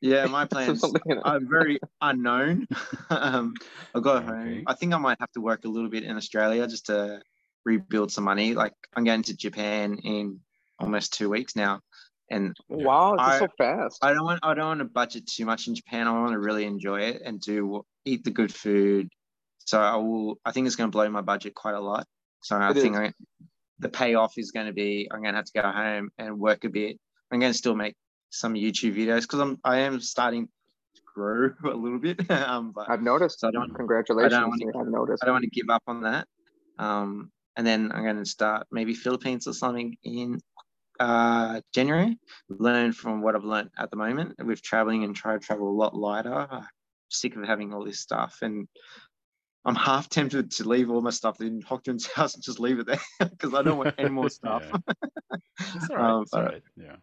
Yeah, 0.00 0.26
my 0.30 0.44
plans 0.44 0.80
something 0.80 1.00
in 1.06 1.18
it. 1.18 1.22
are 1.24 1.40
very 1.40 1.78
unknown. 2.00 2.66
um, 3.10 3.54
I'll 3.94 4.00
go 4.00 4.16
Okay. 4.16 4.26
home. 4.26 4.64
I 4.66 4.74
think 4.74 4.92
I 4.92 4.98
might 4.98 5.18
have 5.20 5.32
to 5.32 5.40
work 5.40 5.64
a 5.64 5.68
little 5.68 5.88
bit 5.88 6.02
in 6.02 6.16
Australia 6.16 6.66
just 6.66 6.86
to 6.86 7.22
rebuild 7.64 8.12
some 8.12 8.24
money. 8.24 8.54
Like 8.54 8.74
I'm 8.94 9.04
going 9.04 9.22
to 9.22 9.36
Japan 9.36 9.98
in 10.02 10.40
almost 10.78 11.14
two 11.14 11.30
weeks 11.30 11.56
now, 11.56 11.80
and 12.30 12.56
Wow, 12.68 13.16
I- 13.18 13.38
so 13.38 13.48
fast. 13.58 14.04
I 14.04 14.12
don't 14.12 14.24
want 14.24 14.40
I 14.42 14.54
don't 14.54 14.66
want 14.66 14.78
to 14.80 14.84
budget 14.86 15.26
too 15.26 15.44
much 15.44 15.68
in 15.68 15.74
Japan. 15.74 16.08
I 16.08 16.12
want 16.12 16.32
to 16.32 16.38
really 16.38 16.64
enjoy 16.64 17.00
it 17.00 17.22
and 17.24 17.40
do 17.40 17.84
eat 18.04 18.24
the 18.24 18.30
good 18.30 18.52
food. 18.54 19.08
So 19.58 19.80
I 19.80 19.96
will. 19.96 20.38
I 20.44 20.52
think 20.52 20.66
it's 20.66 20.76
going 20.76 20.90
to 20.90 20.92
blow 20.92 21.08
my 21.08 21.22
budget 21.22 21.54
quite 21.54 21.74
a 21.74 21.80
lot. 21.80 22.06
So 22.42 22.56
I 22.56 22.70
It 22.70 22.74
think. 22.74 22.96
I, 22.96 23.12
the 23.80 23.88
payoff 23.88 24.34
is 24.36 24.50
going 24.52 24.66
to 24.66 24.72
be 24.72 25.08
I'm 25.10 25.20
going 25.22 25.32
to 25.34 25.38
have 25.38 25.46
to 25.46 25.62
go 25.62 25.70
home 25.70 26.10
and 26.18 26.38
work 26.38 26.64
a 26.64 26.68
bit. 26.68 26.98
I'm 27.30 27.40
going 27.40 27.52
to 27.52 27.58
still 27.58 27.74
make 27.74 27.96
some 28.30 28.54
YouTube 28.54 28.96
videos 28.96 29.22
because 29.22 29.40
I'm 29.40 29.58
I 29.64 29.78
am 29.80 30.00
starting 30.00 30.46
to 30.46 31.02
grow 31.14 31.50
a 31.64 31.68
little 31.76 31.98
bit. 31.98 32.30
um, 32.30 32.72
but 32.74 32.88
I've 32.90 33.02
noticed. 33.02 33.40
So 33.40 33.48
I 33.48 33.50
don't- 33.50 33.74
Congratulations. 33.74 34.32
I 34.34 34.40
don't 34.40 34.50
wanna- 34.50 34.78
I've 34.78 34.92
noticed. 34.92 35.22
I 35.22 35.26
don't 35.26 35.34
want 35.34 35.44
to 35.44 35.50
give 35.50 35.68
up 35.70 35.82
on 35.86 36.02
that. 36.02 36.26
Um, 36.78 37.30
and 37.56 37.66
then 37.66 37.92
I'm 37.92 38.02
going 38.02 38.16
to 38.18 38.24
start 38.24 38.66
maybe 38.72 38.94
Philippines 38.94 39.46
or 39.46 39.52
something 39.52 39.96
in 40.02 40.40
uh, 41.00 41.60
January. 41.72 42.18
Learn 42.48 42.92
from 42.92 43.22
what 43.22 43.34
I've 43.34 43.44
learned 43.44 43.70
at 43.78 43.90
the 43.90 43.96
moment 43.96 44.34
with 44.44 44.62
traveling 44.62 45.04
and 45.04 45.14
try 45.14 45.34
to 45.34 45.38
travel 45.38 45.68
a 45.68 45.76
lot 45.76 45.94
lighter. 45.96 46.32
I'm 46.50 46.64
sick 47.08 47.36
of 47.36 47.44
having 47.44 47.72
all 47.72 47.84
this 47.84 48.00
stuff 48.00 48.38
and 48.42 48.68
I'm 49.64 49.74
half 49.74 50.08
tempted 50.08 50.50
to 50.52 50.68
leave 50.68 50.90
all 50.90 51.00
my 51.00 51.10
stuff 51.10 51.40
in 51.40 51.62
Hockton's 51.62 52.06
house 52.14 52.34
and 52.34 52.42
just 52.44 52.60
leave 52.60 52.78
it 52.78 52.86
there 52.86 53.00
because 53.20 53.54
I 53.54 53.62
don't 53.62 53.78
want 53.78 53.94
any 53.98 54.10
more 54.10 54.28
stuff. 54.40 54.62
Yeah. 54.70 54.94
It's 55.74 55.90
all 55.90 55.96
right. 55.96 56.10
Um, 56.10 56.22
it's 56.22 56.32
all 56.34 56.42
but- 56.42 56.52
right. 56.52 56.62
Yeah. 56.76 56.96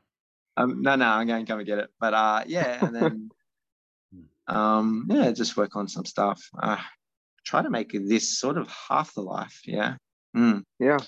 Um, 0.58 0.82
no, 0.82 0.96
no, 0.96 1.08
I'm 1.08 1.28
going 1.28 1.46
to 1.46 1.50
come 1.50 1.60
and 1.60 1.68
get 1.68 1.80
it. 1.80 1.90
But 2.00 2.14
uh, 2.14 2.44
yeah, 2.46 2.86
and 2.86 2.94
then 2.96 3.30
um, 4.48 5.08
yeah, 5.10 5.32
just 5.32 5.56
work 5.56 5.76
on 5.78 5.88
some 5.88 6.06
stuff. 6.06 6.42
Uh, 6.62 6.78
try 7.46 7.62
to 7.62 7.70
make 7.70 7.92
this 7.94 8.38
sort 8.38 8.58
of 8.58 8.68
half 8.68 9.14
the 9.14 9.22
life. 9.22 9.62
Yeah. 9.66 9.96
Mm. 10.36 10.64
Yeah. 10.78 11.00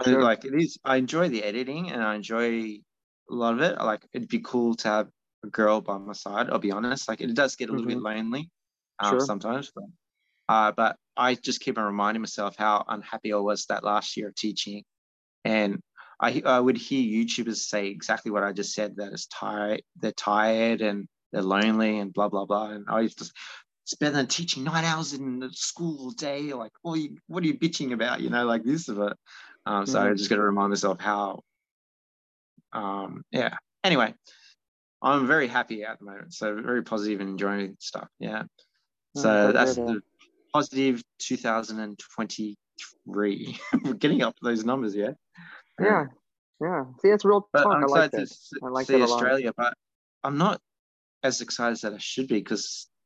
I 0.00 0.04
Sure. 0.04 0.22
Like 0.22 0.44
it 0.44 0.54
is. 0.54 0.78
I 0.84 0.96
enjoy 0.96 1.28
the 1.28 1.42
editing 1.42 1.90
and 1.90 2.02
I 2.02 2.14
enjoy 2.14 2.50
a 2.50 2.80
lot 3.28 3.54
of 3.54 3.60
it. 3.62 3.78
Like 3.78 4.06
it'd 4.12 4.28
be 4.28 4.40
cool 4.40 4.74
to 4.76 4.88
have 4.88 5.08
a 5.44 5.48
girl 5.48 5.80
by 5.80 5.98
my 5.98 6.12
side. 6.12 6.50
I'll 6.50 6.58
be 6.58 6.72
honest. 6.72 7.08
Like 7.08 7.20
it 7.20 7.34
does 7.34 7.56
get 7.56 7.70
a 7.70 7.72
little 7.72 7.86
bit 7.86 7.98
lonely 7.98 8.50
um, 8.98 9.12
Sure. 9.12 9.20
sometimes. 9.20 9.72
But, 9.74 9.84
uh, 10.48 10.72
but 10.72 10.96
I 11.16 11.34
just 11.34 11.60
keep 11.60 11.78
on 11.78 11.84
reminding 11.84 12.22
myself 12.22 12.56
how 12.56 12.84
unhappy 12.88 13.32
I 13.32 13.36
was 13.36 13.66
that 13.66 13.84
last 13.84 14.16
year 14.16 14.28
of 14.28 14.34
teaching, 14.34 14.84
and 15.44 15.80
I 16.20 16.42
I 16.44 16.60
would 16.60 16.76
hear 16.76 17.24
YouTubers 17.24 17.56
say 17.56 17.88
exactly 17.88 18.30
what 18.30 18.44
I 18.44 18.52
just 18.52 18.72
said. 18.74 18.96
That 18.96 19.12
it's 19.12 19.26
tired. 19.26 19.82
They're 20.00 20.12
tired 20.12 20.80
and 20.80 21.08
they're 21.32 21.42
lonely 21.42 21.98
and 21.98 22.12
blah 22.12 22.28
blah 22.28 22.44
blah. 22.44 22.70
And 22.70 22.84
I 22.88 23.00
used 23.00 23.18
to. 23.18 23.30
It's 23.84 23.94
better 23.94 24.16
than 24.16 24.26
teaching 24.26 24.64
nine 24.64 24.84
hours 24.84 25.14
in 25.14 25.38
the 25.38 25.48
school 25.54 25.98
all 25.98 26.10
day. 26.10 26.52
Like, 26.52 26.72
oh, 26.84 26.92
you, 26.92 27.16
what 27.26 27.42
are 27.42 27.46
you 27.46 27.58
bitching 27.58 27.94
about? 27.94 28.20
You 28.20 28.28
know, 28.28 28.44
like 28.44 28.62
this. 28.62 28.86
But 28.86 29.16
um, 29.68 29.86
so 29.86 30.00
I 30.00 30.08
Mhm. 30.08 30.16
just 30.16 30.30
got 30.30 30.36
to 30.36 30.42
remind 30.42 30.70
myself 30.70 30.98
how, 30.98 31.42
um, 32.72 33.22
yeah. 33.30 33.56
Anyway, 33.84 34.14
I'm 35.02 35.26
very 35.26 35.46
happy 35.46 35.84
at 35.84 35.98
the 35.98 36.04
moment. 36.06 36.32
So 36.34 36.54
very 36.60 36.82
positive 36.82 37.20
and 37.20 37.28
enjoying 37.30 37.76
stuff. 37.78 38.08
Yeah. 38.18 38.44
Oh, 39.16 39.20
So 39.22 39.52
that's 39.52 39.76
the 39.76 40.00
positive 40.52 41.02
2023. 41.18 42.56
We're 43.84 43.92
getting 43.98 44.22
up 44.22 44.34
those 44.42 44.64
numbers, 44.64 44.94
yeah. 44.96 45.12
Yeah. 45.80 46.06
Yeah. 46.60 46.84
See, 47.02 47.08
it's 47.08 47.24
real 47.24 47.48
But 47.52 47.62
talk. 47.64 47.74
I'm 47.76 47.84
I 47.84 47.86
like 47.86 48.06
excited 48.06 48.12
that. 48.12 48.16
to 48.16 48.22
s- 48.22 48.50
I 48.62 48.68
like 48.68 48.86
see 48.86 48.94
that 48.94 48.98
a 48.98 49.06
lot. 49.06 49.12
Australia, 49.12 49.52
but 49.56 49.74
I'm 50.24 50.38
not 50.38 50.60
as 51.22 51.40
excited 51.40 51.72
as 51.72 51.84
I 51.84 51.98
should 51.98 52.26
be 52.28 52.38
because 52.40 52.88
I 52.90 52.97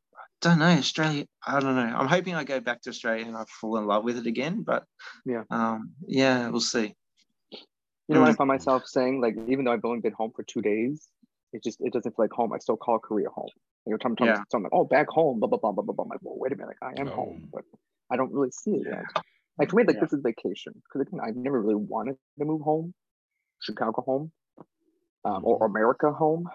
don't 0.42 0.58
know 0.58 0.66
Australia. 0.66 1.26
I 1.46 1.60
don't 1.60 1.74
know. 1.76 1.80
I'm 1.96 2.08
hoping 2.08 2.34
I 2.34 2.44
go 2.44 2.60
back 2.60 2.82
to 2.82 2.90
Australia 2.90 3.24
and 3.24 3.36
I 3.36 3.44
fall 3.60 3.78
in 3.78 3.86
love 3.86 4.04
with 4.04 4.18
it 4.18 4.26
again. 4.26 4.62
But 4.62 4.84
Yeah. 5.24 5.44
um, 5.50 5.92
yeah, 6.06 6.48
we'll 6.48 6.60
see. 6.60 6.94
You 8.08 8.16
know 8.16 8.20
what 8.20 8.28
I 8.30 8.32
Mm. 8.32 8.36
find 8.36 8.48
myself 8.48 8.82
saying? 8.86 9.20
Like, 9.22 9.36
even 9.48 9.64
though 9.64 9.72
I've 9.72 9.84
only 9.84 10.00
been 10.00 10.12
home 10.12 10.32
for 10.34 10.42
two 10.42 10.60
days, 10.60 11.08
it 11.52 11.62
just 11.62 11.80
it 11.80 11.92
doesn't 11.92 12.12
feel 12.14 12.24
like 12.24 12.32
home. 12.32 12.52
I 12.52 12.58
still 12.58 12.76
call 12.76 12.98
Korea 12.98 13.30
home. 13.30 13.48
Like, 13.86 14.00
time, 14.00 14.16
time, 14.16 14.28
Yeah. 14.28 14.42
I'm 14.52 14.62
like, 14.64 14.72
oh, 14.74 14.84
back 14.84 15.08
home, 15.08 15.38
blah 15.40 15.48
blah 15.48 15.58
blah 15.58 15.72
blah 15.72 15.82
blah. 15.84 15.94
blah. 15.94 16.04
I'm 16.04 16.08
like, 16.10 16.18
well, 16.22 16.36
wait 16.38 16.52
a 16.52 16.56
minute, 16.56 16.76
like, 16.82 16.96
I 16.96 17.00
am 17.00 17.08
Oh. 17.08 17.14
home, 17.14 17.48
but 17.52 17.64
I 18.10 18.16
don't 18.16 18.32
really 18.32 18.50
see 18.50 18.72
it 18.72 18.86
yet. 18.86 19.04
Like 19.58 19.70
for 19.70 19.76
me, 19.76 19.84
like 19.84 19.96
Yeah. 19.96 20.00
this 20.02 20.12
is 20.12 20.20
vacation 20.22 20.72
because 20.74 21.06
again, 21.06 21.20
I've 21.24 21.36
never 21.36 21.60
really 21.60 21.76
wanted 21.76 22.16
to 22.38 22.44
move 22.44 22.62
home, 22.62 22.94
Chicago 23.60 24.02
home, 24.02 24.32
um, 25.24 25.44
or 25.44 25.64
America 25.64 26.12
home. 26.12 26.48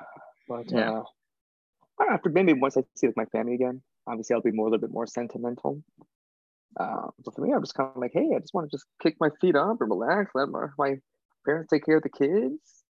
But 0.47 0.71
Yeah. 0.71 0.91
uh, 0.91 1.03
know, 1.99 2.13
after 2.13 2.29
maybe 2.29 2.53
once 2.53 2.77
I 2.77 2.83
see 2.95 3.07
like 3.07 3.17
my 3.17 3.25
family 3.25 3.55
again, 3.55 3.81
obviously 4.07 4.35
I'll 4.35 4.41
be 4.41 4.51
more 4.51 4.67
a 4.67 4.69
little 4.71 4.81
bit 4.87 4.93
more 4.93 5.07
sentimental. 5.07 5.83
Uh, 6.79 7.07
but 7.23 7.35
for 7.35 7.41
me, 7.41 7.53
I'm 7.53 7.63
just 7.63 7.73
kind 7.75 7.89
of 7.95 8.01
like, 8.01 8.11
hey, 8.13 8.29
I 8.35 8.39
just 8.39 8.53
want 8.53 8.69
to 8.69 8.75
just 8.75 8.85
kick 9.01 9.15
my 9.19 9.29
feet 9.41 9.55
up 9.55 9.77
and 9.81 9.89
relax, 9.89 10.31
let 10.35 10.49
my, 10.49 10.67
my 10.77 10.95
parents 11.45 11.69
take 11.71 11.85
care 11.85 11.97
of 11.97 12.03
the 12.03 12.09
kids, 12.09 12.83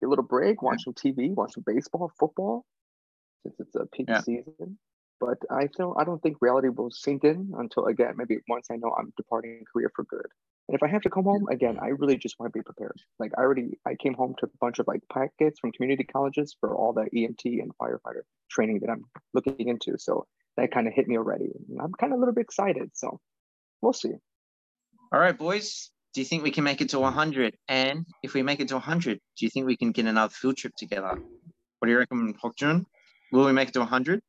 get 0.00 0.06
a 0.06 0.10
little 0.10 0.24
break, 0.24 0.62
watch 0.62 0.84
some 0.84 0.94
TV, 0.94 1.30
watch 1.34 1.54
some 1.54 1.64
baseball, 1.66 2.12
football, 2.18 2.66
since 3.44 3.56
it's 3.60 3.76
a 3.76 3.86
peak 3.86 4.08
Yeah. 4.08 4.22
season. 4.24 4.78
But 5.20 5.38
I 5.50 5.68
feel 5.76 5.96
I 5.98 6.04
don't 6.04 6.20
think 6.22 6.38
reality 6.40 6.68
will 6.68 6.90
sink 6.90 7.24
in 7.24 7.52
until 7.58 7.86
again 7.86 8.14
maybe 8.16 8.38
once 8.48 8.68
I 8.72 8.76
know 8.76 8.94
I'm 8.98 9.12
departing 9.16 9.64
Korea 9.72 9.88
for 9.96 10.04
good. 10.04 10.26
And 10.72 10.78
if 10.78 10.82
I 10.82 10.90
have 10.90 11.02
to 11.02 11.10
come 11.10 11.24
home 11.24 11.48
again, 11.50 11.76
I 11.82 11.88
really 11.88 12.16
just 12.16 12.40
want 12.40 12.50
to 12.50 12.58
be 12.58 12.62
prepared. 12.62 12.98
Like 13.18 13.32
I 13.36 13.42
already 13.42 13.78
I 13.86 13.94
came 13.94 14.14
home 14.14 14.34
to 14.38 14.46
a 14.46 14.50
bunch 14.58 14.78
of 14.78 14.88
like 14.88 15.02
packets 15.12 15.60
from 15.60 15.70
community 15.70 16.02
colleges 16.02 16.56
for 16.58 16.74
all 16.74 16.94
the 16.94 17.10
EMT 17.14 17.60
and 17.60 17.72
firefighter 17.76 18.22
training 18.50 18.80
that 18.80 18.88
I'm 18.88 19.04
looking 19.34 19.68
into. 19.68 19.98
So 19.98 20.26
that 20.56 20.72
kind 20.72 20.88
of 20.88 20.94
hit 20.94 21.08
me 21.08 21.18
already. 21.18 21.50
And 21.68 21.78
I'm 21.78 21.92
kind 21.92 22.14
of 22.14 22.16
a 22.16 22.20
little 22.20 22.32
bit 22.32 22.40
excited. 22.40 22.90
So 22.94 23.20
we'll 23.82 23.92
see. 23.92 24.14
All 25.12 25.20
right, 25.20 25.36
boys. 25.36 25.90
Do 26.14 26.22
you 26.22 26.24
think 26.24 26.42
we 26.42 26.50
can 26.50 26.64
make 26.64 26.80
it 26.80 26.88
to 26.90 27.00
100? 27.00 27.54
And 27.68 28.06
if 28.22 28.32
we 28.32 28.42
make 28.42 28.60
it 28.60 28.68
to 28.68 28.76
100, 28.76 29.20
do 29.36 29.44
you 29.44 29.50
think 29.50 29.66
we 29.66 29.76
can 29.76 29.92
get 29.92 30.06
another 30.06 30.32
field 30.32 30.56
trip 30.56 30.72
together? 30.74 31.20
What 31.80 31.86
do 31.86 31.90
you 31.90 31.98
reckon, 31.98 32.32
Hokjun? 32.42 32.86
Will 33.30 33.44
we 33.44 33.52
make 33.52 33.68
it 33.68 33.74
to 33.74 33.80
100? 33.80 34.22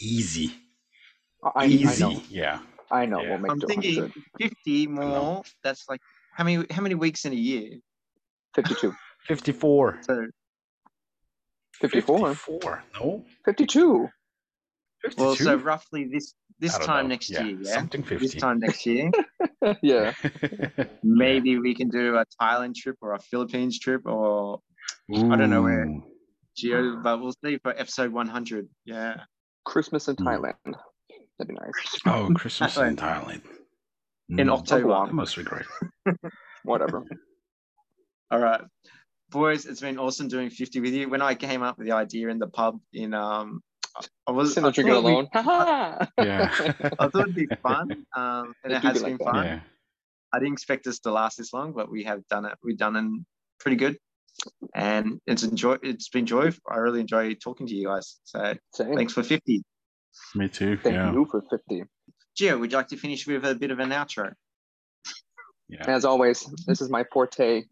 Easy. 0.00 0.54
I, 1.42 1.50
I 1.64 1.66
Easy. 1.66 2.04
know. 2.04 2.22
Yeah. 2.28 2.60
I 2.90 3.06
know. 3.06 3.20
Yeah. 3.22 3.30
We'll 3.30 3.38
make 3.38 3.52
I'm 3.52 3.60
thinking 3.60 4.02
100. 4.02 4.12
50 4.40 4.86
more. 4.88 5.42
That's 5.62 5.88
like 5.88 6.00
how 6.34 6.44
many 6.44 6.64
how 6.70 6.82
many 6.82 6.94
weeks 6.94 7.24
in 7.24 7.32
a 7.32 7.36
year? 7.36 7.78
52. 8.54 8.92
54. 9.26 10.00
So 10.02 10.26
54. 11.80 12.34
54. 12.34 12.84
No. 12.94 13.24
52. 13.44 14.08
52. 15.02 15.22
well, 15.22 15.34
so 15.36 15.54
roughly 15.56 16.04
this 16.12 16.34
this 16.58 16.76
time 16.78 17.04
know. 17.04 17.14
next 17.14 17.30
year, 17.30 17.56
yeah. 17.62 17.72
Something 17.74 18.02
50. 18.02 18.26
This 18.26 18.34
time 18.34 18.58
next 18.58 18.84
year, 18.84 19.10
yeah. 19.82 20.12
maybe 21.02 21.58
we 21.58 21.74
can 21.74 21.88
do 21.88 22.16
a 22.16 22.24
Thailand 22.40 22.74
trip 22.74 22.96
or 23.00 23.14
a 23.14 23.18
Philippines 23.18 23.78
trip 23.78 24.02
or 24.04 24.60
I 25.10 25.36
don't 25.36 25.48
know 25.48 25.62
where. 25.62 25.86
Gio, 26.58 27.02
but 27.02 27.20
we'll 27.20 27.34
see 27.42 27.56
for 27.58 27.70
episode 27.70 28.12
100. 28.12 28.68
Yeah. 28.84 29.22
Christmas 29.64 30.08
in 30.08 30.16
Hmm. 30.16 30.26
Thailand. 30.28 30.74
That'd 31.40 31.48
be 31.48 31.54
nice. 31.54 32.00
Oh, 32.06 32.30
Christmas 32.34 32.76
in 32.76 32.96
Thailand. 32.96 33.40
In 34.28 34.46
Mm, 34.46 34.52
October. 34.52 34.88
That 35.06 35.14
must 35.14 35.36
be 35.36 35.42
great. 35.42 35.64
Whatever. 36.64 37.02
All 38.30 38.38
right. 38.38 38.60
Boys, 39.30 39.64
it's 39.64 39.80
been 39.80 39.98
awesome 39.98 40.28
doing 40.28 40.50
50 40.50 40.80
with 40.80 40.92
you. 40.92 41.08
When 41.08 41.22
I 41.22 41.34
came 41.34 41.62
up 41.62 41.78
with 41.78 41.86
the 41.86 41.94
idea 41.94 42.28
in 42.28 42.38
the 42.38 42.46
pub 42.46 42.78
in 42.92 43.14
um 43.14 43.62
I 44.28 44.32
was 44.32 44.50
Sitting 44.54 44.64
I 44.64 44.70
there 44.70 44.84
drinking 44.84 44.94
thought 45.02 45.34
we- 45.34 45.40
alone. 45.40 46.08
Yeah. 46.18 46.72
I 46.98 47.08
thought 47.08 47.22
it'd 47.28 47.34
be 47.34 47.48
fun. 47.62 48.04
Um 48.14 48.52
and 48.62 48.72
It 48.72 48.76
it 48.76 48.82
do 48.82 48.82
be 48.82 48.86
has 48.88 49.02
like 49.02 49.18
been 49.18 49.26
that. 49.26 49.32
fun. 49.32 49.44
yeah. 49.46 49.60
I 50.32 50.38
didn't 50.38 50.52
expect 50.52 50.86
us 50.86 50.98
to 51.00 51.10
last 51.10 51.38
this 51.38 51.52
long, 51.54 51.72
but 51.72 51.90
we 51.90 52.04
have 52.04 52.20
done 52.28 52.44
it. 52.44 52.54
We've 52.62 52.76
done 52.78 52.96
it 52.96 53.04
pretty 53.60 53.76
good. 53.78 53.96
And 54.74 55.20
it's 55.26 55.42
enjoy 55.42 55.76
it's 55.82 56.08
been 56.08 56.26
joy. 56.26 56.50
I 56.70 56.76
really 56.76 57.00
enjoy 57.00 57.34
talking 57.34 57.66
to 57.66 57.74
you 57.74 57.86
guys. 57.88 58.20
So 58.24 58.54
Same. 58.74 58.94
thanks 58.94 59.12
for 59.14 59.22
50. 59.24 59.62
Me 60.34 60.48
too. 60.48 60.76
Thank 60.76 60.94
yeah. 60.94 61.12
you 61.12 61.26
for 61.30 61.42
50. 61.50 61.84
Gio, 62.38 62.58
would 62.58 62.70
you 62.70 62.76
like 62.76 62.88
to 62.88 62.96
finish 62.96 63.26
with 63.26 63.44
a 63.44 63.54
bit 63.54 63.70
of 63.70 63.78
an 63.78 63.90
outro? 63.90 64.32
Yeah. 65.68 65.84
As 65.86 66.04
always, 66.04 66.44
this 66.66 66.80
is 66.80 66.90
my 66.90 67.04
forte. 67.12 67.64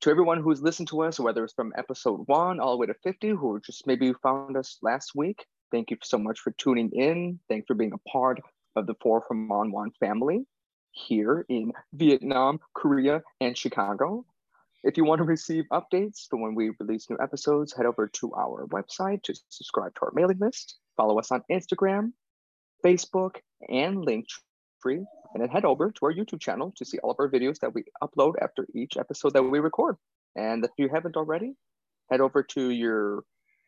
to 0.00 0.10
everyone 0.10 0.42
who's 0.42 0.62
listened 0.62 0.88
to 0.88 1.02
us, 1.02 1.20
whether 1.20 1.44
it's 1.44 1.52
from 1.52 1.72
episode 1.76 2.22
one 2.26 2.60
all 2.60 2.72
the 2.72 2.78
way 2.78 2.86
to 2.86 2.94
50, 3.02 3.30
who 3.30 3.60
just 3.60 3.86
maybe 3.86 4.12
found 4.22 4.56
us 4.56 4.78
last 4.82 5.12
week, 5.14 5.44
thank 5.70 5.90
you 5.90 5.98
so 6.02 6.18
much 6.18 6.40
for 6.40 6.52
tuning 6.52 6.90
in. 6.92 7.38
Thanks 7.48 7.66
for 7.66 7.74
being 7.74 7.92
a 7.92 8.08
part 8.08 8.40
of 8.76 8.86
the 8.86 8.94
Four 9.02 9.22
from 9.26 9.46
Mon 9.46 9.70
Wan 9.72 9.90
family 10.00 10.46
here 10.92 11.44
in 11.48 11.72
Vietnam, 11.92 12.60
Korea, 12.74 13.22
and 13.40 13.56
Chicago. 13.56 14.24
If 14.82 14.96
you 14.96 15.04
want 15.04 15.18
to 15.18 15.24
receive 15.24 15.64
updates 15.70 16.26
for 16.28 16.40
when 16.40 16.54
we 16.54 16.70
release 16.80 17.10
new 17.10 17.18
episodes, 17.20 17.74
head 17.76 17.86
over 17.86 18.08
to 18.08 18.32
our 18.34 18.66
website 18.68 19.22
to 19.24 19.34
subscribe 19.50 19.94
to 19.96 20.06
our 20.06 20.12
mailing 20.14 20.38
list. 20.38 20.78
Follow 21.00 21.18
us 21.18 21.30
on 21.32 21.42
Instagram, 21.50 22.12
Facebook, 22.84 23.36
and 23.70 24.06
Linktree. 24.06 25.02
And 25.32 25.40
then 25.40 25.48
head 25.48 25.64
over 25.64 25.90
to 25.90 26.00
our 26.04 26.12
YouTube 26.12 26.40
channel 26.40 26.74
to 26.76 26.84
see 26.84 26.98
all 26.98 27.10
of 27.10 27.16
our 27.18 27.30
videos 27.30 27.58
that 27.60 27.72
we 27.72 27.84
upload 28.02 28.34
after 28.42 28.66
each 28.74 28.98
episode 28.98 29.32
that 29.32 29.42
we 29.42 29.60
record. 29.60 29.96
And 30.36 30.62
if 30.62 30.72
you 30.76 30.90
haven't 30.92 31.16
already, 31.16 31.54
head 32.10 32.20
over 32.20 32.42
to 32.54 32.68
your 32.68 33.22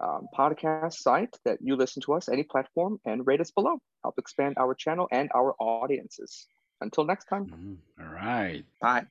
um, 0.04 0.28
podcast 0.36 0.94
site 0.94 1.34
that 1.46 1.56
you 1.62 1.74
listen 1.74 2.02
to 2.02 2.12
us, 2.12 2.28
any 2.28 2.42
platform, 2.42 3.00
and 3.06 3.26
rate 3.26 3.40
us 3.40 3.50
below. 3.50 3.78
Help 4.02 4.16
expand 4.18 4.56
our 4.58 4.74
channel 4.74 5.08
and 5.10 5.30
our 5.34 5.54
audiences. 5.58 6.46
Until 6.82 7.04
next 7.04 7.26
time. 7.26 7.46
Mhm. 7.46 7.76
All 8.04 8.12
right. 8.12 8.62
Bye. 8.82 9.06